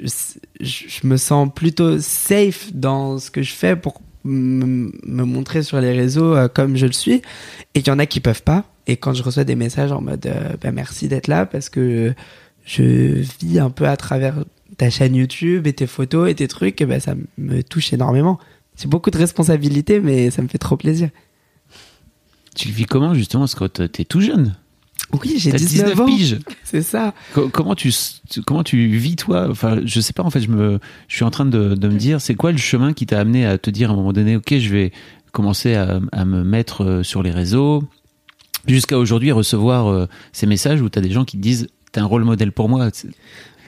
je 0.60 1.08
me 1.08 1.18
sens 1.18 1.50
plutôt 1.56 1.98
safe 1.98 2.72
dans 2.72 3.18
ce 3.18 3.32
que 3.32 3.42
je 3.42 3.52
fais 3.52 3.76
pour 3.76 4.00
me 4.24 5.24
montrer 5.24 5.64
sur 5.64 5.80
les 5.82 5.92
réseaux 5.92 6.36
euh, 6.36 6.48
comme 6.48 6.78
je 6.78 6.86
le 6.86 6.92
suis. 6.92 7.22
Et 7.74 7.80
il 7.80 7.88
y 7.88 7.92
en 7.92 8.00
a 8.00 8.06
qui 8.06 8.20
peuvent 8.20 8.44
pas. 8.44 8.66
Et 8.88 8.98
quand 8.98 9.14
je 9.14 9.24
reçois 9.24 9.44
des 9.44 9.56
messages 9.56 9.92
en 9.92 10.02
mode 10.02 10.26
euh, 10.26 10.56
bah, 10.62 10.72
merci 10.72 11.08
d'être 11.08 11.28
là 11.28 11.46
parce 11.46 11.70
que 11.70 12.14
je 12.66 13.24
vis 13.42 13.60
un 13.60 13.70
peu 13.70 13.88
à 13.88 13.98
travers 13.98 14.36
ta 14.78 14.90
chaîne 14.90 15.16
YouTube 15.16 15.68
et 15.68 15.74
tes 15.74 15.88
photos 15.88 16.30
et 16.30 16.36
tes 16.36 16.48
trucs 16.48 16.82
et 16.82 16.86
ben 16.86 17.00
ça 17.00 17.16
me 17.38 17.62
touche 17.62 17.94
énormément. 17.94 18.40
C'est 18.76 18.90
beaucoup 18.90 19.12
de 19.12 19.18
responsabilités 19.18 20.00
mais 20.00 20.32
ça 20.32 20.42
me 20.42 20.48
fait 20.48 20.58
trop 20.58 20.78
plaisir. 20.78 21.10
Tu 22.56 22.68
le 22.68 22.74
vis 22.74 22.86
comment 22.86 23.14
justement 23.14 23.44
Parce 23.44 23.56
que 23.56 23.66
t'es 23.66 24.04
tout 24.04 24.22
jeune? 24.22 24.56
Oui 25.24 25.36
j'ai 25.38 25.52
T'as 25.52 25.58
19, 25.58 25.94
19 25.96 26.00
ans 26.00 26.06
piges. 26.06 26.40
c'est 26.64 26.82
ça 26.82 27.14
Co- 27.34 27.50
Comment 27.50 27.76
tu, 27.76 27.92
tu- 28.30 28.42
comment 28.42 28.64
tu 28.64 28.88
vis 28.88 29.16
toi? 29.16 29.48
Enfin, 29.50 29.80
je 29.86 30.00
sais 30.02 30.14
pas. 30.14 30.24
En 30.24 30.30
fait, 30.30 30.42
je 30.42 30.50
me, 30.50 30.80
je 31.08 31.16
suis 31.16 31.24
en 31.24 31.32
train 31.32 31.46
de, 31.46 31.76
de 31.76 31.88
me 31.88 31.98
dire, 31.98 32.22
c'est 32.22 32.36
quoi 32.36 32.52
le 32.52 32.58
chemin 32.58 32.94
qui 32.94 33.06
t'a 33.06 33.20
amené 33.20 33.46
à 33.46 33.58
te 33.58 33.70
dire 33.70 33.90
à 33.90 33.94
un 33.94 33.96
moment 33.96 34.14
donné, 34.14 34.36
ok, 34.36 34.58
je 34.58 34.70
vais 34.70 34.92
commencer 35.32 35.76
à, 35.76 36.00
à 36.12 36.26
me 36.26 36.44
mettre 36.44 36.84
euh, 36.84 37.04
sur 37.04 37.24
les 37.24 37.32
réseaux, 37.32 37.84
jusqu'à 38.68 38.98
aujourd'hui 38.98 39.32
recevoir 39.32 39.88
euh, 39.88 40.08
ces 40.34 40.46
messages 40.46 40.82
où 40.82 40.90
t'as 40.90 41.02
des 41.02 41.12
gens 41.12 41.26
qui 41.26 41.38
te 41.38 41.42
disent, 41.42 41.68
t'es 41.92 42.00
un 42.00 42.06
rôle 42.06 42.24
modèle 42.24 42.52
pour 42.52 42.70
moi? 42.70 42.90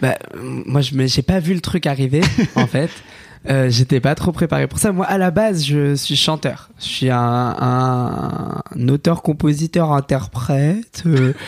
Bah, 0.01 0.17
moi, 0.36 0.82
je 0.82 0.95
me, 0.95 1.08
j'ai 1.08 1.21
pas 1.21 1.39
vu 1.39 1.53
le 1.53 1.62
truc 1.62 1.88
arriver, 1.88 2.21
en 2.56 2.67
fait. 2.67 2.89
Euh, 3.49 3.69
j'étais 3.69 3.99
pas 3.99 4.15
trop 4.15 4.32
préparé 4.32 4.67
pour 4.67 4.79
ça. 4.79 4.91
Moi, 4.93 5.06
à 5.06 5.17
la 5.17 5.29
base, 5.29 5.65
je 5.65 5.95
suis 5.95 6.15
chanteur. 6.15 6.69
Je 6.79 6.86
suis 6.86 7.10
un, 7.10 7.17
un, 7.19 8.62
un 8.73 8.88
auteur, 8.88 9.21
compositeur, 9.21 9.91
interprète. 9.91 11.03
euh. 11.06 11.34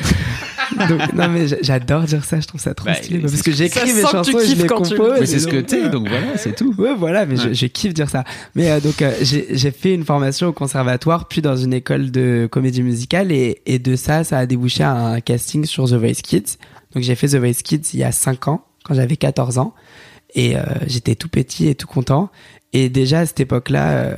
Donc, 0.90 1.14
non, 1.14 1.30
mais 1.30 1.48
j'a- 1.48 1.58
j'adore 1.62 2.04
dire 2.04 2.26
ça. 2.26 2.40
Je 2.40 2.48
trouve 2.48 2.60
ça 2.60 2.74
trop 2.74 2.88
Bah, 2.88 2.96
stylé. 2.96 3.22
c'est 3.24 3.32
Parce 3.32 3.42
que 3.44 3.52
j'écris 3.52 3.94
mes 3.94 4.02
chansons 4.02 4.40
et 4.40 4.46
je 4.46 4.56
les 4.62 4.68
compose. 4.68 4.94
Mais 5.20 5.26
c'est 5.26 5.40
ce 5.40 5.48
que 5.48 5.62
t'es, 5.62 5.90
donc 5.90 6.10
voilà, 6.10 6.38
c'est 6.38 6.56
tout. 6.56 6.74
Ouais, 6.78 6.96
voilà, 6.98 7.26
mais 7.26 7.38
je, 7.38 7.48
Ouais. 7.50 7.54
je 7.54 7.66
kiffe 7.68 7.94
dire 7.94 8.10
ça. 8.10 8.24
Mais 8.56 8.72
euh, 8.72 8.80
donc, 8.80 9.02
euh, 9.02 9.14
j'ai 9.22 9.48
j'ai 9.52 9.72
fait 9.72 9.94
une 9.94 10.04
formation 10.04 10.48
au 10.48 10.54
conservatoire, 10.54 11.28
puis 11.28 11.42
dans 11.42 11.56
une 11.56 11.74
école 11.74 12.12
de 12.12 12.48
comédie 12.52 12.82
musicale, 12.84 13.32
et, 13.32 13.62
et 13.66 13.80
de 13.80 13.96
ça, 13.96 14.24
ça 14.24 14.40
a 14.40 14.46
débouché 14.46 14.84
à 14.84 14.92
un 14.94 15.22
casting 15.22 15.66
sur 15.66 15.86
The 15.88 15.94
Voice 15.94 16.22
Kids. 16.24 16.58
Donc, 16.94 17.04
j'ai 17.04 17.16
fait 17.16 17.28
The 17.28 17.36
Voice 17.36 17.62
Kids 17.64 17.92
il 17.94 18.00
y 18.00 18.04
a 18.04 18.12
5 18.12 18.48
ans, 18.48 18.66
quand 18.84 18.96
j'avais 18.96 19.18
14 19.18 19.60
ans, 19.60 19.74
et 20.36 20.58
euh, 20.58 20.62
j'étais 20.86 21.16
tout 21.16 21.30
petit 21.30 21.68
et 21.68 21.76
tout 21.76 21.88
content. 21.88 22.30
Et 22.74 22.90
déjà, 22.90 23.20
à 23.20 23.26
cette 23.26 23.40
époque-là, 23.40 23.92
euh, 23.92 24.16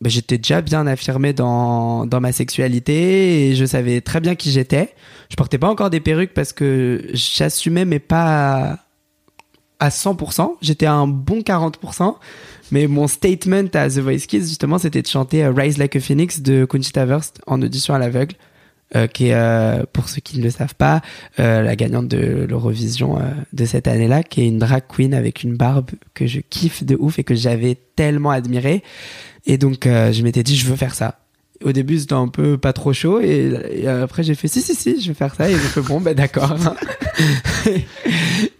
bah, 0.00 0.10
j'étais 0.10 0.36
déjà 0.36 0.60
bien 0.60 0.86
affirmé 0.86 1.32
dans, 1.32 2.06
dans 2.06 2.20
ma 2.20 2.32
sexualité, 2.32 3.48
et 3.48 3.54
je 3.54 3.64
savais 3.64 4.00
très 4.00 4.20
bien 4.20 4.34
qui 4.34 4.50
j'étais. 4.50 4.94
Je 5.30 5.36
portais 5.36 5.58
pas 5.58 5.68
encore 5.68 5.90
des 5.90 6.00
perruques 6.00 6.34
parce 6.34 6.52
que 6.52 7.02
j'assumais, 7.12 7.84
mais 7.84 8.00
pas 8.00 8.80
à 9.78 9.88
100%. 9.88 10.56
J'étais 10.60 10.86
à 10.86 10.92
un 10.94 11.06
bon 11.06 11.40
40%. 11.40 12.16
Mais 12.72 12.86
mon 12.86 13.08
statement 13.08 13.64
à 13.74 13.88
The 13.88 13.98
Voice 13.98 14.26
Kids, 14.28 14.42
justement, 14.42 14.78
c'était 14.78 15.02
de 15.02 15.06
chanter 15.06 15.44
euh, 15.44 15.52
Rise 15.52 15.78
Like 15.78 15.96
a 15.96 16.00
Phoenix 16.00 16.40
de 16.40 16.64
Conchita 16.64 17.04
Wurst 17.04 17.40
en 17.46 17.60
audition 17.62 17.94
à 17.94 17.98
l'aveugle, 17.98 18.36
euh, 18.96 19.06
qui 19.06 19.28
est, 19.28 19.34
euh, 19.34 19.84
pour 19.92 20.08
ceux 20.08 20.20
qui 20.20 20.38
ne 20.38 20.42
le 20.44 20.50
savent 20.50 20.74
pas, 20.74 21.00
euh, 21.38 21.62
la 21.62 21.76
gagnante 21.76 22.08
de 22.08 22.46
l'Eurovision 22.48 23.18
euh, 23.18 23.30
de 23.52 23.64
cette 23.64 23.88
année-là, 23.88 24.22
qui 24.22 24.42
est 24.42 24.48
une 24.48 24.58
drag 24.58 24.82
queen 24.88 25.14
avec 25.14 25.42
une 25.42 25.56
barbe 25.56 25.90
que 26.14 26.26
je 26.26 26.40
kiffe 26.40 26.84
de 26.84 26.96
ouf 26.98 27.18
et 27.18 27.24
que 27.24 27.34
j'avais 27.34 27.76
tellement 27.96 28.30
admiré. 28.30 28.82
Et 29.46 29.58
donc, 29.58 29.86
euh, 29.86 30.12
je 30.12 30.22
m'étais 30.22 30.42
dit, 30.42 30.56
je 30.56 30.66
veux 30.66 30.76
faire 30.76 30.94
ça. 30.94 31.18
Au 31.62 31.72
début, 31.72 31.98
c'était 31.98 32.14
un 32.14 32.28
peu 32.28 32.56
pas 32.56 32.72
trop 32.72 32.94
chaud, 32.94 33.20
et, 33.20 33.52
et 33.82 33.86
après, 33.86 34.22
j'ai 34.22 34.34
fait, 34.34 34.48
si, 34.48 34.62
si, 34.62 34.74
si, 34.74 34.98
je 35.00 35.08
vais 35.08 35.14
faire 35.14 35.34
ça, 35.34 35.50
et 35.50 35.52
j'ai 35.52 35.58
fait, 35.58 35.82
bon, 35.82 36.00
ben 36.00 36.14
d'accord. 36.14 36.56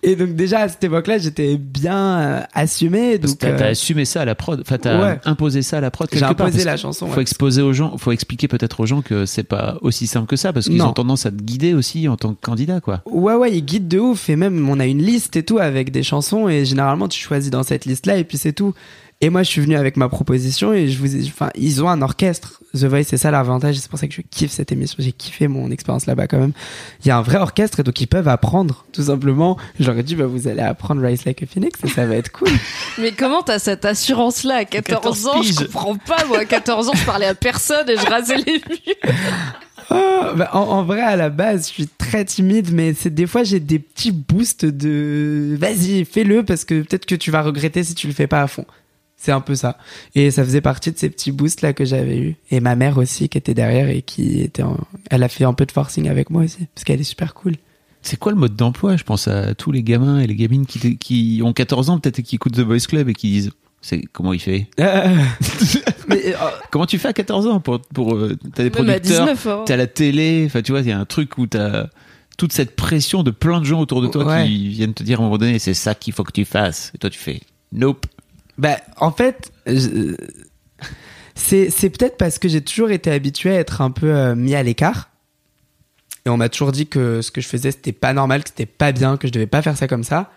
et 0.02 0.16
donc, 0.16 0.34
déjà, 0.34 0.60
à 0.60 0.68
cette 0.68 0.84
époque-là, 0.84 1.18
j'étais 1.18 1.56
bien 1.56 2.20
euh, 2.20 2.40
assumé. 2.52 3.18
Donc, 3.18 3.38
T'as 3.38 3.48
euh, 3.48 3.70
assumé 3.70 4.04
ça 4.04 4.22
à 4.22 4.24
la 4.24 4.34
prod, 4.34 4.60
enfin 4.60 4.78
t'as 4.78 5.00
Ouais. 5.00 5.20
imposé 5.24 5.62
ça 5.62 5.78
à 5.78 5.80
la 5.80 5.90
prod 5.90 6.08
j'ai 6.12 6.20
quelque 6.20 6.34
part. 6.34 6.46
imposé 6.48 6.64
la 6.64 6.76
chanson. 6.76 7.06
Faut 7.06 7.16
ouais. 7.16 7.22
exposer 7.22 7.62
aux 7.62 7.72
gens, 7.72 7.96
faut 7.96 8.12
expliquer 8.12 8.48
peut-être 8.48 8.80
aux 8.80 8.86
gens 8.86 9.02
que 9.02 9.24
c'est 9.26 9.44
pas 9.44 9.78
aussi 9.80 10.06
simple 10.06 10.26
que 10.26 10.36
ça, 10.36 10.52
parce 10.52 10.68
qu'ils 10.68 10.82
ont 10.82 10.92
tendance 10.92 11.26
à 11.26 11.30
te 11.30 11.42
guider 11.42 11.74
aussi 11.74 12.08
en 12.08 12.16
tant 12.16 12.34
que 12.34 12.40
candidat, 12.40 12.80
quoi. 12.80 13.02
Ouais, 13.06 13.34
ouais, 13.34 13.52
il 13.56 13.64
guide 13.64 13.88
de 13.88 13.98
ouf. 13.98 14.28
Et 14.28 14.36
même, 14.36 14.68
on 14.68 14.80
a 14.80 14.86
une 14.86 15.02
liste 15.02 15.36
et 15.36 15.42
tout 15.42 15.58
avec 15.58 15.90
des 15.90 16.02
chansons. 16.02 16.48
Et 16.48 16.64
généralement, 16.64 17.08
tu 17.08 17.20
choisis 17.20 17.50
dans 17.50 17.62
cette 17.62 17.84
liste-là 17.84 18.16
et 18.16 18.24
puis 18.24 18.38
c'est 18.38 18.52
tout. 18.52 18.74
Et 19.22 19.28
moi, 19.28 19.42
je 19.42 19.50
suis 19.50 19.60
venu 19.60 19.76
avec 19.76 19.98
ma 19.98 20.08
proposition 20.08 20.72
et 20.72 20.88
je 20.88 20.98
vous 20.98 21.14
ai, 21.14 21.26
enfin, 21.26 21.50
ils 21.54 21.84
ont 21.84 21.90
un 21.90 22.00
orchestre. 22.00 22.62
The 22.72 22.84
Voice, 22.84 23.02
c'est 23.04 23.18
ça 23.18 23.30
l'avantage. 23.30 23.76
C'est 23.76 23.90
pour 23.90 23.98
ça 23.98 24.06
que 24.08 24.14
je 24.14 24.22
kiffe 24.22 24.50
cette 24.50 24.72
émission. 24.72 24.96
J'ai 24.98 25.12
kiffé 25.12 25.46
mon 25.46 25.70
expérience 25.70 26.06
là-bas 26.06 26.26
quand 26.26 26.38
même. 26.38 26.52
Il 27.04 27.08
y 27.08 27.10
a 27.10 27.18
un 27.18 27.22
vrai 27.22 27.36
orchestre 27.36 27.80
et 27.80 27.82
donc 27.82 28.00
ils 28.00 28.06
peuvent 28.06 28.28
apprendre, 28.28 28.86
tout 28.92 29.02
simplement. 29.02 29.58
J'aurais 29.78 30.04
dit, 30.04 30.14
bah, 30.14 30.24
vous 30.24 30.48
allez 30.48 30.62
apprendre 30.62 31.02
Rise 31.02 31.26
Like 31.26 31.42
a 31.42 31.46
Phoenix 31.46 31.78
et 31.84 31.88
ça 31.88 32.06
va 32.06 32.16
être 32.16 32.32
cool. 32.32 32.48
Mais 32.98 33.12
comment 33.12 33.42
t'as 33.42 33.58
cette 33.58 33.84
assurance-là? 33.84 34.54
À 34.54 34.64
14, 34.64 35.02
14 35.02 35.26
ans 35.26 35.42
Je 35.42 35.48
piges. 35.48 35.66
comprends 35.66 35.96
pas, 35.96 36.24
moi. 36.26 36.38
À 36.38 36.44
14 36.46 36.88
ans, 36.88 36.92
je 36.94 37.04
parlais 37.04 37.26
à 37.26 37.34
personne 37.34 37.90
et 37.90 37.96
je 37.96 38.06
rasais 38.06 38.36
les 38.38 38.52
murs. 38.54 39.06
Oh, 39.92 40.20
bah, 40.36 40.50
en, 40.52 40.60
en 40.60 40.84
vrai, 40.84 41.00
à 41.00 41.16
la 41.16 41.30
base, 41.30 41.66
je 41.66 41.72
suis 41.72 41.88
très 41.88 42.24
timide, 42.24 42.72
mais 42.72 42.94
c'est 42.94 43.12
des 43.12 43.26
fois 43.26 43.42
j'ai 43.42 43.58
des 43.58 43.80
petits 43.80 44.12
boosts 44.12 44.64
de 44.64 45.56
vas-y, 45.58 46.04
fais-le 46.04 46.44
parce 46.44 46.64
que 46.64 46.82
peut-être 46.82 47.06
que 47.06 47.16
tu 47.16 47.32
vas 47.32 47.42
regretter 47.42 47.82
si 47.82 47.96
tu 47.96 48.06
le 48.06 48.12
fais 48.12 48.28
pas 48.28 48.42
à 48.42 48.46
fond. 48.46 48.64
C'est 49.22 49.32
un 49.32 49.40
peu 49.42 49.54
ça. 49.54 49.76
Et 50.14 50.30
ça 50.30 50.42
faisait 50.44 50.62
partie 50.62 50.90
de 50.92 50.96
ces 50.98 51.10
petits 51.10 51.30
boosts 51.30 51.60
là 51.60 51.74
que 51.74 51.84
j'avais 51.84 52.16
eu. 52.18 52.36
Et 52.50 52.60
ma 52.60 52.74
mère 52.74 52.96
aussi 52.96 53.28
qui 53.28 53.36
était 53.36 53.52
derrière 53.52 53.90
et 53.90 54.00
qui 54.00 54.40
était, 54.40 54.62
en- 54.62 54.78
elle 55.10 55.22
a 55.22 55.28
fait 55.28 55.44
un 55.44 55.52
peu 55.52 55.66
de 55.66 55.72
forcing 55.72 56.08
avec 56.08 56.30
moi 56.30 56.44
aussi 56.44 56.66
parce 56.74 56.84
qu'elle 56.84 57.00
est 57.00 57.04
super 57.04 57.34
cool. 57.34 57.56
C'est 58.00 58.18
quoi 58.18 58.32
le 58.32 58.38
mode 58.38 58.56
d'emploi? 58.56 58.96
Je 58.96 59.04
pense 59.04 59.28
à 59.28 59.54
tous 59.54 59.72
les 59.72 59.82
gamins 59.82 60.20
et 60.20 60.26
les 60.26 60.34
gamines 60.34 60.64
qui, 60.64 60.96
qui 60.96 61.42
ont 61.44 61.52
14 61.52 61.90
ans 61.90 61.98
peut-être 61.98 62.18
et 62.20 62.22
qui 62.22 62.36
écoutent 62.36 62.54
The 62.54 62.60
Voice 62.60 62.86
Club 62.88 63.10
et 63.10 63.12
qui 63.14 63.30
disent 63.30 63.50
c'est 63.82 64.02
comment 64.12 64.32
il 64.32 64.40
fait? 64.40 64.68
Euh, 64.80 65.14
mais 66.08 66.34
euh, 66.34 66.36
Comment 66.70 66.86
tu 66.86 66.98
fais 66.98 67.08
à 67.08 67.12
14 67.12 67.46
ans 67.46 67.60
pour 67.60 67.80
pour 67.80 68.14
euh, 68.14 68.38
t'as 68.54 68.62
des 68.62 68.70
producteurs, 68.70 69.26
19 69.26 69.46
ans. 69.48 69.64
t'as 69.66 69.76
la 69.76 69.86
télé, 69.86 70.44
enfin 70.46 70.62
tu 70.62 70.72
vois, 70.72 70.80
il 70.80 70.88
y 70.88 70.92
a 70.92 70.98
un 70.98 71.04
truc 71.04 71.36
où 71.38 71.46
t'as 71.46 71.88
toute 72.38 72.52
cette 72.54 72.74
pression 72.74 73.22
de 73.22 73.30
plein 73.30 73.60
de 73.60 73.66
gens 73.66 73.80
autour 73.80 74.00
de 74.00 74.06
toi 74.06 74.24
Ouais. 74.24 74.46
qui 74.46 74.68
viennent 74.68 74.94
te 74.94 75.02
dire 75.02 75.18
à 75.20 75.22
un 75.22 75.26
moment 75.26 75.36
donné 75.38 75.58
c'est 75.58 75.74
ça 75.74 75.94
qu'il 75.94 76.14
faut 76.14 76.24
que 76.24 76.32
tu 76.32 76.46
fasses 76.46 76.90
et 76.94 76.98
toi 76.98 77.10
tu 77.10 77.18
fais 77.18 77.40
nope. 77.72 78.06
Bah, 78.60 78.76
en 78.98 79.10
fait, 79.10 79.50
je- 79.66 80.14
c'est 81.34 81.70
peut-être 81.90 82.18
parce 82.18 82.38
que 82.38 82.46
j'ai 82.48 82.60
toujours 82.60 82.90
été 82.90 83.10
habitué 83.10 83.50
à 83.56 83.58
être 83.58 83.80
un 83.80 83.90
peu 83.90 84.14
euh, 84.14 84.34
mis 84.34 84.54
à 84.54 84.62
l'écart. 84.62 85.08
Et 86.26 86.28
on 86.28 86.36
m'a 86.36 86.50
toujours 86.50 86.70
dit 86.70 86.86
que 86.86 87.22
ce 87.22 87.30
que 87.30 87.40
je 87.40 87.48
faisais, 87.48 87.70
c'était 87.70 87.92
pas 87.92 88.12
normal, 88.12 88.42
que 88.42 88.50
c'était 88.50 88.66
pas 88.66 88.92
bien, 88.92 89.16
que 89.16 89.26
je 89.26 89.32
devais 89.32 89.46
pas 89.46 89.62
faire 89.62 89.78
ça 89.78 89.88
comme 89.88 90.04
ça. 90.04 90.30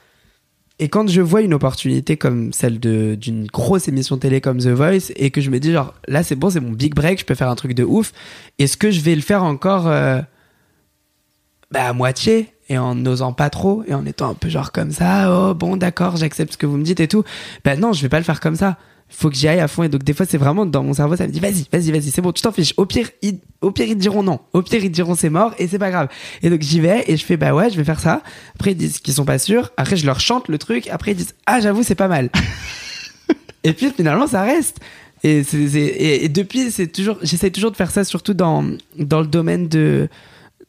Et 0.80 0.88
quand 0.88 1.08
je 1.10 1.20
vois 1.20 1.42
une 1.42 1.54
opportunité 1.54 2.16
comme 2.16 2.54
celle 2.54 2.80
d'une 2.80 3.46
grosse 3.48 3.90
émission 3.90 4.18
télé 4.18 4.40
comme 4.40 4.60
The 4.60 4.68
Voice 4.70 5.12
et 5.18 5.30
que 5.30 5.42
je 5.42 5.50
me 5.52 5.60
dis 5.60 5.72
genre 5.74 5.94
là 6.08 6.24
c'est 6.24 6.36
bon 6.36 6.50
c'est 6.50 6.62
mon 6.62 6.72
big 6.72 6.96
break 6.96 7.20
je 7.20 7.26
peux 7.26 7.36
faire 7.36 7.50
un 7.50 7.56
truc 7.56 7.74
de 7.76 7.84
ouf 7.84 8.12
est-ce 8.58 8.76
que 8.76 8.90
je 8.90 9.02
vais 9.02 9.14
le 9.14 9.22
faire 9.22 9.44
encore 9.44 9.88
euh, 9.88 10.20
bah, 11.70 11.90
à 11.90 11.94
moitié? 11.94 12.53
Et 12.70 12.78
en 12.78 12.96
n'osant 12.96 13.34
pas 13.34 13.50
trop 13.50 13.84
et 13.88 13.94
en 13.94 14.06
étant 14.06 14.30
un 14.30 14.34
peu 14.36 14.48
genre 14.50 14.72
comme 14.72 14.92
ça 14.92 15.30
oh 15.50 15.54
bon 15.54 15.76
d'accord 15.78 16.16
j'accepte 16.18 16.54
ce 16.54 16.58
que 16.58 16.66
vous 16.66 16.78
me 16.78 16.84
dites 16.84 17.00
et 17.00 17.08
tout. 17.08 17.24
Bah 17.66 17.76
non 17.76 17.94
je 17.94 18.02
vais 18.02 18.10
pas 18.10 18.20
le 18.20 18.24
faire 18.26 18.40
comme 18.40 18.56
ça. 18.56 18.78
Faut 19.10 19.30
que 19.30 19.36
j'y 19.36 19.48
aille 19.48 19.60
à 19.60 19.68
fond. 19.68 19.84
Et 19.84 19.90
donc 19.90 20.04
des 20.04 20.14
fois 20.14 20.26
c'est 20.28 20.38
vraiment 20.40 20.66
dans 20.66 20.82
mon 20.82 20.94
cerveau 20.94 21.16
ça 21.16 21.28
me 21.28 21.32
dit 21.32 21.40
vas-y 21.40 21.68
vas-y 21.72 21.92
vas-y 21.92 22.10
c'est 22.10 22.22
bon 22.22 22.32
tu 22.32 22.42
t'en 22.42 22.52
fiches. 22.52 22.74
Au 22.78 22.86
pire 22.86 23.10
ils, 23.22 23.38
au 23.62 23.72
pire 23.72 23.86
ils 23.88 23.98
diront 23.98 24.24
non. 24.24 24.40
Au 24.54 24.62
pire 24.62 24.84
ils 24.84 24.90
diront 24.92 25.14
c'est 25.14 25.30
mort 25.30 25.54
et 25.60 25.68
c'est 25.68 25.78
pas 25.78 25.92
grave. 25.92 26.08
Et 26.42 26.50
donc 26.50 26.62
j'y 26.62 26.80
vais 26.80 27.04
et 27.08 27.18
je 27.18 27.24
fais 27.26 27.38
bah 27.38 27.54
ouais 27.54 27.70
je 27.70 27.78
vais 27.78 27.84
faire 27.84 28.00
ça. 28.00 28.22
Après 28.56 28.72
ils 28.72 28.78
disent 28.78 29.00
qu'ils 29.00 29.14
sont 29.14 29.26
pas 29.26 29.38
sûrs. 29.40 29.72
Après 29.78 29.98
je 29.98 30.06
leur 30.06 30.20
chante 30.20 30.48
le 30.48 30.58
truc. 30.58 30.88
Après 30.88 31.12
ils 31.12 31.18
disent 31.18 31.36
ah 31.46 31.60
j'avoue 31.60 31.84
c'est 31.84 31.96
pas 31.96 32.08
mal. 32.08 32.30
Et 33.64 33.74
puis 33.74 33.92
finalement 33.96 34.28
ça 34.28 34.42
reste. 34.44 34.78
Et, 35.24 35.44
c'est, 35.44 35.68
c'est- 35.70 35.80
et, 35.80 36.26
et 36.26 36.30
depuis 36.30 36.70
c'est 36.72 36.88
toujours 36.88 37.18
j'essaie 37.22 37.50
toujours 37.52 37.72
de 37.72 37.78
faire 37.78 37.92
ça 37.92 38.04
surtout 38.04 38.34
dans 38.34 38.66
dans 38.98 39.22
le 39.22 39.28
domaine 39.28 39.68
de 39.70 40.10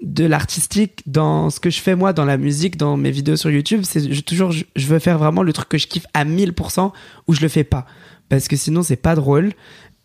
de 0.05 0.25
l'artistique 0.25 1.03
dans 1.07 1.51
ce 1.51 1.61
que 1.61 1.71
je 1.71 1.81
fais 1.81 1.97
moi 1.97 2.13
dans 2.13 2.25
la 2.25 2.37
musique 2.37 2.77
dans 2.77 2.97
mes 2.97 3.11
vidéos 3.11 3.37
sur 3.37 3.51
YouTube. 3.51 3.83
C'est 3.85 4.23
toujours 4.23 4.53
je, 4.53 4.65
veux 4.77 4.99
faire 4.99 5.19
vraiment 5.19 5.43
le 5.43 5.53
truc 5.53 5.69
que 5.69 5.79
je 5.79 5.87
kiffe 5.87 6.07
à 6.15 6.25
1000% 6.25 6.93
ou 7.27 7.35
je 7.35 7.41
le 7.41 7.49
fais 7.49 7.65
pas. 7.65 7.87
Parce 8.29 8.49
que 8.49 8.57
sinon 8.57 8.83
c'est 8.83 8.97
pas 8.97 9.15
drôle. 9.15 9.53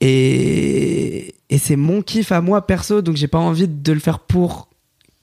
Et 0.01 1.35
et 1.49 1.57
c'est 1.57 1.75
mon 1.75 2.01
kiff 2.01 2.31
à 2.31 2.41
moi 2.41 2.65
perso. 2.65 3.01
Donc 3.01 3.17
j'ai 3.17 3.27
pas 3.27 3.39
envie 3.39 3.67
de 3.67 3.91
le 3.91 3.99
faire 3.99 4.19
pour 4.19 4.69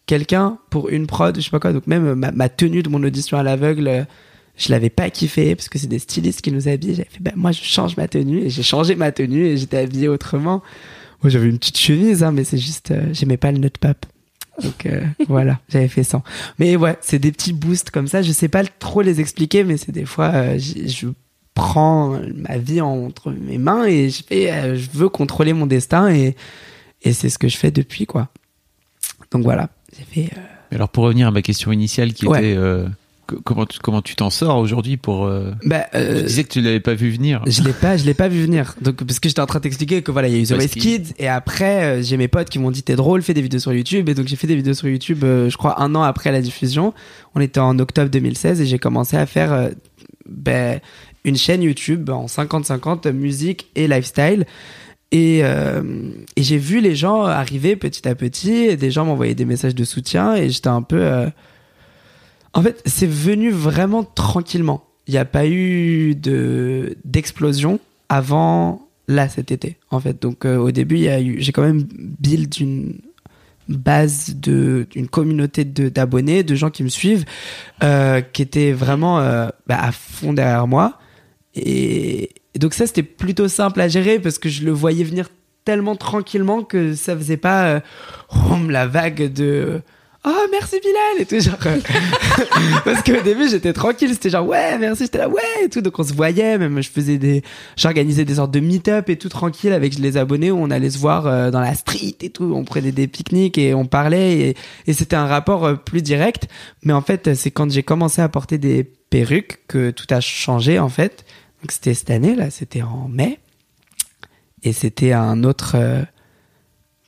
quelqu'un 0.07 0.59
pour 0.71 0.89
une 0.89 1.07
prod 1.07 1.37
je 1.37 1.41
sais 1.41 1.51
pas 1.51 1.61
quoi. 1.61 1.73
Donc 1.73 1.87
même 1.87 2.15
ma, 2.15 2.49
tenue 2.49 2.83
de 2.83 2.89
mon 2.89 3.03
audition 3.03 3.39
à 3.39 3.43
l'aveugle 3.43 3.89
euh, 3.89 4.05
je 4.57 4.71
l'avais 4.71 4.91
pas 4.91 5.11
kiffé 5.11 5.55
parce 5.55 5.69
que 5.69 5.79
c'est 5.79 5.87
des 5.87 5.99
stylistes 5.99 6.43
qui 6.43 6.53
nous 6.53 6.69
habillent. 6.69 6.95
J'avais 6.95 7.09
fait 7.11 7.23
bah 7.23 7.33
moi 7.35 7.53
je 7.53 7.63
change 7.63 7.97
ma 7.97 8.09
tenue 8.09 8.41
et 8.41 8.51
j'ai 8.51 8.63
changé 8.63 8.95
ma 8.95 9.13
tenue 9.13 9.47
et 9.47 9.57
j'étais 9.57 9.79
habillé 9.79 10.09
autrement. 10.09 10.63
Moi, 11.23 11.31
j'avais 11.31 11.49
une 11.49 11.59
petite 11.59 11.79
chemise, 11.79 12.23
hein, 12.23 12.33
mais 12.33 12.45
c'est 12.45 12.59
juste, 12.59 12.91
euh, 12.91 13.09
j'aimais 13.13 13.39
pas 13.39 13.51
le 13.51 13.59
nutpap. 13.59 14.07
Donc 14.63 14.87
euh, 14.87 15.03
voilà, 15.29 15.61
j'avais 15.69 15.89
fait 15.89 16.05
ça. 16.05 16.23
Mais 16.59 16.77
ouais, 16.77 16.97
c'est 17.01 17.19
des 17.19 17.33
petits 17.33 17.53
boosts 17.53 17.91
comme 17.91 18.09
ça. 18.09 18.23
Je 18.23 18.33
sais 18.33 18.49
pas 18.49 18.65
trop 18.65 19.03
les 19.03 19.21
expliquer, 19.21 19.65
mais 19.65 19.77
c'est 19.77 19.93
des 19.93 20.05
fois, 20.07 20.31
euh, 20.35 20.59
je 20.59 21.09
prends 21.55 22.19
ma 22.35 22.59
vie 22.59 22.81
entre 22.81 23.31
mes 23.31 23.59
mains 23.59 23.85
et 23.87 24.11
je 24.11 24.23
fais, 24.23 24.53
euh, 24.53 24.77
je 24.77 24.89
veux 24.93 25.09
contrôler 25.09 25.53
mon 25.55 25.67
destin 25.67 26.09
et, 26.13 26.37
et 27.03 27.13
c'est 27.13 27.29
ce 27.31 27.39
que 27.39 27.49
je 27.49 27.57
fais 27.57 27.71
depuis, 27.71 28.07
quoi. 28.07 28.29
Donc 29.31 29.43
voilà, 29.43 29.71
j'ai 29.97 30.05
fait. 30.05 30.31
euh, 30.37 30.41
Alors 30.75 30.89
pour 30.89 31.05
revenir 31.05 31.29
à 31.29 31.31
ma 31.31 31.43
question 31.43 31.73
initiale 31.73 32.13
qui 32.13 32.27
Ouais. 32.27 32.39
était 32.39 32.57
euh, 32.57 32.87
comment 33.45 33.67
tu, 33.67 33.79
comment 33.79 34.03
tu 34.03 34.17
t'en 34.17 34.31
sors 34.31 34.59
aujourd'hui 34.59 34.97
pour 34.97 35.25
euh, 35.25 35.53
bah, 35.65 35.87
euh, 35.95 36.21
Tu 36.21 36.27
disais 36.27 36.45
que 36.45 36.49
tu 36.49 36.61
l'avais 36.61 36.81
pas 36.81 36.95
vu 36.95 37.11
venir. 37.11 37.43
Je 37.47 37.63
l'ai 37.63 37.73
pas, 37.73 37.97
je 37.97 38.05
l'ai 38.05 38.15
pas 38.15 38.29
vu 38.29 38.43
venir. 38.43 38.75
Donc 38.81 39.05
parce 39.05 39.21
que 39.21 39.29
j'étais 39.29 39.41
en 39.41 39.47
train 39.47 39.59
de 39.59 39.65
t'expliquer 39.65 40.03
que 40.03 40.11
voilà, 40.11 40.29
il 40.29 40.35
y 40.35 40.39
a 40.39 40.41
eu 40.41 40.59
The 40.59 40.69
Kids 40.69 41.15
et 41.19 41.29
après 41.29 41.85
euh, 41.85 42.03
j'ai 42.03 42.17
mes 42.17 42.29
potes 42.29 42.49
qui 42.49 42.59
m'ont 42.59 42.71
dit 42.71 42.83
t'es 42.83 42.97
drôle, 42.97 43.23
fais 43.23 43.35
des 43.35 43.43
vidéos 43.43 43.61
sur 43.61 43.73
YouTube 43.73 44.09
et 44.09 44.15
donc 44.15 44.29
j'ai 44.29 44.37
fait 44.37 44.47
des 44.47 44.57
vidéos 44.57 44.75
sur 44.75 44.89
YouTube 44.89 45.25
euh, 45.25 45.51
je 45.51 45.57
crois 45.57 45.81
un 45.83 45.95
an 45.95 46.03
après 46.03 46.33
la 46.33 46.41
diffusion. 46.41 46.95
On 47.35 47.41
était 47.41 47.61
en 47.61 47.79
octobre 47.79 48.11
2016 48.11 48.61
et 48.61 48.67
j'ai 48.67 48.79
commencé 48.79 49.17
à 49.17 49.27
faire 49.27 49.71
ben, 50.29 50.81
une 51.25 51.37
chaîne 51.37 51.63
YouTube 51.63 52.09
en 52.11 52.27
50-50 52.27 53.13
musique 53.13 53.69
et 53.75 53.89
lifestyle. 53.89 54.47
Et, 55.13 55.41
euh, 55.43 56.11
et 56.35 56.43
j'ai 56.43 56.59
vu 56.59 56.81
les 56.81 56.97
gens 56.97 57.23
arriver 57.23 57.77
petit 57.77 58.09
à 58.09 58.15
petit, 58.15 58.53
et 58.53 58.77
des 58.77 58.91
gens 58.91 59.05
m'envoyaient 59.05 59.37
des 59.37 59.45
messages 59.45 59.75
de 59.75 59.85
soutien 59.85 60.35
et 60.35 60.51
j'étais 60.51 60.69
un 60.69 60.83
peu... 60.83 61.01
euh, 61.01 61.29
En 62.57 62.63
fait, 62.63 62.83
c'est 62.87 63.07
venu 63.07 63.51
vraiment 63.51 64.03
tranquillement. 64.03 64.83
Il 65.07 65.13
n'y 65.13 65.19
a 65.19 65.27
pas 65.27 65.47
eu 65.47 66.15
de 66.15 66.97
d'explosion 67.05 67.79
avant 68.09 68.89
là 69.09 69.29
cet 69.29 69.53
été, 69.53 69.77
en 69.91 70.01
fait. 70.01 70.23
Donc 70.23 70.47
euh, 70.47 70.57
au 70.57 70.71
début, 70.71 70.97
j'ai 71.39 71.53
quand 71.53 71.63
même 71.63 71.83
build 71.83 72.59
une 72.59 72.95
base 73.69 74.37
de 74.37 74.87
d'une 74.91 75.07
communauté 75.07 75.67
d'abonnés, 75.67 76.45
de 76.45 76.55
gens 76.55 76.71
qui 76.71 76.83
me 76.83 76.89
suivent, 76.89 77.27
euh, 77.85 78.23
qui 78.23 78.41
étaient 78.41 78.73
vraiment 78.73 79.21
euh, 79.21 79.49
bah, 79.67 79.79
à 79.79 79.93
fond 79.93 80.33
derrière 80.33 80.67
moi. 80.67 80.99
Et, 81.55 82.31
donc 82.59 82.73
ça, 82.73 82.87
c'était 82.87 83.03
plutôt 83.03 83.49
simple 83.49 83.83
à 83.83 83.89
gérer 83.89 84.19
parce 84.19 84.39
que 84.39 84.49
je 84.49 84.65
le 84.65 84.73
voyais 84.73 85.05
venir 85.05 85.29
tellement 85.67 85.95
tranquillement 85.95 86.63
que 86.63 86.95
ça 86.95 87.15
faisait 87.15 87.37
pas 87.37 87.83
la 88.71 88.87
vague 88.87 89.31
de 89.31 89.83
oh 90.27 90.47
merci 90.51 90.81
Bilal 90.81 91.21
et 91.21 91.25
tout 91.27 91.41
genre 91.41 91.57
euh, 91.67 91.79
parce 92.85 93.03
qu'au 93.03 93.23
début 93.23 93.49
j'étais 93.49 93.73
tranquille 93.73 94.11
c'était 94.13 94.31
genre 94.31 94.47
ouais 94.47 94.77
merci 94.77 95.05
j'étais 95.05 95.19
là 95.19 95.29
ouais 95.29 95.43
et 95.65 95.69
tout 95.69 95.81
donc 95.81 95.99
on 95.99 96.03
se 96.03 96.13
voyait 96.13 96.59
même 96.59 96.83
je 96.83 96.91
faisais 96.91 97.17
des 97.17 97.43
j'organisais 97.77 98.25
des 98.25 98.35
sortes 98.35 98.51
de 98.51 98.59
meet-up 98.59 99.09
et 99.09 99.17
tout 99.17 99.29
tranquille 99.29 99.73
avec 99.73 99.97
les 99.99 100.17
abonnés 100.17 100.51
où 100.51 100.59
on 100.59 100.71
allait 100.71 100.91
se 100.91 100.99
voir 100.99 101.27
euh, 101.27 101.51
dans 101.51 101.61
la 101.61 101.75
street 101.75 102.17
et 102.23 102.31
tout 102.31 102.53
on 102.55 102.65
prenait 102.65 102.91
des 102.91 103.07
pique-niques 103.07 103.57
et 103.57 103.73
on 103.73 103.87
parlait 103.87 104.55
et, 104.87 104.93
c'était 104.93 105.17
un 105.17 105.27
rapport 105.27 105.65
euh, 105.65 105.75
plus 105.75 106.03
direct. 106.03 106.49
Mais 106.83 106.93
en 106.93 107.03
fait 107.03 107.35
c'est 107.35 107.51
quand 107.51 107.71
j'ai 107.71 107.83
commencé 107.83 108.21
à 108.21 108.29
porter 108.29 108.59
des 108.59 108.83
perruques 108.83 109.61
que 109.69 109.91
tout 109.91 110.07
a 110.11 110.21
changé 110.21 110.79
en 110.79 110.89
fait. 110.89 111.25
Donc 111.63 111.71
c'était 111.71 111.95
cette 111.95 112.11
année 112.11 112.35
là 112.35 112.51
c'était 112.51 112.83
en 112.83 113.09
mai. 113.09 113.39
Et 114.63 114.73
c'était 114.73 115.13
un 115.13 115.45
autre 115.45 115.77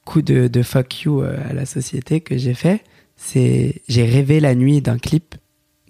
coup 0.04 0.22
de, 0.22 0.46
de 0.46 0.62
fuck 0.62 1.02
you 1.02 1.22
à 1.22 1.52
la 1.52 1.66
société 1.66 2.20
que 2.20 2.38
j'ai 2.38 2.54
fait. 2.54 2.84
C'est 3.18 3.82
j'ai 3.88 4.06
rêvé 4.06 4.40
la 4.40 4.54
nuit 4.54 4.80
d'un 4.80 4.96
clip 4.96 5.34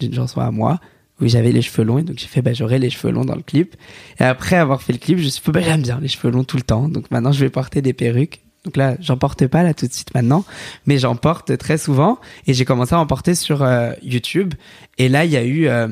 d'une 0.00 0.14
chanson 0.14 0.40
à 0.40 0.50
moi 0.50 0.80
où 1.20 1.28
j'avais 1.28 1.52
les 1.52 1.62
cheveux 1.62 1.84
longs 1.84 1.98
et 1.98 2.02
donc 2.02 2.18
j'ai 2.18 2.26
fait 2.26 2.42
bah 2.42 2.52
j'aurai 2.54 2.78
les 2.78 2.90
cheveux 2.90 3.12
longs 3.12 3.24
dans 3.24 3.36
le 3.36 3.42
clip. 3.42 3.76
Et 4.18 4.24
après 4.24 4.56
avoir 4.56 4.82
fait 4.82 4.92
le 4.92 4.98
clip, 4.98 5.18
je 5.18 5.24
me 5.24 5.28
suis 5.28 5.42
dit 5.44 5.50
bah 5.50 5.60
j'aime 5.60 5.82
bien 5.82 6.00
les 6.00 6.08
cheveux 6.08 6.32
longs 6.32 6.44
tout 6.44 6.56
le 6.56 6.62
temps. 6.62 6.88
Donc 6.88 7.10
maintenant 7.10 7.30
je 7.30 7.40
vais 7.40 7.50
porter 7.50 7.82
des 7.82 7.92
perruques. 7.92 8.42
Donc 8.64 8.76
là, 8.76 8.96
j'en 9.00 9.16
porte 9.16 9.46
pas 9.46 9.62
là 9.62 9.72
tout 9.72 9.86
de 9.86 9.92
suite 9.92 10.12
maintenant, 10.14 10.44
mais 10.84 10.98
j'en 10.98 11.16
porte 11.16 11.56
très 11.58 11.78
souvent 11.78 12.18
et 12.46 12.54
j'ai 12.54 12.64
commencé 12.64 12.94
à 12.94 12.98
en 12.98 13.06
porter 13.06 13.34
sur 13.34 13.62
euh, 13.62 13.92
YouTube. 14.02 14.54
Et 14.98 15.08
là, 15.08 15.24
il 15.24 15.30
y 15.30 15.36
a 15.36 15.44
eu 15.44 15.68
euh, 15.68 15.88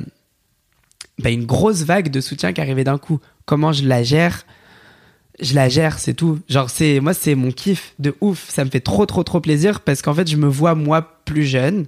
bah, 1.18 1.30
une 1.30 1.46
grosse 1.46 1.84
vague 1.84 2.10
de 2.10 2.20
soutien 2.20 2.52
qui 2.52 2.60
arrivait 2.60 2.84
d'un 2.84 2.98
coup. 2.98 3.20
Comment 3.44 3.72
je 3.72 3.86
la 3.86 4.02
gère? 4.02 4.44
Je 5.40 5.54
la 5.54 5.68
gère, 5.68 5.98
c'est 5.98 6.14
tout. 6.14 6.38
Genre, 6.48 6.70
c'est, 6.70 7.00
moi, 7.00 7.14
c'est 7.14 7.34
mon 7.34 7.50
kiff 7.50 7.94
de 7.98 8.14
ouf. 8.20 8.48
Ça 8.48 8.64
me 8.64 8.70
fait 8.70 8.80
trop, 8.80 9.06
trop, 9.06 9.22
trop 9.22 9.40
plaisir 9.40 9.80
parce 9.80 10.02
qu'en 10.02 10.14
fait, 10.14 10.28
je 10.28 10.36
me 10.36 10.46
vois 10.46 10.74
moi 10.74 11.20
plus 11.24 11.44
jeune 11.44 11.86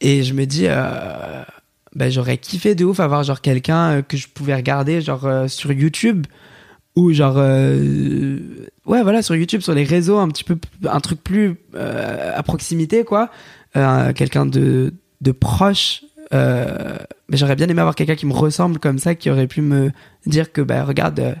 et 0.00 0.22
je 0.22 0.34
me 0.34 0.44
dis, 0.46 0.66
euh, 0.68 1.42
bah, 1.94 2.10
j'aurais 2.10 2.38
kiffé 2.38 2.74
de 2.74 2.84
ouf 2.84 3.00
avoir 3.00 3.22
genre 3.22 3.40
quelqu'un 3.40 3.90
euh, 3.90 4.02
que 4.02 4.16
je 4.16 4.28
pouvais 4.28 4.54
regarder 4.54 5.00
genre 5.00 5.26
euh, 5.26 5.48
sur 5.48 5.72
YouTube 5.72 6.26
ou 6.96 7.12
genre, 7.12 7.36
euh, 7.38 8.38
ouais, 8.86 9.02
voilà, 9.02 9.22
sur 9.22 9.34
YouTube, 9.34 9.60
sur 9.60 9.74
les 9.74 9.84
réseaux, 9.84 10.18
un 10.18 10.28
petit 10.28 10.44
peu, 10.44 10.56
un 10.88 11.00
truc 11.00 11.24
plus 11.24 11.56
à 11.74 12.40
proximité, 12.44 13.02
quoi. 13.02 13.30
Quelqu'un 13.74 14.46
de, 14.46 14.94
de 15.20 15.32
proche. 15.32 16.04
Mais 16.30 17.36
j'aurais 17.36 17.56
bien 17.56 17.66
aimé 17.66 17.80
avoir 17.80 17.96
quelqu'un 17.96 18.14
qui 18.14 18.26
me 18.26 18.32
ressemble 18.32 18.78
comme 18.78 19.00
ça, 19.00 19.16
qui 19.16 19.28
aurait 19.28 19.48
pu 19.48 19.60
me 19.60 19.90
dire 20.26 20.52
que, 20.52 20.60
bah, 20.60 20.84
regarde, 20.84 21.34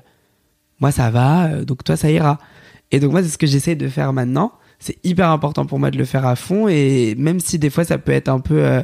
moi 0.80 0.90
ça 0.92 1.10
va, 1.10 1.46
euh, 1.46 1.64
donc 1.64 1.84
toi 1.84 1.96
ça 1.96 2.10
ira. 2.10 2.38
Et 2.90 3.00
donc 3.00 3.12
moi 3.12 3.22
c'est 3.22 3.28
ce 3.28 3.38
que 3.38 3.46
j'essaie 3.46 3.74
de 3.76 3.88
faire 3.88 4.12
maintenant. 4.12 4.52
C'est 4.78 4.98
hyper 5.04 5.30
important 5.30 5.64
pour 5.66 5.78
moi 5.78 5.90
de 5.90 5.96
le 5.98 6.04
faire 6.04 6.26
à 6.26 6.36
fond 6.36 6.68
et 6.68 7.14
même 7.16 7.40
si 7.40 7.58
des 7.58 7.70
fois 7.70 7.84
ça 7.84 7.96
peut 7.98 8.12
être 8.12 8.28
un 8.28 8.40
peu, 8.40 8.64
euh, 8.64 8.82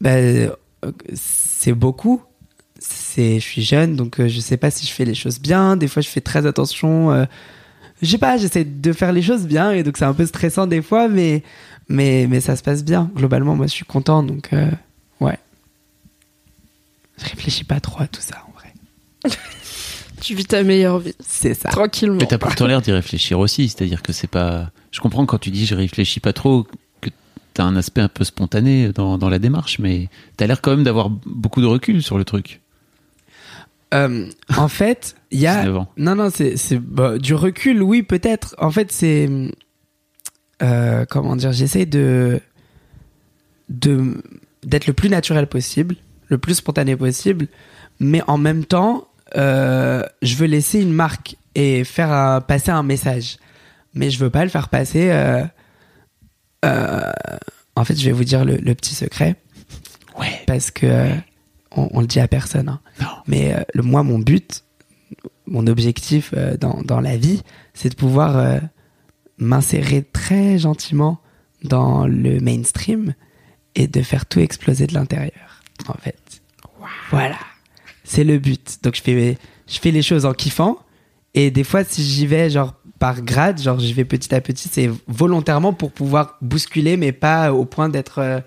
ben, 0.00 0.50
euh, 0.84 0.92
c'est 1.14 1.72
beaucoup. 1.72 2.22
C'est, 2.78 3.36
je 3.36 3.44
suis 3.44 3.62
jeune 3.62 3.94
donc 3.96 4.20
euh, 4.20 4.28
je 4.28 4.40
sais 4.40 4.56
pas 4.56 4.70
si 4.70 4.86
je 4.86 4.92
fais 4.92 5.04
les 5.04 5.14
choses 5.14 5.38
bien. 5.40 5.76
Des 5.76 5.88
fois 5.88 6.02
je 6.02 6.08
fais 6.08 6.20
très 6.20 6.44
attention. 6.46 7.12
euh, 7.12 7.24
je 8.02 8.08
sais 8.10 8.18
pas, 8.18 8.36
j'essaie 8.36 8.64
de 8.64 8.92
faire 8.92 9.12
les 9.12 9.22
choses 9.22 9.46
bien 9.46 9.70
et 9.70 9.82
donc 9.82 9.96
c'est 9.96 10.04
un 10.04 10.12
peu 10.12 10.26
stressant 10.26 10.66
des 10.66 10.82
fois, 10.82 11.08
mais 11.08 11.42
mais 11.88 12.26
mais 12.28 12.40
ça 12.40 12.56
se 12.56 12.62
passe 12.62 12.84
bien. 12.84 13.10
Globalement 13.14 13.54
moi 13.54 13.66
je 13.66 13.72
suis 13.72 13.84
content 13.86 14.22
donc 14.22 14.52
euh, 14.52 14.70
ouais. 15.20 15.38
Je 17.18 17.24
réfléchis 17.26 17.64
pas 17.64 17.78
trop 17.80 18.02
à 18.02 18.08
tout 18.08 18.20
ça 18.20 18.44
en 18.48 18.52
vrai. 18.58 18.72
Tu 20.24 20.34
vis 20.34 20.46
ta 20.46 20.62
meilleure 20.62 21.00
vie, 21.00 21.14
C'est 21.20 21.52
ça. 21.52 21.68
tranquillement. 21.68 22.16
Mais 22.18 22.26
t'as 22.26 22.38
pourtant 22.38 22.66
l'air 22.66 22.80
d'y 22.80 22.92
réfléchir 22.92 23.38
aussi, 23.38 23.68
c'est-à-dire 23.68 24.00
que 24.02 24.12
c'est 24.14 24.26
pas. 24.26 24.70
Je 24.90 25.00
comprends 25.00 25.26
quand 25.26 25.36
tu 25.38 25.50
dis 25.50 25.66
je 25.66 25.74
réfléchis 25.74 26.18
pas 26.18 26.32
trop, 26.32 26.66
que 27.02 27.10
t'as 27.52 27.64
un 27.64 27.76
aspect 27.76 28.00
un 28.00 28.08
peu 28.08 28.24
spontané 28.24 28.88
dans, 28.90 29.18
dans 29.18 29.28
la 29.28 29.38
démarche, 29.38 29.78
mais 29.80 30.08
t'as 30.38 30.46
l'air 30.46 30.62
quand 30.62 30.70
même 30.70 30.82
d'avoir 30.82 31.10
beaucoup 31.10 31.60
de 31.60 31.66
recul 31.66 32.02
sur 32.02 32.16
le 32.16 32.24
truc. 32.24 32.62
Euh, 33.92 34.26
en 34.56 34.68
fait, 34.68 35.14
il 35.30 35.40
y 35.40 35.46
a 35.46 35.58
19 35.58 35.76
ans. 35.76 35.88
non 35.98 36.14
non 36.16 36.30
c'est 36.30 36.78
bah, 36.78 37.18
du 37.18 37.34
recul 37.34 37.82
oui 37.82 38.02
peut-être. 38.02 38.54
En 38.58 38.70
fait 38.70 38.90
c'est 38.92 39.28
euh, 40.62 41.04
comment 41.08 41.36
dire 41.36 41.52
j'essaie 41.52 41.84
de 41.86 42.40
de 43.68 44.22
d'être 44.64 44.86
le 44.86 44.94
plus 44.94 45.10
naturel 45.10 45.46
possible, 45.46 45.96
le 46.28 46.38
plus 46.38 46.54
spontané 46.54 46.96
possible, 46.96 47.46
mais 48.00 48.22
en 48.26 48.38
même 48.38 48.64
temps 48.64 49.06
je 49.34 50.34
veux 50.36 50.46
laisser 50.46 50.80
une 50.80 50.92
marque 50.92 51.36
et 51.54 51.84
faire 51.84 52.10
un- 52.12 52.40
passer 52.40 52.70
un 52.70 52.82
message, 52.82 53.36
mais 53.94 54.10
je 54.10 54.18
veux 54.18 54.30
pas 54.30 54.44
le 54.44 54.50
faire 54.50 54.68
passer. 54.68 55.10
euh, 55.10 55.44
euh, 56.64 57.12
en 57.76 57.84
fait, 57.84 57.98
je 57.98 58.04
vais 58.04 58.12
vous 58.12 58.24
dire 58.24 58.44
le, 58.44 58.56
le 58.56 58.74
petit 58.74 58.94
secret 58.94 59.36
Ouais. 60.18 60.40
parce 60.46 60.70
que 60.70 60.86
euh, 60.86 61.14
on, 61.72 61.88
on 61.92 62.00
le 62.00 62.06
dit 62.06 62.20
à 62.20 62.28
personne. 62.28 62.68
hein. 62.68 62.80
Non. 63.00 63.08
Mais 63.26 63.52
euh, 63.54 63.62
le, 63.74 63.82
moi, 63.82 64.02
mon 64.02 64.18
but, 64.18 64.62
mon 65.46 65.66
objectif 65.66 66.32
euh, 66.36 66.56
dans, 66.56 66.80
dans 66.82 67.00
la 67.00 67.16
vie, 67.16 67.42
c'est 67.74 67.88
de 67.88 67.96
pouvoir 67.96 68.36
euh, 68.36 68.58
m'insérer 69.38 70.02
très 70.04 70.58
gentiment 70.58 71.20
dans 71.64 72.06
le 72.06 72.38
mainstream 72.40 73.14
et 73.74 73.88
de 73.88 74.02
faire 74.02 74.26
tout 74.26 74.38
exploser 74.40 74.86
de 74.86 74.94
l'intérieur, 74.94 75.60
en 75.88 75.94
fait. 75.94 76.18
Voilà. 77.10 77.36
C'est 78.04 78.24
le 78.24 78.38
but. 78.38 78.78
Donc, 78.82 78.94
je 78.94 79.02
fais, 79.02 79.38
je 79.66 79.78
fais 79.78 79.90
les 79.90 80.02
choses 80.02 80.26
en 80.26 80.32
kiffant. 80.32 80.78
Et 81.34 81.50
des 81.50 81.64
fois, 81.64 81.82
si 81.82 82.02
j'y 82.02 82.26
vais, 82.26 82.48
genre, 82.50 82.74
par 82.98 83.22
grade, 83.22 83.60
genre, 83.60 83.80
j'y 83.80 83.92
vais 83.92 84.04
petit 84.04 84.34
à 84.34 84.40
petit, 84.40 84.68
c'est 84.70 84.90
volontairement 85.08 85.72
pour 85.72 85.90
pouvoir 85.90 86.36
bousculer, 86.40 86.96
mais 86.96 87.12
pas 87.12 87.52
au 87.52 87.64
point 87.64 87.88
d'être 87.88 88.20
euh, 88.20 88.40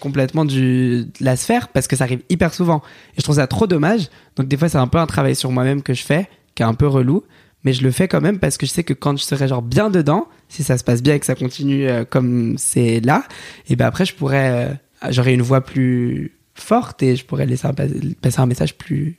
complètement 0.00 0.44
du, 0.44 1.04
de 1.04 1.24
la 1.24 1.36
sphère, 1.36 1.68
parce 1.68 1.86
que 1.86 1.96
ça 1.96 2.04
arrive 2.04 2.22
hyper 2.28 2.52
souvent. 2.52 2.82
Et 3.14 3.18
je 3.18 3.22
trouve 3.22 3.36
ça 3.36 3.46
trop 3.46 3.66
dommage. 3.66 4.08
Donc, 4.36 4.48
des 4.48 4.56
fois, 4.56 4.68
c'est 4.68 4.78
un 4.78 4.88
peu 4.88 4.98
un 4.98 5.06
travail 5.06 5.34
sur 5.34 5.50
moi-même 5.50 5.82
que 5.82 5.94
je 5.94 6.02
fais, 6.02 6.28
qui 6.54 6.62
est 6.62 6.66
un 6.66 6.74
peu 6.74 6.86
relou. 6.86 7.24
Mais 7.64 7.72
je 7.72 7.82
le 7.82 7.90
fais 7.90 8.08
quand 8.08 8.20
même 8.20 8.38
parce 8.38 8.56
que 8.56 8.66
je 8.66 8.70
sais 8.70 8.84
que 8.84 8.94
quand 8.94 9.18
je 9.18 9.24
serai 9.24 9.46
genre 9.46 9.62
bien 9.62 9.90
dedans, 9.90 10.28
si 10.48 10.62
ça 10.62 10.78
se 10.78 10.84
passe 10.84 11.02
bien 11.02 11.14
et 11.14 11.20
que 11.20 11.26
ça 11.26 11.34
continue 11.34 11.86
euh, 11.86 12.04
comme 12.04 12.56
c'est 12.56 13.00
là, 13.00 13.24
et 13.68 13.76
ben 13.76 13.86
après, 13.86 14.06
je 14.06 14.14
pourrais, 14.14 14.50
euh, 14.50 15.10
j'aurai 15.10 15.34
une 15.34 15.42
voix 15.42 15.60
plus 15.60 16.39
forte 16.60 17.02
et 17.02 17.16
je 17.16 17.24
pourrais 17.24 17.46
laisser 17.46 17.66
un, 17.66 17.74
passer 17.74 18.40
un 18.40 18.46
message 18.46 18.74
plus 18.76 19.16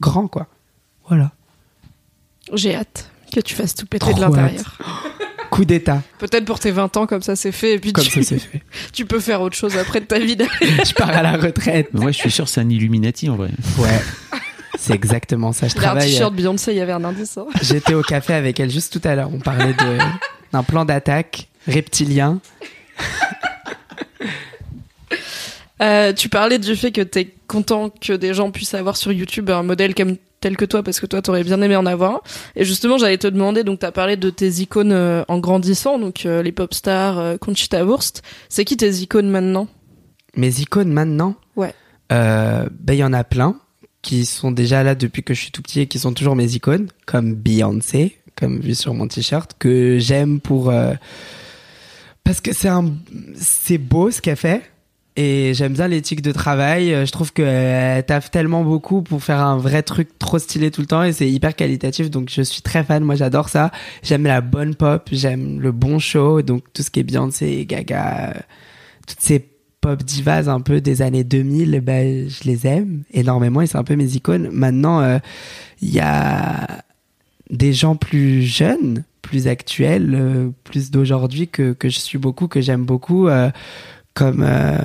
grand, 0.00 0.28
quoi. 0.28 0.46
Voilà. 1.08 1.32
J'ai 2.54 2.74
hâte 2.74 3.10
que 3.34 3.40
tu 3.40 3.54
fasses 3.54 3.74
tout 3.74 3.86
péter 3.86 4.06
Trop 4.06 4.14
de 4.14 4.20
l'intérieur. 4.20 4.78
Coup 5.50 5.66
d'état, 5.66 6.00
Peut-être 6.18 6.46
pour 6.46 6.58
tes 6.58 6.70
20 6.70 6.96
ans, 6.96 7.06
comme 7.06 7.20
ça 7.20 7.36
c'est 7.36 7.52
fait, 7.52 7.74
et 7.74 7.78
puis 7.78 7.92
comme 7.92 8.02
tu, 8.04 8.22
ça 8.24 8.38
fait. 8.38 8.62
tu 8.94 9.04
peux 9.04 9.20
faire 9.20 9.42
autre 9.42 9.54
chose 9.54 9.76
après 9.76 10.00
de 10.00 10.06
ta 10.06 10.18
vie. 10.18 10.38
je 10.60 10.94
pars 10.94 11.10
à 11.10 11.20
la 11.22 11.36
retraite. 11.36 11.90
Mais 11.92 12.06
ouais, 12.06 12.12
je 12.14 12.18
suis 12.18 12.30
sûr 12.30 12.46
que 12.46 12.50
c'est 12.50 12.62
un 12.62 12.70
Illuminati 12.70 13.28
en 13.28 13.36
vrai. 13.36 13.50
Ouais. 13.78 14.00
C'est 14.78 14.94
exactement 14.94 15.52
ça. 15.52 15.68
Je 15.68 15.74
Il 15.74 15.76
a 15.76 15.80
un 15.80 15.84
travaille. 15.84 16.10
t-shirt 16.10 16.34
Beyoncé, 16.34 16.72
il 16.72 16.78
y 16.78 16.80
avait 16.80 16.92
un 16.92 17.04
indice. 17.04 17.36
hein. 17.36 17.44
J'étais 17.62 17.92
au 17.92 18.00
café 18.02 18.32
avec 18.32 18.58
elle 18.60 18.70
juste 18.70 18.98
tout 18.98 19.06
à 19.06 19.14
l'heure. 19.14 19.28
On 19.30 19.40
parlait 19.40 19.74
d'un 20.52 20.62
plan 20.62 20.86
d'attaque 20.86 21.48
reptilien. 21.68 22.40
Euh, 25.82 26.12
tu 26.12 26.28
parlais 26.28 26.58
du 26.58 26.76
fait 26.76 26.92
que 26.92 27.00
t'es 27.00 27.34
content 27.48 27.90
que 27.90 28.12
des 28.12 28.34
gens 28.34 28.50
puissent 28.50 28.74
avoir 28.74 28.96
sur 28.96 29.12
YouTube 29.12 29.50
un 29.50 29.62
modèle 29.62 29.94
comme 29.94 30.16
tel 30.42 30.56
que 30.56 30.66
toi 30.66 30.82
parce 30.82 31.00
que 31.00 31.06
toi 31.06 31.22
t'aurais 31.22 31.44
bien 31.44 31.62
aimé 31.62 31.76
en 31.76 31.86
avoir 31.86 32.16
un. 32.16 32.20
Et 32.56 32.64
justement 32.66 32.98
j'allais 32.98 33.16
te 33.16 33.28
demander 33.28 33.64
donc 33.64 33.78
t'as 33.78 33.92
parlé 33.92 34.16
de 34.16 34.28
tes 34.28 34.60
icônes 34.60 34.92
euh, 34.92 35.24
en 35.28 35.38
grandissant 35.38 35.98
donc 35.98 36.26
euh, 36.26 36.42
les 36.42 36.52
pop 36.52 36.74
stars 36.74 37.18
euh, 37.18 37.36
Conchita 37.38 37.84
Wurst. 37.84 38.22
C'est 38.50 38.66
qui 38.66 38.76
tes 38.76 38.90
icônes 38.96 39.30
maintenant? 39.30 39.68
Mes 40.36 40.60
icônes 40.60 40.92
maintenant? 40.92 41.36
Ouais. 41.56 41.74
Ben, 42.10 42.68
il 42.88 42.96
y 42.96 43.04
en 43.04 43.14
a 43.14 43.24
plein 43.24 43.56
qui 44.02 44.26
sont 44.26 44.50
déjà 44.50 44.82
là 44.82 44.94
depuis 44.94 45.22
que 45.22 45.32
je 45.32 45.40
suis 45.40 45.50
tout 45.50 45.62
petit 45.62 45.80
et 45.80 45.86
qui 45.86 45.98
sont 45.98 46.12
toujours 46.12 46.36
mes 46.36 46.54
icônes, 46.54 46.88
comme 47.06 47.34
Beyoncé, 47.34 48.18
comme 48.36 48.60
vu 48.60 48.74
sur 48.74 48.92
mon 48.92 49.08
t-shirt, 49.08 49.52
que 49.58 49.98
j'aime 49.98 50.40
pour 50.40 50.70
parce 52.24 52.42
que 52.42 52.52
c'est 52.52 52.68
un 52.68 52.92
c'est 53.34 53.78
beau 53.78 54.10
ce 54.10 54.20
qu'elle 54.20 54.36
fait 54.36 54.71
et 55.16 55.52
j'aime 55.54 55.74
bien 55.74 55.88
l'éthique 55.88 56.22
de 56.22 56.32
travail. 56.32 56.92
Euh, 56.94 57.04
Je 57.06 57.12
trouve 57.12 57.32
qu'elle 57.32 58.04
taffe 58.04 58.30
tellement 58.30 58.64
beaucoup 58.64 59.02
pour 59.02 59.22
faire 59.22 59.40
un 59.40 59.58
vrai 59.58 59.82
truc 59.82 60.18
trop 60.18 60.38
stylé 60.38 60.70
tout 60.70 60.80
le 60.80 60.86
temps 60.86 61.02
et 61.02 61.12
c'est 61.12 61.30
hyper 61.30 61.54
qualitatif. 61.54 62.10
Donc 62.10 62.30
je 62.30 62.42
suis 62.42 62.62
très 62.62 62.84
fan. 62.84 63.04
Moi 63.04 63.14
j'adore 63.14 63.48
ça. 63.48 63.70
J'aime 64.02 64.24
la 64.24 64.40
bonne 64.40 64.74
pop, 64.74 65.08
j'aime 65.12 65.60
le 65.60 65.72
bon 65.72 65.98
show. 65.98 66.42
Donc 66.42 66.64
tout 66.72 66.82
ce 66.82 66.90
qui 66.90 67.00
est 67.00 67.04
Beyoncé, 67.04 67.66
Gaga, 67.66 68.30
euh, 68.30 68.40
toutes 69.06 69.20
ces 69.20 69.48
pop 69.82 70.02
divas 70.02 70.48
un 70.48 70.60
peu 70.60 70.80
des 70.80 71.02
années 71.02 71.24
2000, 71.24 71.80
ben, 71.80 72.28
je 72.28 72.44
les 72.44 72.66
aime 72.66 73.02
énormément 73.12 73.60
et 73.60 73.66
c'est 73.66 73.78
un 73.78 73.84
peu 73.84 73.96
mes 73.96 74.14
icônes. 74.14 74.48
Maintenant, 74.50 75.00
euh, 75.00 75.18
il 75.82 75.90
y 75.90 76.00
a 76.00 76.84
des 77.50 77.72
gens 77.74 77.96
plus 77.96 78.42
jeunes, 78.42 79.04
plus 79.20 79.48
actuels, 79.48 80.14
euh, 80.14 80.50
plus 80.64 80.90
d'aujourd'hui 80.90 81.48
que, 81.48 81.72
que 81.72 81.88
je 81.88 81.98
suis 81.98 82.18
beaucoup, 82.18 82.46
que 82.48 82.60
j'aime 82.60 82.84
beaucoup, 82.84 83.28
euh, 83.28 83.50
comme 84.14 84.44
euh, 84.46 84.76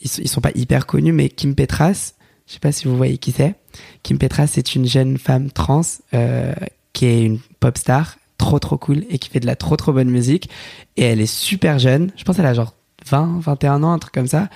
ils, 0.00 0.10
ils 0.18 0.28
sont 0.28 0.40
pas 0.40 0.52
hyper 0.54 0.86
connus, 0.86 1.12
mais 1.12 1.28
Kim 1.28 1.54
Petras, 1.54 2.14
je 2.46 2.52
sais 2.52 2.60
pas 2.60 2.72
si 2.72 2.86
vous 2.86 2.96
voyez 2.96 3.18
qui 3.18 3.32
c'est. 3.32 3.54
Kim 4.02 4.18
Petras, 4.18 4.46
c'est 4.48 4.74
une 4.74 4.86
jeune 4.86 5.18
femme 5.18 5.50
trans 5.50 5.82
euh, 6.12 6.54
qui 6.92 7.06
est 7.06 7.24
une 7.24 7.38
pop 7.60 7.76
star, 7.78 8.16
trop 8.38 8.58
trop 8.58 8.76
cool 8.76 9.04
et 9.08 9.18
qui 9.18 9.30
fait 9.30 9.40
de 9.40 9.46
la 9.46 9.56
trop 9.56 9.76
trop 9.76 9.92
bonne 9.92 10.10
musique. 10.10 10.48
Et 10.96 11.04
elle 11.04 11.20
est 11.20 11.32
super 11.32 11.78
jeune, 11.78 12.10
je 12.16 12.24
pense 12.24 12.36
qu'elle 12.36 12.46
a 12.46 12.54
genre 12.54 12.74
20, 13.06 13.40
21 13.40 13.82
ans, 13.82 13.92
un 13.92 13.98
truc 13.98 14.14
comme 14.14 14.26
ça. 14.26 14.48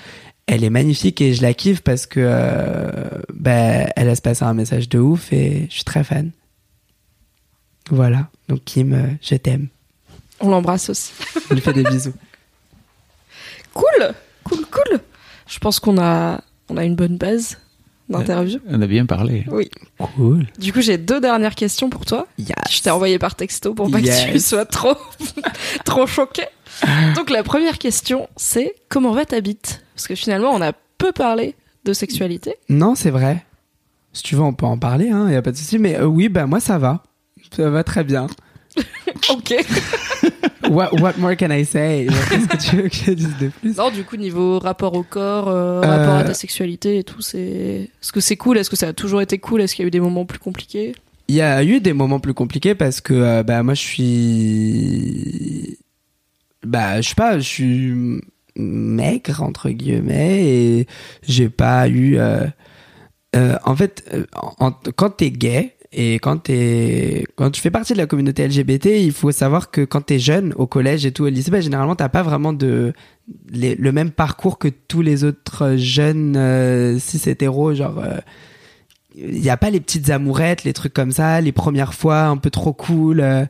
Elle 0.46 0.64
est 0.64 0.70
magnifique 0.70 1.20
et 1.20 1.34
je 1.34 1.42
la 1.42 1.52
kiffe 1.52 1.82
parce 1.82 2.06
que 2.06 2.20
euh, 2.22 3.20
ben, 3.34 3.90
elle 3.96 4.06
laisse 4.06 4.20
passer 4.22 4.44
un 4.44 4.54
message 4.54 4.88
de 4.88 4.98
ouf 4.98 5.32
et 5.32 5.66
je 5.68 5.74
suis 5.74 5.84
très 5.84 6.04
fan. 6.04 6.30
Voilà, 7.90 8.28
donc 8.48 8.64
Kim, 8.64 8.92
euh, 8.92 9.06
je 9.22 9.34
t'aime. 9.36 9.68
On 10.40 10.50
l'embrasse 10.50 10.90
aussi. 10.90 11.12
On 11.50 11.54
lui 11.54 11.60
fait 11.60 11.72
des 11.72 11.84
bisous. 11.84 12.12
Cool, 13.78 14.12
cool, 14.44 14.66
cool. 14.70 15.00
Je 15.46 15.58
pense 15.60 15.78
qu'on 15.78 15.98
a 16.00 16.40
on 16.68 16.76
a 16.76 16.84
une 16.84 16.96
bonne 16.96 17.16
base 17.16 17.58
d'interview. 18.08 18.58
On 18.68 18.82
a 18.82 18.86
bien 18.86 19.06
parlé. 19.06 19.44
Oui. 19.50 19.70
Cool. 19.98 20.46
Du 20.58 20.72
coup 20.72 20.80
j'ai 20.80 20.98
deux 20.98 21.20
dernières 21.20 21.54
questions 21.54 21.88
pour 21.88 22.04
toi. 22.04 22.26
Yes. 22.38 22.48
Je 22.70 22.82
t'ai 22.82 22.90
envoyé 22.90 23.18
par 23.18 23.36
texto 23.36 23.74
pour 23.74 23.90
pas 23.90 24.00
que 24.00 24.32
tu 24.32 24.40
sois 24.40 24.64
trop, 24.64 24.96
trop 25.84 26.06
choqué. 26.06 26.44
Donc 27.14 27.30
la 27.30 27.42
première 27.42 27.78
question, 27.78 28.28
c'est 28.36 28.74
comment 28.88 29.12
va 29.12 29.24
ta 29.24 29.40
bite? 29.40 29.84
Parce 29.94 30.08
que 30.08 30.14
finalement, 30.14 30.50
on 30.50 30.60
a 30.60 30.72
peu 30.98 31.12
parlé 31.12 31.54
de 31.84 31.92
sexualité. 31.92 32.56
Non, 32.68 32.94
c'est 32.94 33.10
vrai. 33.10 33.44
Si 34.12 34.22
tu 34.22 34.34
veux, 34.34 34.42
on 34.42 34.54
peut 34.54 34.66
en 34.66 34.78
parler, 34.78 35.06
il 35.06 35.12
hein, 35.12 35.30
y 35.30 35.36
a 35.36 35.42
pas 35.42 35.52
de 35.52 35.56
souci. 35.56 35.78
Mais 35.78 35.96
euh, 35.96 36.06
oui, 36.06 36.28
bah 36.28 36.46
moi 36.46 36.60
ça 36.60 36.78
va. 36.78 37.04
Ça 37.54 37.70
va 37.70 37.84
très 37.84 38.02
bien. 38.04 38.26
Ok. 39.30 39.54
What, 40.70 41.00
what 41.00 41.14
more 41.18 41.34
can 41.36 41.50
I 41.50 41.64
say? 41.64 42.06
Qu'est-ce 42.28 42.46
que 42.48 42.56
tu 42.56 42.76
veux 42.76 42.88
que 42.88 42.94
je 42.94 43.12
dise 43.12 43.36
de 43.40 43.48
plus? 43.48 43.74
Non, 43.76 43.90
du 43.90 44.04
coup, 44.04 44.16
niveau 44.16 44.58
rapport 44.58 44.92
au 44.94 45.02
corps, 45.02 45.48
euh, 45.48 45.80
Euh. 45.82 45.86
rapport 45.86 46.14
à 46.16 46.24
ta 46.24 46.34
sexualité 46.34 46.98
et 46.98 47.04
tout, 47.04 47.22
c'est. 47.22 47.38
Est-ce 48.02 48.12
que 48.12 48.20
c'est 48.20 48.36
cool? 48.36 48.58
Est-ce 48.58 48.68
que 48.68 48.76
ça 48.76 48.88
a 48.88 48.92
toujours 48.92 49.22
été 49.22 49.38
cool? 49.38 49.62
Est-ce 49.62 49.74
qu'il 49.74 49.84
y 49.84 49.86
a 49.86 49.88
eu 49.88 49.90
des 49.90 50.00
moments 50.00 50.26
plus 50.26 50.38
compliqués? 50.38 50.94
Il 51.28 51.34
y 51.36 51.40
a 51.40 51.62
eu 51.64 51.80
des 51.80 51.92
moments 51.94 52.20
plus 52.20 52.34
compliqués 52.34 52.74
parce 52.74 53.00
que 53.00 53.14
euh, 53.14 53.42
bah 53.42 53.62
moi 53.62 53.74
je 53.74 53.80
suis 53.82 55.78
bah 56.66 57.00
je 57.00 57.08
sais 57.10 57.14
pas, 57.14 57.38
je 57.38 57.44
suis 57.48 58.20
maigre 58.56 59.42
entre 59.42 59.70
guillemets 59.70 60.44
et 60.44 60.86
j'ai 61.26 61.48
pas 61.48 61.88
eu 61.88 62.16
euh, 62.18 62.46
en 63.64 63.76
fait 63.76 64.04
en- 64.58 64.72
quand 64.96 65.10
t'es 65.10 65.30
gay 65.30 65.74
et 65.92 66.14
quand 66.16 66.38
t'es 66.44 67.24
quand 67.36 67.50
tu 67.50 67.60
fais 67.60 67.70
partie 67.70 67.94
de 67.94 67.98
la 67.98 68.06
communauté 68.06 68.46
LGBT, 68.46 68.86
il 69.00 69.12
faut 69.12 69.32
savoir 69.32 69.70
que 69.70 69.82
quand 69.84 70.02
t'es 70.02 70.18
jeune 70.18 70.52
au 70.56 70.66
collège 70.66 71.06
et 71.06 71.12
tout 71.12 71.24
au 71.24 71.28
lycée, 71.28 71.50
bah, 71.50 71.60
généralement 71.60 71.96
t'as 71.96 72.08
pas 72.10 72.22
vraiment 72.22 72.52
de 72.52 72.92
le 73.52 73.90
même 73.92 74.10
parcours 74.10 74.58
que 74.58 74.68
tous 74.68 75.02
les 75.02 75.24
autres 75.24 75.76
jeunes 75.76 76.36
euh, 76.36 76.98
cis 76.98 77.28
hétéros 77.28 77.74
genre 77.74 77.98
euh, 77.98 78.18
il 79.16 79.40
n'y 79.40 79.50
a 79.50 79.56
pas 79.56 79.70
les 79.70 79.80
petites 79.80 80.10
amourettes, 80.10 80.64
les 80.64 80.72
trucs 80.72 80.94
comme 80.94 81.10
ça, 81.12 81.40
les 81.40 81.52
premières 81.52 81.94
fois 81.94 82.24
un 82.26 82.36
peu 82.36 82.50
trop 82.50 82.72
cool. 82.72 83.20
euh, 83.20 83.44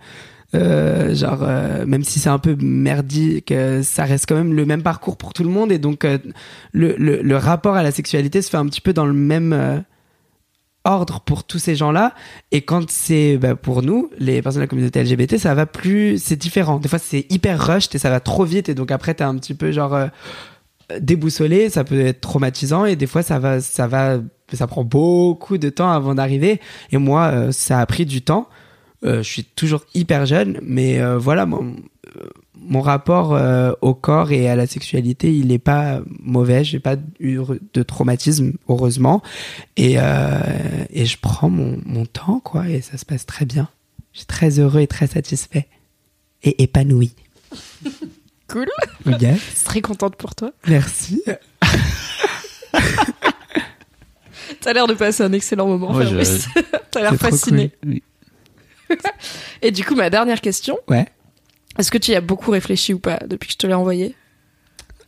euh, 0.55 1.15
genre, 1.15 1.41
euh, 1.43 1.85
même 1.85 2.05
si 2.05 2.19
c'est 2.21 2.31
un 2.31 2.39
peu 2.39 2.57
merdique, 2.59 3.53
euh, 3.53 3.83
ça 3.83 4.05
reste 4.05 4.27
quand 4.27 4.35
même 4.37 4.55
le 4.55 4.65
même 4.65 4.83
parcours 4.83 5.17
pour 5.19 5.35
tout 5.35 5.43
le 5.43 5.51
monde. 5.51 5.71
Et 5.73 5.79
donc, 5.79 6.05
euh, 6.05 6.19
le, 6.73 6.95
le, 6.97 7.21
le 7.21 7.37
rapport 7.37 7.75
à 7.77 7.83
la 7.83 7.91
sexualité 7.91 8.41
se 8.41 8.49
fait 8.51 8.57
un 8.57 8.67
petit 8.67 8.81
peu 8.81 8.93
dans 8.95 9.05
le 9.07 9.13
même 9.13 9.53
euh, 9.53 9.79
ordre 10.89 11.21
pour 11.21 11.45
tous 11.45 11.59
ces 11.59 11.77
gens-là. 11.77 12.15
Et 12.53 12.63
quand 12.63 12.91
c'est 12.91 13.37
bah, 13.39 13.55
pour 13.55 13.83
nous, 13.83 14.11
les 14.19 14.43
personnes 14.43 14.61
de 14.61 14.65
la 14.65 14.69
communauté 14.69 15.03
LGBT, 15.03 15.39
ça 15.39 15.55
va 15.55 15.67
plus. 15.67 16.23
C'est 16.23 16.37
différent. 16.37 16.79
Des 16.79 16.89
fois, 16.89 16.99
c'est 16.99 17.27
hyper 17.31 17.65
rushed 17.65 17.95
et 17.95 17.99
ça 17.99 18.11
va 18.11 18.21
trop 18.21 18.45
vite. 18.45 18.69
Et 18.69 18.75
donc, 18.75 18.91
après, 18.91 19.15
t'es 19.15 19.25
un 19.25 19.37
petit 19.37 19.55
peu 19.55 19.73
genre. 19.73 19.95
euh, 19.95 20.07
déboussolé, 21.01 21.69
ça 21.71 21.85
peut 21.85 22.01
être 22.01 22.21
traumatisant 22.21 22.85
et 22.85 22.97
des 22.97 23.07
fois 23.07 23.23
ça 23.23 23.39
va, 23.39 23.61
ça 23.61 23.87
va, 23.87 24.21
ça 24.53 24.67
prend 24.67 24.85
beaucoup 24.85 25.59
de 25.59 25.69
temps 25.69 25.91
avant 25.91 26.15
d'arriver. 26.15 26.61
Et 26.93 26.97
moi, 26.97 27.27
euh, 27.27 27.53
ça 27.53 27.81
a 27.81 27.87
pris 27.87 28.07
du 28.07 28.23
temps. 28.23 28.49
Euh, 29.05 29.19
je 29.19 29.29
suis 29.29 29.45
toujours 29.45 29.83
hyper 29.95 30.27
jeune, 30.27 30.59
mais 30.63 31.01
voilà, 31.17 31.47
euh, 31.47 32.27
mon 32.69 32.81
rapport 32.83 33.35
euh, 33.35 33.73
au 33.81 33.95
corps 33.95 34.31
et 34.31 34.49
à 34.49 34.55
la 34.57 34.67
sexualité, 34.67 35.35
il 35.35 35.49
n'est 35.49 35.59
pas 35.59 36.01
mauvais. 36.21 36.63
J'ai 36.65 36.79
pas 36.81 36.97
eu 37.19 37.41
de 37.75 37.83
traumatisme, 37.83 38.53
heureusement, 38.69 39.23
et 39.77 39.95
euh, 39.99 40.39
et 40.91 41.05
je 41.07 41.17
prends 41.21 41.49
mon, 41.51 41.79
mon 41.87 42.05
temps, 42.07 42.41
quoi, 42.41 42.69
et 42.69 42.81
ça 42.81 42.97
se 42.99 43.05
passe 43.05 43.27
très 43.27 43.45
bien. 43.47 43.69
Je 44.13 44.19
suis 44.19 44.27
très 44.27 44.59
heureux 44.59 44.81
et 44.81 44.87
très 44.87 45.07
satisfait 45.07 45.67
et 46.43 46.63
épanoui. 46.63 47.13
Cool. 48.51 48.67
Yes, 49.21 49.65
Très 49.65 49.83
contente 49.83 50.17
pour 50.17 50.35
toi. 50.35 50.53
merci. 50.67 51.23
T'as 54.63 54.73
l'air 54.73 54.87
de 54.87 54.95
passer 54.95 55.23
un 55.23 55.33
excellent 55.35 55.67
moment, 55.67 55.93
Ouais, 55.93 56.07
Fabrice. 56.07 56.49
T'as 56.91 57.03
l'air 57.03 57.15
fasciné. 57.17 57.73
Oui. 57.87 58.03
Et 59.61 59.71
du 59.71 59.85
coup, 59.85 59.95
ma 59.95 60.09
dernière 60.09 60.41
question, 60.41 60.79
Ouais. 60.89 61.07
Est-ce 61.79 61.91
que 61.91 61.99
tu 61.99 62.11
y 62.13 62.15
as 62.15 62.21
beaucoup 62.21 62.51
réfléchi 62.51 62.93
ou 62.95 62.99
pas 62.99 63.19
depuis 63.27 63.49
que 63.49 63.53
je 63.55 63.59
te 63.59 63.67
l'ai 63.67 63.75
envoyé? 63.75 64.15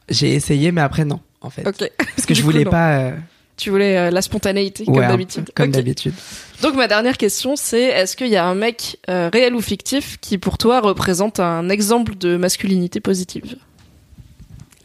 J'ai 0.08 0.34
essayé, 0.34 0.72
mais 0.72 0.80
après 0.80 1.04
non, 1.04 1.20
en 1.40 1.50
fait. 1.50 1.66
Ok. 1.66 1.90
Parce 1.98 2.26
que 2.26 2.34
je 2.34 2.42
voulais 2.42 2.64
pas. 2.64 2.98
euh, 3.00 3.16
Tu 3.56 3.70
voulais 3.70 3.96
euh, 3.96 4.10
la 4.10 4.22
spontanéité, 4.22 4.84
ouais, 4.86 4.94
comme 4.94 5.06
d'habitude. 5.08 5.50
Comme 5.54 5.70
d'habitude. 5.70 6.14
Donc 6.62 6.74
ma 6.74 6.88
dernière 6.88 7.16
question, 7.16 7.56
c'est 7.56 7.82
est-ce 7.84 8.16
qu'il 8.16 8.28
y 8.28 8.36
a 8.36 8.44
un 8.44 8.54
mec 8.54 8.98
euh, 9.08 9.30
réel 9.32 9.54
ou 9.54 9.60
fictif 9.60 10.18
qui 10.20 10.38
pour 10.38 10.58
toi 10.58 10.80
représente 10.80 11.38
un 11.40 11.68
exemple 11.68 12.16
de 12.16 12.36
masculinité 12.36 13.00
positive? 13.00 13.56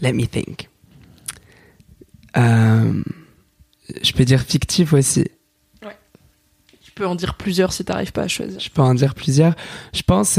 Let 0.02 0.14
me 0.14 0.26
think. 0.28 0.70
Je 2.36 4.12
peux 4.14 4.26
dire 4.26 4.42
fictif 4.42 4.94
aussi. 4.94 5.26
Tu 6.82 6.92
peux 7.02 7.06
en 7.08 7.16
dire 7.16 7.36
plusieurs 7.36 7.74
si 7.74 7.84
t'arrives 7.84 8.12
pas 8.14 8.24
à 8.24 8.28
choisir. 8.28 8.60
Je 8.60 8.70
peux 8.70 8.82
en 8.82 8.94
dire 8.94 9.14
plusieurs. 9.16 9.54
Je 9.94 10.02
pense 10.02 10.38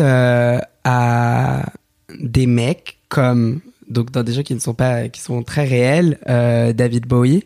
à 0.87 1.72
des 2.16 2.47
mecs 2.47 3.01
comme 3.09 3.61
donc 3.89 4.12
dans 4.12 4.22
des 4.22 4.32
gens 4.32 4.45
qui 4.45 4.55
ne 4.55 4.61
sont 4.61 4.72
pas 4.72 5.09
qui 5.09 5.20
sont 5.20 5.43
très 5.43 5.64
réels. 5.64 6.18
euh, 6.28 6.72
David 6.72 7.07
Bowie, 7.07 7.45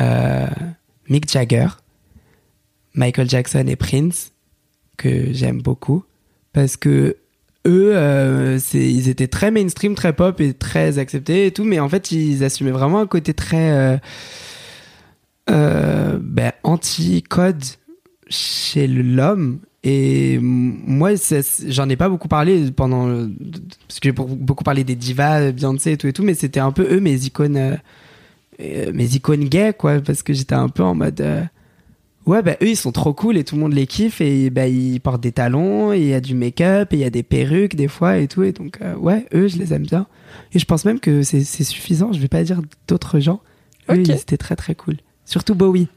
euh, 0.00 0.46
Mick 1.10 1.30
Jagger, 1.30 1.68
Michael 2.94 3.28
Jackson 3.28 3.66
et 3.68 3.76
Prince 3.76 4.32
que 4.96 5.32
j'aime 5.32 5.60
beaucoup 5.60 6.02
parce 6.54 6.78
que 6.78 7.18
eux, 7.66 7.92
euh, 7.94 8.58
ils 8.72 9.08
étaient 9.08 9.28
très 9.28 9.50
mainstream, 9.50 9.94
très 9.94 10.14
pop 10.14 10.40
et 10.40 10.54
très 10.54 10.98
acceptés 10.98 11.46
et 11.46 11.50
tout, 11.50 11.64
mais 11.64 11.78
en 11.78 11.88
fait, 11.90 12.10
ils 12.10 12.42
assumaient 12.42 12.70
vraiment 12.70 13.00
un 13.00 13.06
côté 13.06 13.34
très 13.34 14.00
ben, 15.46 16.52
anti-code 16.62 17.64
chez 18.28 18.86
l'homme. 18.86 19.60
Et 19.86 20.38
moi, 20.40 21.10
j'en 21.66 21.88
ai 21.90 21.96
pas 21.96 22.08
beaucoup 22.08 22.28
parlé 22.28 22.70
pendant. 22.70 23.06
le- 23.06 23.30
Parce 23.86 24.00
que 24.00 24.08
j'ai 24.08 24.12
beaucoup 24.12 24.64
parlé 24.64 24.82
des 24.82 24.96
divas, 24.96 25.52
Beyoncé 25.52 25.92
et 25.92 25.96
tout 25.98 26.06
et 26.06 26.12
tout, 26.14 26.22
mais 26.22 26.32
c'était 26.34 26.60
un 26.60 26.72
peu 26.72 26.86
eux 26.90 27.00
mes 27.00 27.24
icônes. 27.26 27.56
euh, 27.58 27.76
euh, 28.60 28.92
mes 28.94 29.14
icônes 29.16 29.44
gays, 29.44 29.74
quoi, 29.76 30.00
parce 30.00 30.22
que 30.22 30.32
j'étais 30.32 30.54
un 30.54 30.68
peu 30.68 30.82
en 30.82 30.94
mode. 30.94 31.20
euh, 31.20 31.42
Ouais, 32.24 32.40
bah 32.42 32.52
eux, 32.62 32.68
ils 32.68 32.76
sont 32.76 32.92
trop 32.92 33.12
cool 33.12 33.36
et 33.36 33.44
tout 33.44 33.54
le 33.56 33.60
monde 33.60 33.74
les 33.74 33.86
kiffe 33.86 34.22
et 34.22 34.48
bah 34.48 34.66
ils 34.66 34.98
portent 35.00 35.22
des 35.22 35.32
talons, 35.32 35.92
et 35.92 35.98
il 36.00 36.06
y 36.06 36.14
a 36.14 36.20
du 36.22 36.34
make-up, 36.34 36.92
et 36.94 36.96
il 36.96 37.00
y 37.00 37.04
a 37.04 37.10
des 37.10 37.22
perruques 37.22 37.74
des 37.76 37.88
fois 37.88 38.16
et 38.16 38.28
tout. 38.28 38.42
Et 38.44 38.52
donc, 38.52 38.78
euh, 38.80 38.94
ouais, 38.96 39.26
eux, 39.34 39.46
je 39.48 39.58
les 39.58 39.74
aime 39.74 39.82
bien. 39.82 40.06
Et 40.54 40.58
je 40.58 40.64
pense 40.64 40.86
même 40.86 41.00
que 41.00 41.22
c'est 41.22 41.44
suffisant. 41.44 42.12
Je 42.14 42.20
vais 42.20 42.28
pas 42.28 42.42
dire 42.42 42.62
d'autres 42.88 43.20
gens. 43.20 43.40
Eux, 43.90 44.00
Ok. 44.00 44.08
ils 44.08 44.12
étaient 44.12 44.38
très 44.38 44.56
très 44.56 44.74
cool. 44.74 44.96
Surtout 45.26 45.54
Bowie, 45.54 45.88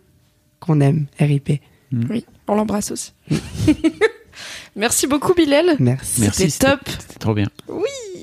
qu'on 0.59 0.81
aime, 0.81 1.05
RIP. 1.19 1.61
Oui, 1.91 2.25
on 2.47 2.55
l'embrasse 2.55 2.91
aussi. 2.91 3.13
Merci 4.75 5.07
beaucoup, 5.07 5.33
Bilal. 5.33 5.75
Merci. 5.79 6.21
Merci. 6.21 6.51
C'était 6.51 6.67
top. 6.71 6.81
C'était 6.99 7.19
trop 7.19 7.33
bien. 7.33 7.47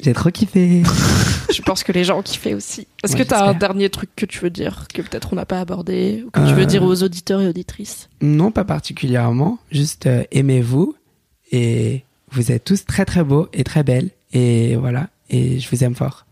J'ai 0.02 0.12
trop 0.12 0.30
kiffé. 0.30 0.82
Je 1.52 1.62
pense 1.62 1.82
que 1.82 1.90
les 1.92 2.04
gens 2.04 2.18
ont 2.18 2.22
kiffé 2.22 2.54
aussi. 2.54 2.86
Est-ce 3.02 3.14
Ouais, 3.14 3.18
que 3.20 3.24
t'as 3.24 3.36
un 3.42 3.52
j'espère. 3.52 3.58
dernier 3.58 3.90
truc 3.90 4.10
que 4.14 4.26
tu 4.26 4.38
veux 4.40 4.50
dire, 4.50 4.86
que 4.92 5.02
peut-être 5.02 5.32
on 5.32 5.36
n'a 5.36 5.46
pas 5.46 5.60
abordé, 5.60 6.22
ou 6.26 6.30
que 6.30 6.40
tu 6.40 6.52
Euh. 6.52 6.54
veux 6.54 6.66
dire 6.66 6.82
aux 6.84 7.02
auditeurs 7.02 7.40
et 7.40 7.48
auditrices? 7.48 8.08
Non, 8.20 8.50
pas 8.52 8.64
particulièrement. 8.64 9.58
Juste 9.72 10.06
euh, 10.06 10.22
aimez-vous 10.30 10.94
et 11.52 12.04
vous 12.30 12.52
êtes 12.52 12.64
tous 12.64 12.84
très 12.84 13.04
très 13.04 13.24
beaux 13.24 13.48
et 13.52 13.64
très 13.64 13.82
belles. 13.82 14.10
Et 14.32 14.76
voilà. 14.76 15.08
Et 15.30 15.58
je 15.58 15.68
vous 15.70 15.82
aime 15.84 15.94
fort. 15.94 16.26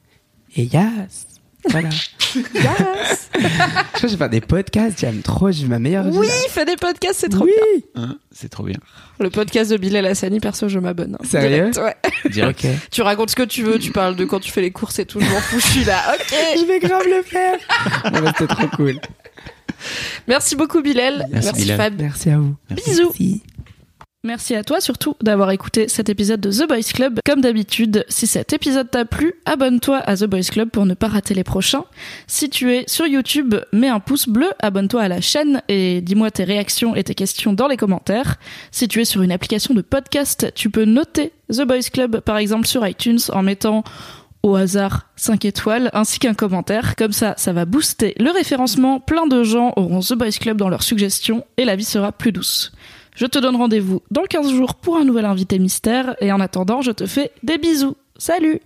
Et 0.55 0.65
yes. 0.65 1.27
Voilà. 1.71 1.89
Yes 2.35 3.31
Je 4.01 4.07
vais 4.07 4.17
faire 4.17 4.31
des 4.31 4.41
podcasts, 4.41 4.99
j'aime 5.01 5.21
trop, 5.23 5.51
j'ai 5.53 5.67
ma 5.67 5.79
meilleure 5.79 6.05
vie. 6.11 6.17
Oui, 6.19 6.27
fais 6.49 6.65
des 6.65 6.77
podcasts, 6.77 7.21
c'est 7.21 7.29
trop 7.29 7.45
oui. 7.45 7.53
bien. 7.95 8.03
Hein, 8.03 8.17
c'est 8.33 8.49
trop 8.49 8.65
bien. 8.65 8.79
Le 9.21 9.31
podcast 9.31 9.71
de 9.71 9.77
Bilal 9.77 10.07
Hassani, 10.07 10.41
perso, 10.41 10.69
je 10.69 10.79
m'abonne. 10.79 11.17
hein. 11.21 11.25
Sérieux 11.25 11.71
Direct, 11.71 11.79
ouais. 12.25 12.31
Direct. 12.31 12.67
Tu 12.91 13.03
racontes 13.03 13.31
ce 13.31 13.37
que 13.37 13.43
tu 13.43 13.63
veux, 13.63 13.79
tu 13.79 13.93
parles 13.93 14.17
de 14.17 14.25
quand 14.25 14.41
tu 14.41 14.51
fais 14.51 14.61
les 14.63 14.71
courses 14.73 14.99
et 14.99 15.05
tout, 15.07 15.21
je 15.21 15.27
m'en 15.27 15.41
fous, 15.41 15.61
je 15.61 15.67
suis 15.67 15.85
là. 15.85 16.03
Ok. 16.15 16.35
Je 16.57 16.65
vais 16.67 16.79
grave 16.81 17.05
le 17.07 17.23
faire. 17.23 17.59
Bah, 18.11 18.33
C'était 18.39 18.55
trop 18.55 18.69
cool. 18.77 18.99
Merci 20.29 20.57
beaucoup, 20.57 20.81
Bilal. 20.83 21.27
Merci, 21.31 21.53
Bilal. 21.55 21.77
Fab. 21.77 22.01
Merci 22.01 22.31
à 22.31 22.39
vous. 22.39 22.55
Bisous. 22.71 23.09
Merci. 23.09 23.43
Merci 24.25 24.55
à 24.55 24.63
toi 24.63 24.81
surtout 24.81 25.17
d'avoir 25.21 25.51
écouté 25.51 25.89
cet 25.89 26.09
épisode 26.09 26.41
de 26.41 26.53
The 26.53 26.69
Boys 26.69 26.93
Club. 26.95 27.19
Comme 27.27 27.41
d'habitude, 27.41 28.05
si 28.09 28.29
cet 28.29 28.53
épisode 28.53 28.89
t'a 28.89 29.05
plu, 29.05 29.35
abonne-toi 29.47 29.97
à 29.97 30.17
The 30.17 30.27
Boys 30.27 30.43
Club 30.43 30.71
pour 30.71 30.87
ne 30.87 30.95
pas 30.95 31.09
rater 31.09 31.35
les 31.35 31.43
prochains. 31.43 31.83
Si 32.29 32.49
tu 32.49 32.73
es 32.73 32.85
sur 32.87 33.05
YouTube, 33.05 33.57
mets 33.73 33.89
un 33.89 33.99
pouce 33.99 34.29
bleu, 34.29 34.49
abonne-toi 34.61 35.03
à 35.03 35.09
la 35.09 35.21
chaîne 35.21 35.61
et 35.67 36.01
dis-moi 36.03 36.31
tes 36.31 36.45
réactions 36.45 36.95
et 36.95 37.03
tes 37.03 37.17
questions 37.17 37.53
dans 37.53 37.67
les 37.67 37.77
commentaires. 37.77 38.37
Si 38.71 38.87
tu 38.87 39.01
es 39.01 39.05
sur 39.05 39.23
une 39.23 39.33
application 39.33 39.75
de 39.75 39.83
podcast, 39.83 40.53
tu 40.55 40.71
peux 40.71 40.85
noter 40.85 41.33
The 41.51 41.63
Boys 41.63 41.91
Club 41.93 42.21
par 42.21 42.37
exemple 42.37 42.69
sur 42.69 42.87
iTunes 42.87 43.19
en 43.33 43.43
mettant 43.43 43.83
au 44.45 44.55
hasard 44.55 45.09
5 45.17 45.45
étoiles 45.47 45.91
ainsi 45.95 46.21
qu'un 46.21 46.35
commentaire. 46.35 46.95
Comme 46.95 47.13
ça, 47.13 47.35
ça 47.39 47.53
va 47.53 47.65
booster 47.65 48.15
le 48.21 48.31
référencement. 48.31 49.01
Plein 49.01 49.27
de 49.27 49.43
gens 49.43 49.73
auront 49.75 49.99
The 49.99 50.15
Boys 50.15 50.39
Club 50.41 50.59
dans 50.59 50.69
leurs 50.69 50.85
suggestions 50.85 51.45
et 51.57 51.65
la 51.65 51.75
vie 51.75 51.85
sera 51.85 52.13
plus 52.13 52.31
douce. 52.31 52.71
Je 53.15 53.27
te 53.27 53.39
donne 53.39 53.57
rendez-vous 53.57 54.03
dans 54.11 54.23
15 54.23 54.53
jours 54.53 54.75
pour 54.75 54.97
un 54.97 55.05
nouvel 55.05 55.27
invité 55.27 55.59
mystère 55.59 56.17
et 56.21 56.33
en 56.33 56.41
attendant, 56.41 56.81
je 56.81 56.93
te 56.93 57.07
fais 57.07 57.31
des 57.43 57.59
bisous. 57.59 57.97
Salut 58.17 58.61